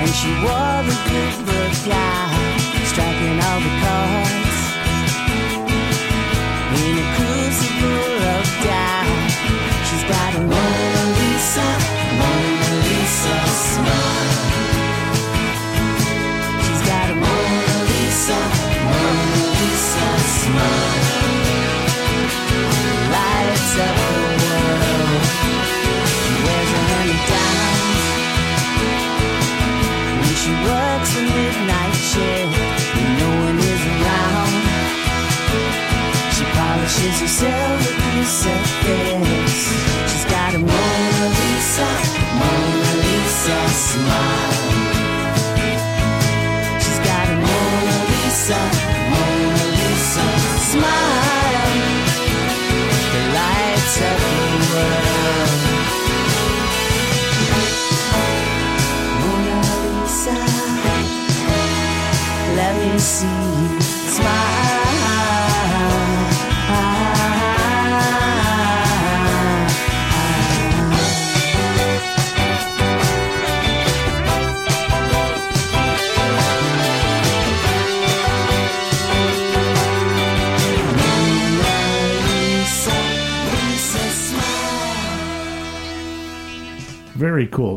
and 0.00 0.10
she 0.10 0.28
wore 0.42 0.82
the 0.88 0.96
good 1.08 1.34
look 1.46 1.94
out, 1.94 2.60
striking 2.90 3.38
all 3.46 3.60
the 3.60 3.72
cards 3.82 4.21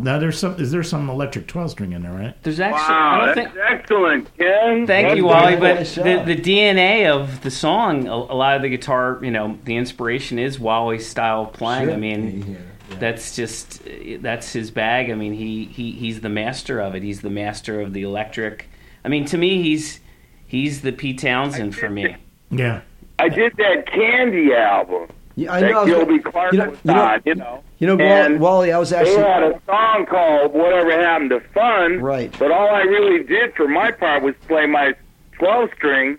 Now, 0.06 0.20
there's 0.20 0.38
some. 0.38 0.60
Is 0.60 0.70
there 0.72 0.84
some 0.84 1.10
electric 1.10 1.47
twelve 1.47 1.72
string 1.72 1.93
in 1.93 2.03
there, 2.03 2.12
right? 2.14 2.36
There's 2.43 2.60
actually. 2.60 2.93
I 2.93 3.18
Wow, 3.18 3.26
don't 3.26 3.36
that's 3.36 3.51
think. 3.51 3.66
excellent, 3.68 4.38
Ken. 4.38 4.86
Thank 4.86 5.08
That's 5.08 5.18
you, 5.18 5.26
Wally. 5.26 5.56
But 5.56 5.80
the, 5.80 6.22
the 6.24 6.36
DNA 6.39 7.10
of 7.10 7.41
the 7.41 7.49
song, 7.49 8.08
a, 8.08 8.14
a 8.14 8.38
lot 8.38 8.56
of 8.56 8.62
the 8.62 8.70
guitar, 8.70 9.20
you 9.24 9.32
know, 9.32 9.58
the 9.64 9.76
inspiration 9.76 10.38
is 10.38 10.60
Wally's 10.60 11.10
style 11.10 11.41
of 11.45 11.53
playing. 11.53 11.89
I 11.89 11.95
mean, 11.95 12.56
that's 12.99 13.36
just 13.36 13.82
that's 14.20 14.53
his 14.53 14.70
bag. 14.70 15.10
I 15.10 15.16
mean, 15.16 15.34
he, 15.34 15.66
he 15.66 15.93
he's 15.93 16.22
the 16.22 16.30
master 16.30 16.80
of 16.80 16.93
it. 16.93 17.01
He's 17.01 17.22
the 17.22 17.32
master 17.32 17.82
of 17.82 17.93
the 17.93 18.03
electric. 18.03 18.70
I 19.03 19.08
mean, 19.08 19.26
to 19.26 19.39
me, 19.39 19.64
he's 19.64 20.01
he's 20.45 20.82
the 20.82 20.91
Pete 20.91 21.18
Townshend 21.18 21.76
for 21.76 21.89
me. 21.89 22.16
Yeah. 22.51 22.82
I 23.18 23.30
did 23.30 23.58
that 23.58 23.88
Candy 23.88 24.53
album 24.53 25.08
Yeah, 25.36 25.53
I 25.53 25.61
know. 25.61 25.86
Gilby 25.86 26.19
Clarke 26.19 26.53
you 26.53 26.59
know, 26.59 26.69
was 26.69 26.79
you 26.83 26.93
know, 26.93 27.01
on, 27.01 27.21
you 27.25 27.36
know. 27.36 27.63
you 27.79 27.88
know, 27.88 27.99
And 27.99 28.39
Wally, 28.39 28.71
I 28.71 28.77
was 28.77 28.93
actually. 28.93 29.17
They 29.17 29.21
had 29.21 29.43
a 29.43 29.61
song 29.65 30.05
called 30.05 30.53
Whatever 30.53 30.91
Happened 30.91 31.31
to 31.31 31.41
Fun. 31.53 31.99
Right. 31.99 32.33
But 32.39 32.51
all 32.51 32.69
I 32.69 32.81
really 32.81 33.23
did 33.23 33.53
for 33.53 33.67
my 33.67 33.91
part 33.91 34.23
was 34.23 34.33
play 34.47 34.65
my 34.65 34.93
12 35.33 35.69
string 35.75 36.17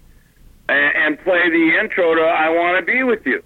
and, 0.69 0.97
and 0.97 1.21
play 1.21 1.49
the 1.49 1.79
intro 1.81 2.15
to 2.15 2.21
I 2.21 2.51
Want 2.51 2.85
to 2.85 2.93
Be 2.93 3.03
With 3.03 3.25
You. 3.25 3.43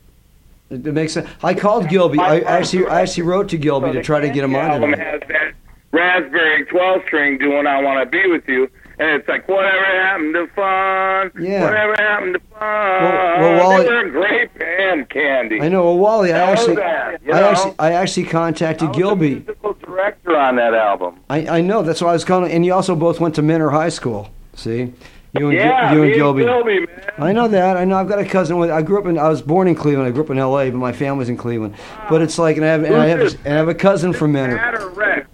It 0.70 0.86
it 0.86 0.92
makes 0.92 1.12
sense. 1.12 1.28
I 1.42 1.54
called 1.54 1.88
Gilby. 1.88 2.18
I 2.18 2.40
actually, 2.40 2.86
I 2.86 3.02
actually 3.02 3.24
wrote 3.24 3.48
to 3.50 3.58
Gilby 3.58 3.88
So 3.88 3.92
to 3.94 4.02
try 4.02 4.20
to 4.20 4.28
get 4.28 4.44
him 4.44 4.54
on 4.54 4.70
album 4.70 4.92
has 4.92 5.20
that 5.28 5.54
raspberry 5.92 6.64
12 6.66 7.02
string 7.06 7.38
doing 7.38 7.66
I 7.66 7.82
Want 7.82 8.04
to 8.04 8.10
Be 8.10 8.28
With 8.28 8.48
You. 8.48 8.68
And 9.01 9.11
it's 9.18 9.26
like, 9.28 9.48
whatever 9.48 9.82
happened 9.84 10.34
to 10.34 10.46
fun? 10.48 11.42
Yeah. 11.42 11.64
Whatever 11.64 11.94
happened 11.98 12.34
to 12.34 12.40
fun? 12.40 12.61
well, 12.61 13.68
Wally- 13.68 13.84
they 13.84 13.90
were 13.90 14.01
a 14.07 14.11
great 14.11 14.59
band, 14.59 15.09
Candy. 15.09 15.61
I 15.62 15.68
know. 15.70 15.84
Well, 15.84 15.96
Wally, 15.98 16.32
I 16.34 16.38
actually, 16.38 16.74
that, 16.76 17.20
I 17.24 17.26
know? 17.40 17.48
actually, 17.51 17.74
I 17.78 17.92
actually 17.92 18.24
contacted 18.26 18.82
I 18.84 18.86
was 18.88 18.96
the 18.96 19.03
Gilby. 19.03 19.34
musical 19.36 19.72
director 19.74 20.36
on 20.36 20.57
that 20.57 20.74
album. 20.74 21.18
I, 21.30 21.46
I 21.48 21.61
know. 21.62 21.82
That's 21.82 22.03
why 22.03 22.11
I 22.11 22.12
was 22.12 22.24
calling. 22.26 22.53
And 22.53 22.66
you 22.66 22.74
also 22.74 22.94
both 22.94 23.20
went 23.20 23.34
to 23.36 23.42
Mentor 23.42 23.70
High 23.70 23.88
School. 23.88 24.28
See, 24.55 24.76
you 24.78 24.84
and 24.84 24.92
Gil- 25.32 25.53
Yeah, 25.53 25.92
you 25.94 26.03
and 26.03 26.11
me 26.11 26.16
Gilby. 26.16 26.42
Gilby, 26.44 26.80
man. 26.80 26.88
I 27.16 27.32
know 27.32 27.48
that. 27.48 27.78
I 27.78 27.86
know. 27.86 27.96
I've 27.96 28.09
got 28.09 28.18
a 28.18 28.24
cousin. 28.26 28.59
With, 28.59 28.70
I 28.70 28.82
grew 28.82 28.98
up 29.01 29.07
in. 29.07 29.16
I 29.16 29.28
was 29.30 29.40
born 29.40 29.66
in 29.66 29.74
Cleveland. 29.76 30.09
I 30.09 30.11
grew 30.11 30.24
up 30.24 30.30
in 30.30 30.36
L.A., 30.38 30.68
but 30.70 30.76
my 30.76 30.92
family's 30.92 31.30
in 31.30 31.38
Cleveland. 31.38 31.74
But 32.11 32.20
it's 32.20 32.38
like, 32.38 32.57
and 32.57 32.66
I 32.66 32.68
have, 32.68 32.84
and 32.84 32.96
I 32.96 33.07
have, 33.07 33.20
and 33.46 33.55
I 33.55 33.57
have 33.57 33.68
a 33.68 33.74
cousin 33.74 34.12
from 34.12 34.32
Matt 34.32 34.51
Menor. 34.51 35.24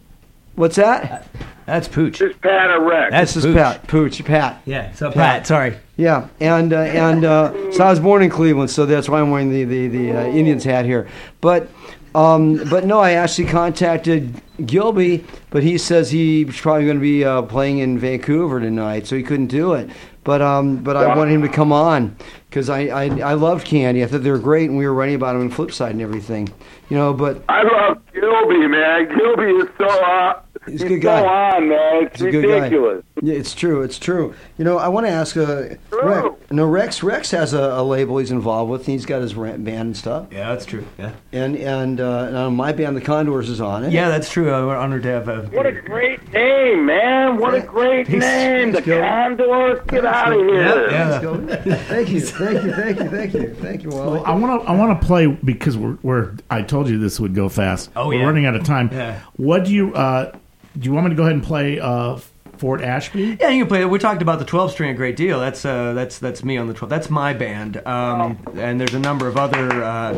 What's 0.55 0.77
that? 0.77 1.11
Uh, 1.41 1.45
That's 1.67 1.89
Pooch. 1.89 2.19
This 2.19 2.31
is 2.31 2.37
Pat 2.39 2.71
or 2.71 2.89
Rex. 2.89 3.11
That's 3.11 3.35
This 3.35 3.45
is 3.45 3.53
Pooch. 3.53 3.57
Pat. 3.57 3.87
Pooch. 3.89 4.25
Pat. 4.25 4.62
Yeah. 4.64 4.93
So 4.93 5.09
Pat. 5.09 5.14
Pat, 5.14 5.47
sorry. 5.47 5.77
Yeah, 5.97 6.29
and 6.41 6.73
uh, 6.73 6.79
and 6.81 7.25
uh, 7.25 7.73
so 7.73 7.85
I 7.85 7.91
was 7.91 8.01
born 8.01 8.23
in 8.23 8.31
Cleveland, 8.31 8.71
so 8.71 8.85
that's 8.87 9.09
why 9.09 9.21
I'm 9.21 9.31
wearing 9.31 9.51
the 9.51 9.64
the, 9.64 9.89
the 9.89 10.12
uh, 10.12 10.25
Indians 10.27 10.62
hat 10.62 10.85
here. 10.85 11.09
But 11.41 11.69
um, 12.14 12.57
but 12.71 12.85
no, 12.85 13.01
I 13.01 13.12
actually 13.12 13.49
contacted 13.49 14.41
Gilby, 14.64 15.25
but 15.51 15.62
he 15.62 15.79
says 15.79 16.11
he's 16.11 16.61
probably 16.61 16.85
going 16.85 16.99
to 16.99 17.03
be 17.03 17.25
uh, 17.25 17.43
playing 17.43 17.79
in 17.79 17.99
Vancouver 17.99 18.61
tonight, 18.61 19.07
so 19.07 19.17
he 19.17 19.23
couldn't 19.23 19.49
do 19.49 19.73
it. 19.73 19.91
But 20.23 20.43
um, 20.43 20.79
but 20.79 20.97
I 20.97 21.17
wanted 21.17 21.33
him 21.33 21.43
to 21.43 21.49
come 21.49 21.73
on 21.73 22.17
because 22.51 22.69
I, 22.69 22.89
I 22.89 23.05
I 23.21 23.35
loved 23.35 23.67
Candy. 23.67 24.03
I 24.03 24.07
thought 24.07 24.23
they 24.23 24.31
were 24.31 24.39
great, 24.39 24.69
and 24.69 24.79
we 24.79 24.87
were 24.87 24.95
writing 24.95 25.14
about 25.14 25.33
them 25.33 25.43
in 25.43 25.51
Flipside 25.51 25.91
and 25.91 26.03
everything, 26.03 26.49
you 26.91 26.97
know. 26.97 27.14
But 27.14 27.43
I 27.49 27.62
love 27.62 28.03
Gilby, 28.12 28.67
man. 28.67 29.09
Gilby 29.17 29.45
is 29.62 29.69
so 29.79 29.87
uh, 29.89 30.41
He's 30.67 30.83
he's, 30.83 30.83
a 30.83 30.89
good 30.89 31.03
so 31.03 31.09
guy. 31.09 31.53
on, 31.57 31.69
man. 31.69 32.05
It's 32.05 32.19
He's 32.21 32.27
a 32.29 32.31
good 32.31 32.43
guy. 32.49 32.55
ridiculous. 32.59 33.05
Yeah, 33.23 33.35
it's 33.35 33.55
true. 33.55 33.83
It's 33.83 33.99
true. 33.99 34.35
You 34.59 34.64
know, 34.64 34.79
I 34.79 34.89
want 34.89 35.07
to 35.07 35.11
ask. 35.12 35.37
Uh, 35.37 35.75
True. 35.91 36.03
Rex, 36.03 36.51
no, 36.51 36.67
Rex. 36.67 37.03
Rex 37.03 37.31
has 37.31 37.55
a, 37.55 37.61
a 37.61 37.83
label 37.83 38.19
he's 38.19 38.31
involved 38.31 38.71
with. 38.71 38.81
And 38.83 38.89
he's 38.91 39.07
got 39.07 39.23
his 39.23 39.35
rant 39.35 39.64
band 39.64 39.81
and 39.81 39.97
stuff. 39.97 40.27
Yeah, 40.31 40.51
that's 40.51 40.67
true. 40.67 40.85
Yeah. 40.99 41.12
And 41.33 41.57
and, 41.57 42.01
uh, 42.01 42.25
and 42.29 42.37
on 42.37 42.57
my 42.57 42.73
band, 42.73 42.97
the 42.97 43.01
Condors, 43.01 43.49
is 43.49 43.61
on 43.61 43.85
it. 43.85 43.93
Yeah, 43.93 44.09
that's 44.11 44.31
true. 44.31 44.53
Uh, 44.53 44.67
we're 44.67 44.77
honored 44.77 45.03
to 45.05 45.09
have. 45.09 45.29
Uh, 45.29 45.43
What 45.45 45.64
a 45.67 45.73
great 45.73 46.31
name, 46.33 46.85
man. 46.87 47.39
What 47.39 47.55
a 47.55 47.61
great 47.61 48.07
He's- 48.07 48.21
name. 48.23 48.73
The 48.73 48.81
he's. 48.83 48.95
Condors. 48.95 49.81
Get 49.89 50.05
out 50.05 50.33
of 50.33 50.41
here. 50.41 50.91
Yeah, 50.91 51.21
yeah. 51.23 51.29
Let's 51.31 51.83
thank 51.89 52.09
you, 52.11 52.21
thank 52.21 52.62
you, 52.64 52.73
thank 52.73 52.99
you, 52.99 53.09
thank 53.09 53.35
you, 53.35 53.55
thank 53.55 53.83
you, 53.83 53.91
Wally. 53.91 54.21
Well, 54.21 54.25
I 54.27 54.35
want 54.35 54.62
to 54.62 54.69
I 54.69 54.77
want 54.77 55.01
to 55.01 55.07
play 55.07 55.27
because 55.27 55.77
we're, 55.79 55.97
we're 56.03 56.35
I 56.51 56.62
told 56.62 56.89
you 56.89 56.99
this 56.99 57.19
would 57.19 57.35
go 57.35 57.49
fast. 57.49 57.91
Oh, 57.97 58.09
we're 58.09 58.21
yeah. 58.21 58.25
running 58.27 58.45
out 58.47 58.55
of 58.57 58.64
time. 58.64 58.91
Yeah. 58.93 59.21
What 59.37 59.64
do 59.64 59.73
you 59.73 59.95
uh, 59.95 60.37
do? 60.79 60.85
You 60.89 60.93
want 60.93 61.05
me 61.07 61.11
to 61.11 61.16
go 61.16 61.22
ahead 61.22 61.35
and 61.35 61.43
play 61.43 61.79
uh, 61.81 62.16
Fort 62.59 62.81
Ashby? 62.81 63.37
Yeah, 63.41 63.49
you 63.51 63.62
can 63.62 63.68
play. 63.68 63.83
It. 63.83 63.91
We 63.91 63.99
talked 63.99 64.22
about 64.22 64.39
the 64.39 64.45
12 64.45 64.72
string 64.72 64.91
a 64.91 64.95
great 64.95 65.16
deal. 65.16 65.39
That's 65.41 65.64
uh, 65.64 65.93
that's 65.93 66.18
that's 66.18 66.43
me 66.45 66.57
on 66.57 66.66
the 66.66 66.74
12. 66.74 66.89
That's 66.89 67.11
my 67.11 67.33
band. 67.35 67.85
Um, 67.87 68.39
and 68.57 68.81
there's 68.81 68.95
a 68.95 68.99
number 68.99 69.27
of 69.29 69.37
other 69.37 69.83
uh, 69.85 70.12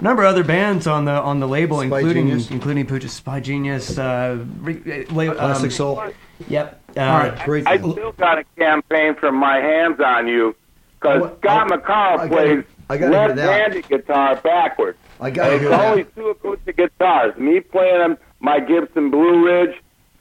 number 0.00 0.22
of 0.24 0.28
other 0.30 0.44
bands 0.44 0.86
on 0.86 1.04
the 1.04 1.12
on 1.12 1.40
the 1.40 1.48
label, 1.48 1.78
Spy 1.78 1.84
including 1.84 2.26
Genius. 2.28 2.50
including 2.50 2.86
Pooch's 2.86 3.12
Spy 3.12 3.40
Genius. 3.40 3.98
Uh, 3.98 4.44
re- 4.60 5.06
uh, 5.08 5.14
la- 5.14 5.30
um, 5.30 5.36
Classic 5.36 5.70
Soul. 5.72 6.02
Yep. 6.48 6.80
Uh, 6.96 7.00
All 7.00 7.18
right. 7.18 7.44
Great. 7.44 7.66
I 7.66 7.78
still 7.78 8.12
got 8.12 8.38
a 8.38 8.44
campaign 8.56 9.14
from 9.16 9.34
my 9.36 9.56
hands 9.56 9.98
on 10.00 10.26
you 10.28 10.54
because 11.00 11.20
What? 11.22 11.38
Scott 11.40 11.72
I- 11.72 11.76
McCarl 11.76 12.18
I 12.20 12.28
plays 12.28 12.64
I 12.90 12.96
gotta 12.96 13.12
hear 13.12 13.34
left-handed 13.34 13.88
guitar 13.88 14.36
backwards. 14.36 14.98
I 15.20 15.30
gotta 15.30 15.52
And 15.52 15.60
hear 15.60 15.70
it's 15.70 15.78
that. 15.78 15.90
only 15.90 16.04
two 16.14 16.28
acoustic 16.28 16.76
guitars. 16.76 17.36
Me 17.36 17.60
playing 17.60 17.98
them, 17.98 18.18
my 18.40 18.60
Gibson 18.60 19.10
Blue 19.10 19.44
Ridge. 19.44 19.74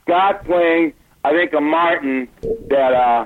Scott 0.07 0.45
playing, 0.45 0.93
I 1.25 1.31
think, 1.31 1.53
a 1.53 1.59
Martin 1.59 2.29
that, 2.69 2.93
uh, 2.93 3.25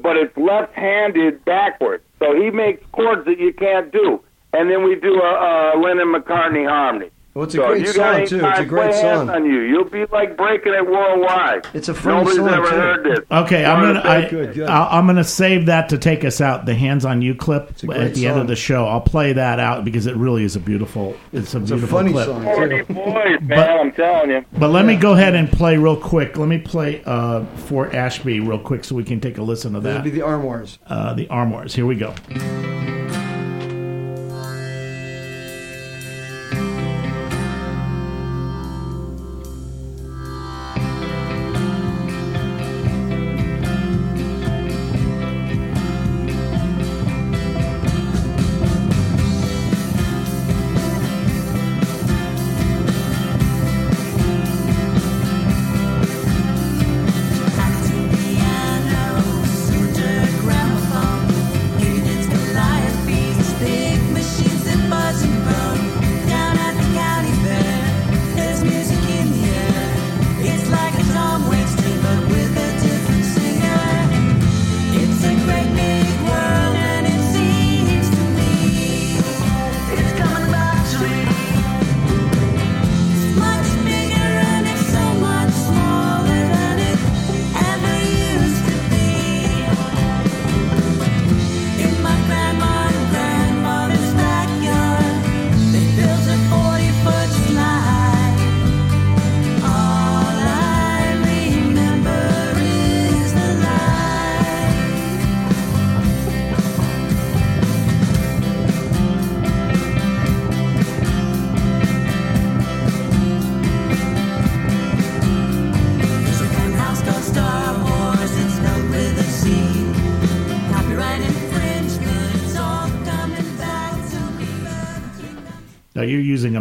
but 0.00 0.16
it's 0.16 0.36
left-handed 0.36 1.44
backwards. 1.44 2.04
So 2.20 2.40
he 2.40 2.50
makes 2.50 2.84
chords 2.92 3.24
that 3.26 3.38
you 3.38 3.52
can't 3.52 3.92
do. 3.92 4.22
And 4.52 4.70
then 4.70 4.84
we 4.84 4.94
do 4.94 5.20
a, 5.20 5.74
a 5.74 5.78
Lennon 5.78 6.14
McCartney 6.14 6.66
harmony. 6.68 7.10
Well, 7.34 7.44
it's 7.44 7.54
a 7.54 7.58
so 7.58 7.66
great 7.68 7.80
you 7.82 7.86
song 7.88 7.96
got 7.96 8.14
any 8.16 8.26
too. 8.26 8.40
It's 8.44 8.58
a 8.58 8.64
great 8.64 8.94
song. 8.94 9.30
on 9.30 9.44
you. 9.44 9.60
You'll 9.60 9.84
be 9.84 10.06
like 10.06 10.36
breaking 10.36 10.74
it 10.74 10.84
worldwide. 10.84 11.68
It's 11.72 11.88
a 11.88 11.94
funny 11.94 12.16
Nobody's 12.16 12.36
song, 12.38 12.48
ever 12.48 12.68
too. 12.68 12.74
heard 12.76 13.04
this. 13.04 13.18
Okay, 13.30 13.64
I'm 13.64 13.80
One 13.82 13.94
gonna 13.94 13.98
of 14.00 14.04
the 14.04 14.10
I, 14.10 14.28
Good, 14.28 14.54
good. 14.54 14.68
I'll, 14.68 14.98
I'm 14.98 15.06
gonna 15.06 15.22
save 15.22 15.66
that 15.66 15.90
to 15.90 15.98
take 15.98 16.24
us 16.24 16.40
out. 16.40 16.66
The 16.66 16.74
hands 16.74 17.04
on 17.04 17.22
you 17.22 17.36
clip 17.36 17.70
at 17.92 18.14
the 18.14 18.26
end 18.26 18.40
of 18.40 18.48
the 18.48 18.56
show. 18.56 18.86
I'll 18.88 19.00
play 19.02 19.34
that 19.34 19.60
out 19.60 19.84
because 19.84 20.06
it 20.06 20.16
really 20.16 20.42
is 20.42 20.56
a 20.56 20.60
beautiful. 20.60 21.16
It's 21.32 21.54
a 21.54 21.58
It's 21.58 21.70
a 21.70 21.74
beautiful 21.76 21.98
funny 21.98 22.12
clip. 22.12 22.26
song 22.26 22.42
Forty 22.42 22.84
too. 22.84 22.92
boys, 22.94 23.14
man. 23.42 23.48
But- 23.48 23.70
I'm 23.70 23.92
telling 23.92 24.30
you. 24.30 24.44
But 24.54 24.70
let 24.70 24.84
me 24.84 24.96
go 24.96 25.12
ahead 25.12 25.34
and 25.36 25.48
play 25.52 25.76
real 25.76 25.96
quick. 25.96 26.36
Let 26.38 26.48
me 26.48 26.58
play 26.58 27.02
uh, 27.06 27.44
Fort 27.44 27.94
Ashby 27.94 28.40
real 28.40 28.58
quick 28.58 28.82
so 28.84 28.96
we 28.96 29.04
can 29.04 29.20
take 29.20 29.38
a 29.38 29.42
listen 29.42 29.74
to 29.74 29.80
That'd 29.80 29.98
that. 29.98 30.04
be 30.04 30.10
the 30.10 30.22
Armoires. 30.22 30.78
uh, 30.88 31.14
the 31.14 31.28
Armoires. 31.30 31.74
Here 31.74 31.86
we 31.86 31.94
go. 31.94 32.14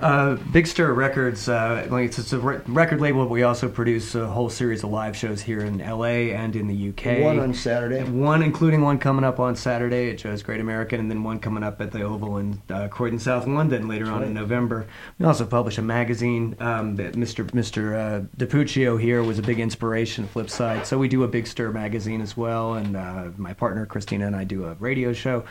Uh, 0.00 0.36
Big 0.50 0.66
Stir 0.66 0.94
Records, 0.94 1.46
uh, 1.46 1.86
it's, 1.92 2.18
it's 2.18 2.32
a 2.32 2.38
re- 2.38 2.60
record 2.66 3.02
label. 3.02 3.24
but 3.24 3.30
We 3.30 3.42
also 3.42 3.68
produce 3.68 4.14
a 4.14 4.26
whole 4.26 4.48
series 4.48 4.82
of 4.82 4.90
live 4.90 5.14
shows 5.14 5.42
here 5.42 5.60
in 5.60 5.78
LA 5.78 6.32
and 6.32 6.56
in 6.56 6.68
the 6.68 6.88
UK. 6.88 7.22
One 7.22 7.38
on 7.38 7.52
Saturday. 7.52 8.02
One, 8.04 8.42
including 8.42 8.80
one 8.80 8.98
coming 8.98 9.24
up 9.24 9.38
on 9.38 9.56
Saturday 9.56 10.10
at 10.10 10.18
Joe's 10.18 10.42
Great 10.42 10.60
American, 10.60 11.00
and 11.00 11.10
then 11.10 11.22
one 11.22 11.38
coming 11.38 11.62
up 11.62 11.82
at 11.82 11.92
the 11.92 12.00
Oval 12.00 12.38
in 12.38 12.62
uh, 12.70 12.88
Croydon, 12.88 13.18
South 13.18 13.46
London, 13.46 13.88
later 13.88 14.10
on 14.10 14.22
in 14.22 14.32
November. 14.32 14.86
We 15.18 15.26
also 15.26 15.44
publish 15.44 15.76
a 15.76 15.82
magazine. 15.82 16.56
Um, 16.60 16.96
that 16.96 17.12
Mr. 17.12 17.44
Mr. 17.50 17.94
Uh, 17.94 18.26
DiPuccio 18.38 18.98
here 18.98 19.22
was 19.22 19.38
a 19.38 19.42
big 19.42 19.60
inspiration. 19.60 20.26
Flipside, 20.26 20.86
so 20.86 20.96
we 20.96 21.08
do 21.08 21.24
a 21.24 21.28
Big 21.28 21.46
Stir 21.46 21.72
magazine 21.72 22.22
as 22.22 22.36
well, 22.36 22.74
and 22.74 22.96
uh, 22.96 23.28
my 23.36 23.52
partner 23.52 23.84
Christina 23.84 24.26
and 24.26 24.34
I 24.34 24.44
do 24.44 24.64
a 24.64 24.74
radio 24.74 25.12
show. 25.12 25.44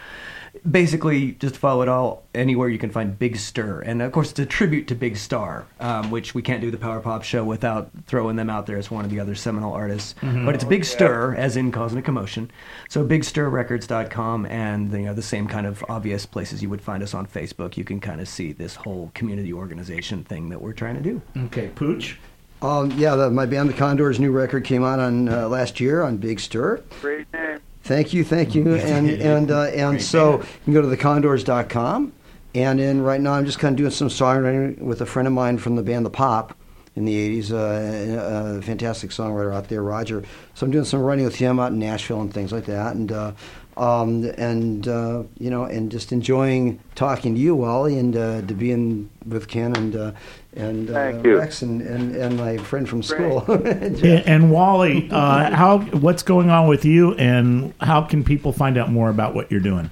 Basically, 0.70 1.34
just 1.34 1.58
follow 1.58 1.82
it 1.82 1.90
all 1.90 2.24
anywhere 2.34 2.70
you 2.70 2.78
can 2.78 2.90
find 2.90 3.18
Big 3.18 3.38
Stir, 3.38 3.82
and 3.82 4.02
of 4.02 4.12
course 4.12 4.32
it's 4.32 4.40
a 4.40 4.46
tribute 4.46 4.88
to 4.88 4.96
Big 4.96 5.18
Star, 5.18 5.66
um, 5.80 6.12
which 6.12 6.34
we 6.34 6.42
can't 6.42 6.62
do 6.62 6.72
the 6.72 6.78
Power 6.78 7.00
Pop 7.00 7.24
show 7.24 7.44
without 7.44 7.90
throwing 8.06 8.36
them 8.36 8.50
out 8.50 8.66
there 8.66 8.78
as 8.78 8.92
one 8.92 9.06
of 9.06 9.12
the 9.12 9.20
other 9.20 9.36
seminal 9.36 9.74
artists. 9.74 10.16
But 10.22 10.56
it's 10.56 10.64
Big 10.64 10.86
Stir, 10.86 11.36
as 11.36 11.58
in 11.58 11.72
causing 11.72 12.00
a 12.00 12.02
commotion. 12.02 12.52
So 12.88 13.06
BigStirRecords.com, 13.06 14.46
and 14.48 14.92
you 14.92 15.00
know 15.00 15.14
the 15.14 15.22
same 15.22 15.48
kind 15.48 15.66
of 15.66 15.84
obvious 15.90 16.26
places 16.26 16.62
you 16.62 16.70
would 16.70 16.82
find 16.82 17.04
us 17.04 17.14
on 17.14 17.26
Facebook. 17.28 17.78
You 17.78 17.84
can 17.84 18.00
kind 18.00 18.22
of 18.22 18.28
see 18.28 18.52
this 18.52 18.76
whole 18.76 19.12
community 19.14 19.54
organization 19.54 20.24
thing 20.24 20.50
that 20.50 20.62
we're 20.62 20.74
trying 20.74 20.96
to 20.96 21.02
do. 21.02 21.22
Okay, 21.46 21.70
Pooch. 21.70 22.18
Um, 22.62 22.92
yeah, 22.92 23.16
the, 23.16 23.30
my 23.30 23.46
band, 23.46 23.70
the 23.70 23.74
Condors' 23.74 24.20
new 24.20 24.32
record 24.32 24.66
came 24.66 24.84
out 24.84 25.00
on 25.00 25.30
uh, 25.30 25.48
last 25.48 25.80
year 25.80 26.02
on 26.04 26.18
Big 26.18 26.40
Stir. 26.40 26.84
Great 27.02 27.32
name. 27.32 27.60
Thank 27.84 28.14
you, 28.14 28.24
thank 28.24 28.54
you, 28.54 28.76
and 28.76 29.10
and 29.10 29.52
uh, 29.52 29.64
and 29.64 30.02
so 30.02 30.40
you 30.40 30.46
can 30.66 30.74
go 30.74 30.82
to 30.82 30.88
thecondors.com, 30.88 32.14
and 32.54 32.80
then 32.80 33.02
right 33.02 33.20
now 33.20 33.34
I'm 33.34 33.46
just 33.46 33.58
kind 33.60 33.74
of 33.74 33.78
doing 33.78 33.92
some 33.92 34.10
songwriting 34.10 34.80
with 34.80 35.02
a 35.02 35.06
friend 35.06 35.28
of 35.28 35.34
mine 35.34 35.58
from 35.58 35.76
the 35.76 35.82
band 35.82 36.06
The 36.06 36.10
Pop 36.12 36.56
in 37.00 37.06
the 37.06 37.42
'80s, 37.42 37.52
uh, 37.52 38.58
a 38.58 38.62
fantastic 38.62 39.12
songwriter 39.12 39.54
out 39.54 39.70
there, 39.70 39.82
Roger. 39.82 40.24
So 40.54 40.66
I'm 40.66 40.72
doing 40.72 40.86
some 40.86 41.00
writing 41.02 41.26
with 41.26 41.38
him 41.38 41.60
out 41.60 41.72
in 41.72 41.80
Nashville 41.80 42.22
and 42.22 42.32
things 42.32 42.52
like 42.52 42.66
that, 42.66 42.96
and 42.96 43.12
uh, 43.12 43.32
um, 43.78 44.26
and 44.38 44.86
uh, 44.88 45.24
you 45.40 45.50
know, 45.50 45.64
and 45.64 45.90
just 45.90 46.12
enjoying 46.12 46.80
talking 46.96 47.36
to 47.36 47.40
you, 47.40 47.56
Wally, 47.56 47.98
and 47.98 48.16
uh, 48.16 48.42
to 48.42 48.54
being 48.54 49.10
with 49.26 49.48
Ken 49.48 49.76
and 49.76 49.96
uh, 49.96 50.12
and 50.54 50.90
uh, 50.90 51.14
Rex 51.24 51.62
and, 51.62 51.82
and 51.82 52.16
and 52.16 52.38
my 52.38 52.58
friend 52.58 52.88
from 52.88 53.02
school. 53.02 53.46
And, 53.70 54.04
and 54.04 54.52
Wally, 54.52 55.10
uh, 55.10 55.52
how 55.56 55.80
what's 55.80 56.24
going 56.24 56.50
on 56.50 56.68
with 56.68 56.84
you, 56.84 57.14
and 57.16 57.74
how 57.80 58.02
can 58.02 58.24
people 58.24 58.52
find 58.52 58.78
out 58.78 58.92
more 58.92 59.10
about 59.10 59.34
what 59.34 59.50
you're 59.50 59.62
doing? 59.62 59.90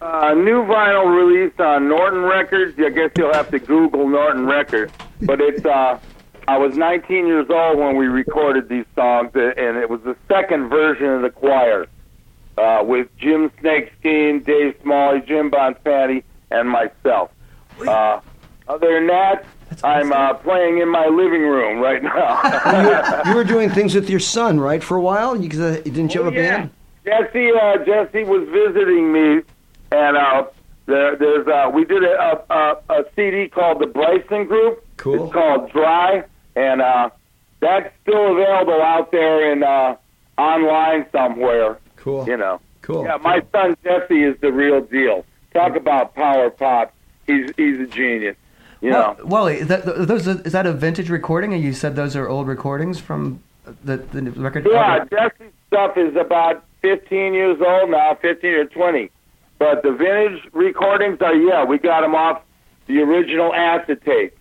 Uh, 0.00 0.32
new 0.32 0.62
vinyl 0.64 1.14
release 1.14 1.52
on 1.58 1.88
Norton 1.88 2.22
Records. 2.22 2.78
I 2.78 2.88
guess 2.88 3.10
you'll 3.18 3.34
have 3.34 3.50
to 3.50 3.58
Google 3.58 4.08
Norton 4.08 4.46
Records. 4.46 4.92
But 5.22 5.40
it's, 5.40 5.64
uh, 5.66 5.98
I 6.48 6.56
was 6.56 6.74
19 6.78 7.26
years 7.26 7.46
old 7.50 7.78
when 7.78 7.96
we 7.96 8.06
recorded 8.06 8.70
these 8.70 8.86
songs, 8.94 9.30
uh, 9.36 9.52
and 9.58 9.76
it 9.76 9.90
was 9.90 10.00
the 10.00 10.16
second 10.28 10.70
version 10.70 11.04
of 11.06 11.20
the 11.20 11.28
choir 11.28 11.86
uh, 12.56 12.82
with 12.82 13.08
Jim 13.18 13.50
Snakestein, 13.62 14.44
Dave 14.46 14.74
Smalley, 14.82 15.20
Jim 15.26 15.50
Bonfanti, 15.50 16.22
and 16.50 16.66
myself. 16.70 17.30
Uh, 17.86 18.20
other 18.66 18.94
than 18.94 19.08
that, 19.08 19.44
I'm 19.84 20.10
uh, 20.10 20.32
playing 20.34 20.78
in 20.78 20.88
my 20.88 21.04
living 21.06 21.42
room 21.42 21.80
right 21.80 22.02
now. 22.02 23.22
you 23.26 23.34
were 23.34 23.44
doing 23.44 23.68
things 23.68 23.94
with 23.94 24.08
your 24.08 24.18
son, 24.18 24.58
right, 24.58 24.82
for 24.82 24.96
a 24.96 25.02
while? 25.02 25.36
You, 25.36 25.48
uh, 25.62 25.76
didn't 25.82 26.14
you 26.14 26.22
have 26.22 26.32
a 26.32 26.36
Oh, 26.36 26.40
yeah. 26.40 26.56
band? 26.56 26.70
Jesse, 27.04 27.50
uh, 27.52 27.76
Jesse 27.84 28.24
was 28.24 28.48
visiting 28.48 29.12
me, 29.12 29.42
and 29.92 30.16
uh, 30.16 30.46
there, 30.86 31.14
there's 31.16 31.46
uh, 31.46 31.70
we 31.74 31.84
did 31.84 32.02
a, 32.04 32.42
a, 32.50 32.76
a 32.88 33.04
CD 33.14 33.48
called 33.48 33.80
the 33.82 33.86
Bryson 33.86 34.46
Group. 34.46 34.82
Cool. 34.96 35.24
It's 35.24 35.32
called 35.34 35.70
Dry, 35.70 36.24
and 36.58 36.82
uh, 36.82 37.10
that's 37.60 37.92
still 38.02 38.32
available 38.32 38.82
out 38.82 39.10
there 39.12 39.52
and 39.52 39.62
uh, 39.62 39.96
online 40.36 41.06
somewhere. 41.12 41.78
Cool. 41.96 42.26
You 42.26 42.36
know. 42.36 42.60
Cool. 42.82 43.04
Yeah, 43.04 43.18
my 43.18 43.42
son 43.52 43.76
Jesse 43.84 44.22
is 44.22 44.38
the 44.40 44.52
real 44.52 44.80
deal. 44.80 45.24
Talk 45.52 45.76
about 45.76 46.14
power 46.14 46.50
pop. 46.50 46.92
He's 47.26 47.50
he's 47.56 47.80
a 47.80 47.86
genius. 47.86 48.36
You 48.80 48.90
know. 48.90 49.16
Well, 49.18 49.28
Wally, 49.28 49.58
is 49.58 49.68
that, 49.68 49.84
those, 49.84 50.26
is 50.26 50.52
that 50.52 50.64
a 50.64 50.72
vintage 50.72 51.10
recording? 51.10 51.52
And 51.52 51.62
you 51.62 51.72
said 51.72 51.96
those 51.96 52.14
are 52.14 52.28
old 52.28 52.46
recordings 52.46 53.00
from 53.00 53.42
the, 53.84 53.96
the 53.96 54.22
record? 54.30 54.66
Yeah, 54.70 55.04
Jesse's 55.10 55.52
stuff 55.66 55.96
is 55.96 56.14
about 56.14 56.64
15 56.82 57.34
years 57.34 57.58
old 57.60 57.90
now, 57.90 58.16
15 58.22 58.50
or 58.50 58.64
20. 58.66 59.10
But 59.58 59.82
the 59.82 59.90
vintage 59.90 60.48
recordings 60.52 61.20
are, 61.20 61.34
yeah, 61.34 61.64
we 61.64 61.78
got 61.78 62.02
them 62.02 62.14
off 62.14 62.42
the 62.86 63.00
original 63.00 63.52
acetate. 63.52 64.37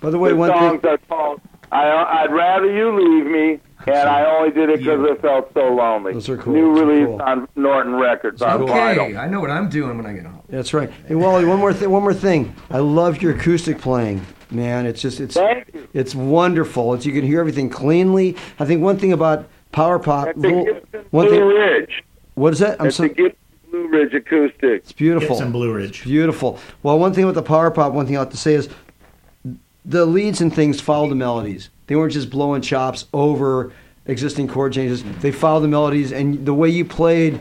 By 0.00 0.10
the 0.10 0.18
way, 0.18 0.30
the 0.30 0.36
one 0.36 0.50
songs 0.50 0.80
thing. 0.82 0.90
are 0.90 0.98
called 1.08 1.40
I, 1.70 2.22
I'd 2.22 2.32
Rather 2.32 2.72
You 2.74 2.98
Leave 2.98 3.26
Me, 3.26 3.60
and 3.86 4.08
I 4.08 4.24
only 4.24 4.50
did 4.50 4.70
it 4.70 4.78
because 4.78 5.00
I 5.10 5.20
felt 5.20 5.52
so 5.52 5.68
lonely. 5.74 6.14
Those 6.14 6.28
are 6.30 6.38
cool. 6.38 6.54
New 6.54 6.74
Those 6.74 6.80
release 6.86 7.06
cool. 7.06 7.22
on 7.22 7.48
Norton 7.56 7.94
Records 7.94 8.40
on 8.40 8.62
Okay, 8.62 8.72
vinyl. 8.72 9.18
I 9.18 9.26
know 9.28 9.40
what 9.40 9.50
I'm 9.50 9.68
doing 9.68 9.96
when 9.98 10.06
I 10.06 10.14
get 10.14 10.24
home. 10.24 10.40
That's 10.48 10.72
right. 10.72 10.90
Hey, 11.06 11.14
Wally, 11.14 11.44
one 11.44 11.58
more 11.58 11.74
thing. 11.74 11.90
One 11.90 12.02
more 12.02 12.14
thing. 12.14 12.54
I 12.70 12.78
love 12.78 13.20
your 13.20 13.32
acoustic 13.34 13.78
playing, 13.80 14.24
man. 14.50 14.86
It's 14.86 15.02
just 15.02 15.20
it's 15.20 15.34
Thank 15.34 15.74
you. 15.74 15.86
it's 15.92 16.14
wonderful. 16.14 16.94
It's 16.94 17.04
you 17.04 17.12
can 17.12 17.24
hear 17.24 17.40
everything 17.40 17.68
cleanly. 17.68 18.34
I 18.58 18.64
think 18.64 18.80
one 18.82 18.96
thing 18.98 19.12
about 19.12 19.46
power 19.72 19.98
pop. 19.98 20.26
That's 20.26 20.40
the 20.40 20.48
little- 20.48 20.64
Gibson 20.64 21.04
one 21.10 21.26
Blue 21.26 21.34
thing. 21.36 21.44
Ridge. 21.48 22.04
What 22.34 22.52
is 22.54 22.60
that? 22.60 22.80
I'm 22.80 22.86
That's 22.86 22.96
so. 22.96 23.02
the 23.02 23.08
Gibson 23.10 23.36
Blue 23.70 23.88
Ridge 23.88 24.14
acoustic. 24.14 24.60
It's 24.84 24.92
beautiful. 24.92 25.28
Gibson 25.36 25.52
Blue 25.52 25.74
Ridge. 25.74 26.04
Beautiful. 26.04 26.58
Well, 26.82 26.98
one 26.98 27.12
thing 27.12 27.26
with 27.26 27.34
the 27.34 27.42
power 27.42 27.70
pop, 27.70 27.92
one 27.92 28.06
thing 28.06 28.16
I 28.16 28.20
have 28.20 28.30
to 28.30 28.36
say 28.38 28.54
is 28.54 28.70
the 29.88 30.04
leads 30.06 30.40
and 30.40 30.54
things 30.54 30.80
follow 30.80 31.08
the 31.08 31.14
melodies. 31.16 31.70
They 31.88 31.96
weren't 31.96 32.12
just 32.12 32.30
blowing 32.30 32.62
chops 32.62 33.06
over 33.12 33.72
existing 34.06 34.46
chord 34.48 34.72
changes. 34.74 35.02
They 35.20 35.32
follow 35.32 35.60
the 35.60 35.68
melodies, 35.68 36.12
and 36.12 36.44
the 36.46 36.54
way 36.54 36.68
you 36.68 36.84
played, 36.84 37.40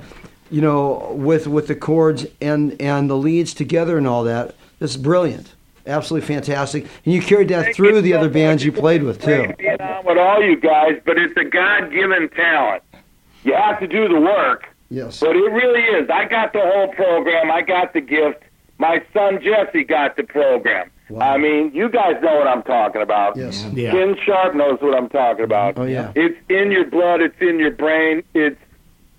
you 0.50 0.62
know, 0.62 1.12
with 1.14 1.46
with 1.48 1.68
the 1.68 1.76
chords 1.76 2.26
and 2.42 2.80
and 2.82 3.10
the 3.10 3.18
leads 3.18 3.54
together 3.54 3.98
and 3.98 4.08
all 4.08 4.24
that, 4.24 4.56
this 4.80 4.92
is 4.92 4.98
brilliant. 4.98 5.54
Absolutely 5.86 6.28
fantastic. 6.28 6.84
And 7.06 7.14
you 7.14 7.22
carried 7.22 7.48
that 7.50 7.64
Thank 7.66 7.76
through 7.78 8.02
the 8.02 8.12
so 8.12 8.18
other 8.20 8.30
bands 8.30 8.64
you 8.66 8.72
played 8.74 9.04
with 9.04 9.22
too. 9.22 9.54
Being 9.58 9.80
on 9.82 10.06
with 10.06 10.18
all 10.18 10.42
you 10.44 10.58
guys, 10.58 11.00
but 11.06 11.18
it's 11.18 11.36
a 11.38 11.46
God-given 11.46 12.30
talent. 12.30 12.84
You 13.44 13.54
have 13.54 13.80
to 13.80 13.88
do 13.88 14.10
the 14.10 14.20
work, 14.20 14.68
Yes. 14.90 15.22
but 15.22 15.36
it 15.38 15.40
really 15.52 15.82
is. 15.82 16.10
I 16.10 16.26
got 16.26 16.52
the 16.52 16.60
whole 16.60 16.90
program. 16.90 17.50
I 17.52 17.62
got 17.62 17.94
the 17.94 18.02
gift. 18.02 18.44
My 18.80 19.02
son 19.14 19.42
Jesse 19.42 19.86
got 19.86 20.18
the 20.18 20.24
program. 20.24 20.90
Wow. 21.10 21.34
I 21.34 21.38
mean, 21.38 21.72
you 21.74 21.90
guys 21.90 22.16
know 22.22 22.36
what 22.38 22.48
I'm 22.48 22.64
talking 22.64 23.02
about. 23.02 23.38
Yes. 23.38 23.66
Yeah. 23.74 23.92
Ken 23.92 24.16
Sharp 24.26 24.56
knows 24.56 24.80
what 24.82 24.96
I'm 24.98 25.08
talking 25.10 25.46
about. 25.46 25.78
Oh 25.78 25.86
yeah. 25.86 26.12
It's 26.16 26.38
in 26.50 26.72
your 26.72 26.86
blood. 26.86 27.22
It's 27.22 27.36
in 27.40 27.60
your 27.60 27.72
brain. 27.72 28.24
It's 28.34 28.60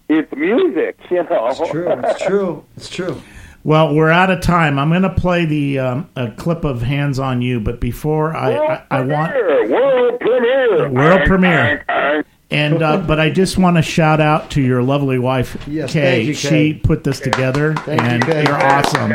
it's 0.08 0.30
music. 0.34 0.96
You 1.10 1.22
know. 1.24 1.48
It's 1.48 1.70
true. 1.70 1.90
It's 2.04 2.20
true. 2.22 2.64
It's 2.76 2.88
true. 2.90 3.22
Well, 3.64 3.94
we're 3.94 4.10
out 4.10 4.30
of 4.30 4.40
time. 4.40 4.78
I'm 4.78 4.88
going 4.90 5.02
to 5.02 5.10
play 5.14 5.44
the 5.44 5.78
um, 5.80 6.08
a 6.16 6.30
clip 6.30 6.64
of 6.64 6.80
"Hands 6.82 7.18
on 7.18 7.42
You," 7.42 7.58
but 7.60 7.80
before 7.80 8.34
I, 8.36 8.54
I, 8.56 8.84
I 8.90 9.00
want 9.00 9.32
premiere, 9.32 9.68
world 9.70 10.20
premiere, 10.20 10.88
World 10.90 11.20
premiere. 11.26 11.84
arr, 11.88 12.16
arr. 12.16 12.24
and 12.50 12.82
uh, 12.82 12.98
but 12.98 13.18
I 13.18 13.30
just 13.30 13.58
want 13.58 13.76
to 13.76 13.82
shout 13.82 14.20
out 14.20 14.50
to 14.52 14.62
your 14.62 14.82
lovely 14.82 15.18
wife, 15.18 15.56
Yes, 15.66 15.92
Kay. 15.92 16.00
thank 16.00 16.26
you, 16.28 16.34
She 16.34 16.74
put 16.74 17.04
this 17.04 17.20
together, 17.20 17.74
Thank 17.74 18.00
and 18.02 18.24
Kay. 18.24 18.44
you're 18.44 18.62
awesome. 18.62 19.12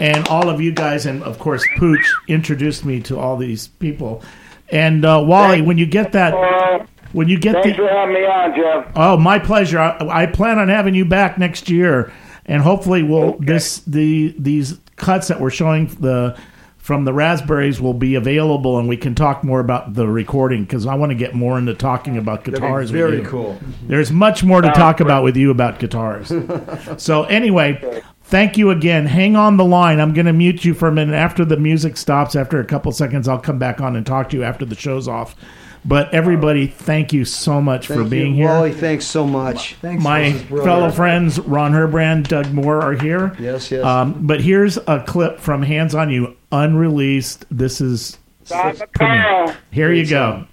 And 0.00 0.26
all 0.28 0.48
of 0.48 0.60
you 0.60 0.72
guys, 0.72 1.06
and 1.06 1.22
of 1.22 1.38
course, 1.38 1.64
Pooch 1.76 2.04
introduced 2.28 2.84
me 2.84 3.00
to 3.02 3.18
all 3.18 3.36
these 3.36 3.68
people. 3.68 4.22
And 4.70 5.04
uh, 5.04 5.22
Wally, 5.26 5.60
when 5.62 5.78
you 5.78 5.86
get 5.86 6.12
that, 6.12 6.34
Uh, 6.34 6.86
when 7.12 7.28
you 7.28 7.38
get 7.38 7.52
thanks 7.54 7.70
the, 7.70 7.74
for 7.76 7.88
having 7.88 8.14
me 8.14 8.20
on, 8.24 8.54
Jeff. 8.56 8.92
Oh, 8.96 9.16
my 9.18 9.38
pleasure. 9.38 9.78
I, 9.78 10.22
I 10.22 10.26
plan 10.26 10.58
on 10.58 10.68
having 10.68 10.94
you 10.94 11.04
back 11.04 11.36
next 11.38 11.68
year, 11.68 12.10
and 12.46 12.62
hopefully, 12.62 13.02
we'll 13.02 13.36
this 13.38 13.80
the 13.80 14.34
these 14.38 14.78
cuts 14.96 15.28
that 15.28 15.40
we're 15.40 15.50
showing 15.50 15.86
the 16.00 16.36
from 16.78 17.04
the 17.04 17.12
raspberries 17.12 17.80
will 17.80 17.94
be 17.94 18.14
available, 18.16 18.78
and 18.78 18.88
we 18.88 18.96
can 18.96 19.14
talk 19.14 19.44
more 19.44 19.60
about 19.60 19.94
the 19.94 20.08
recording 20.08 20.64
because 20.64 20.84
I 20.86 20.94
want 20.96 21.10
to 21.10 21.14
get 21.16 21.32
more 21.34 21.56
into 21.58 21.74
talking 21.74 22.16
about 22.16 22.42
guitars. 22.42 22.90
with 22.90 22.98
Very 23.00 23.18
you. 23.18 23.24
cool. 23.24 23.58
There's 23.86 24.10
much 24.10 24.42
more 24.42 24.60
to 24.62 24.72
talk 24.72 24.98
about 25.00 25.22
with 25.22 25.36
you 25.36 25.50
about 25.52 25.78
guitars. 25.78 26.32
so 26.96 27.22
anyway, 27.24 28.02
thank 28.32 28.56
you 28.56 28.70
again. 28.70 29.04
Hang 29.04 29.36
on 29.36 29.58
the 29.58 29.64
line. 29.64 30.00
I'm 30.00 30.14
going 30.14 30.24
to 30.24 30.32
mute 30.32 30.64
you 30.64 30.72
for 30.72 30.88
a 30.88 30.92
minute 30.92 31.14
after 31.14 31.44
the 31.44 31.58
music 31.58 31.98
stops. 31.98 32.34
After 32.34 32.58
a 32.58 32.64
couple 32.64 32.90
seconds, 32.90 33.28
I'll 33.28 33.38
come 33.38 33.58
back 33.58 33.78
on 33.82 33.94
and 33.94 34.06
talk 34.06 34.30
to 34.30 34.38
you 34.38 34.42
after 34.42 34.64
the 34.64 34.74
show's 34.74 35.06
off. 35.06 35.36
But 35.84 36.14
everybody, 36.14 36.66
thank 36.66 37.12
you 37.12 37.26
so 37.26 37.60
much 37.60 37.88
for 37.88 38.04
being 38.04 38.34
you. 38.34 38.44
here. 38.44 38.48
Wally, 38.48 38.72
thanks 38.72 39.04
so 39.04 39.26
much. 39.26 39.74
Thanks. 39.74 40.02
My 40.02 40.30
This 40.30 40.34
is 40.36 40.42
brilliant. 40.48 40.66
fellow 40.66 40.90
friends 40.90 41.40
Ron 41.40 41.72
Herbrand, 41.72 42.28
Doug 42.28 42.52
Moore 42.52 42.80
are 42.80 42.94
here. 42.94 43.36
Yes, 43.38 43.70
yes. 43.70 43.84
Um, 43.84 44.26
but 44.26 44.40
here's 44.40 44.78
a 44.78 45.04
clip 45.06 45.38
from 45.38 45.62
Hands 45.62 45.94
on 45.94 46.08
You, 46.08 46.34
unreleased. 46.52 47.44
This 47.50 47.80
is 47.82 48.16
Don 48.46 48.76
premiere. 48.94 49.24
McCarl. 49.24 49.56
Here 49.72 49.92
you 49.92 50.06
go. 50.08 50.46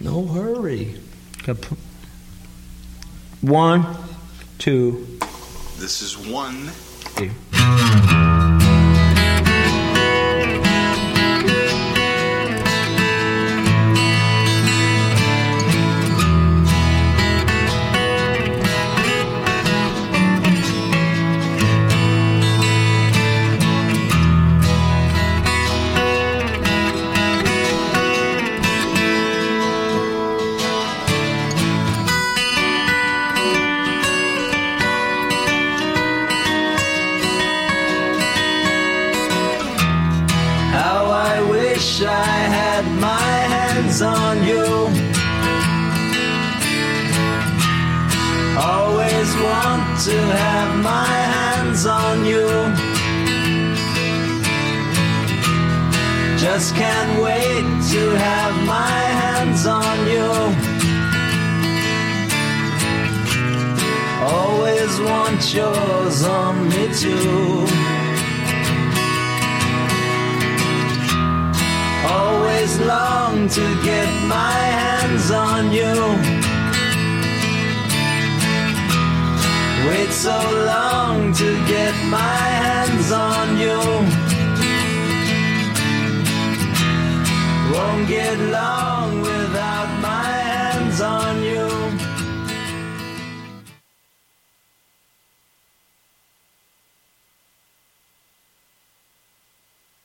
No 0.00 0.26
hurry. 0.26 0.96
One, 3.42 3.86
two, 4.58 5.06
This 5.82 6.00
is 6.00 6.16
one. 6.16 6.70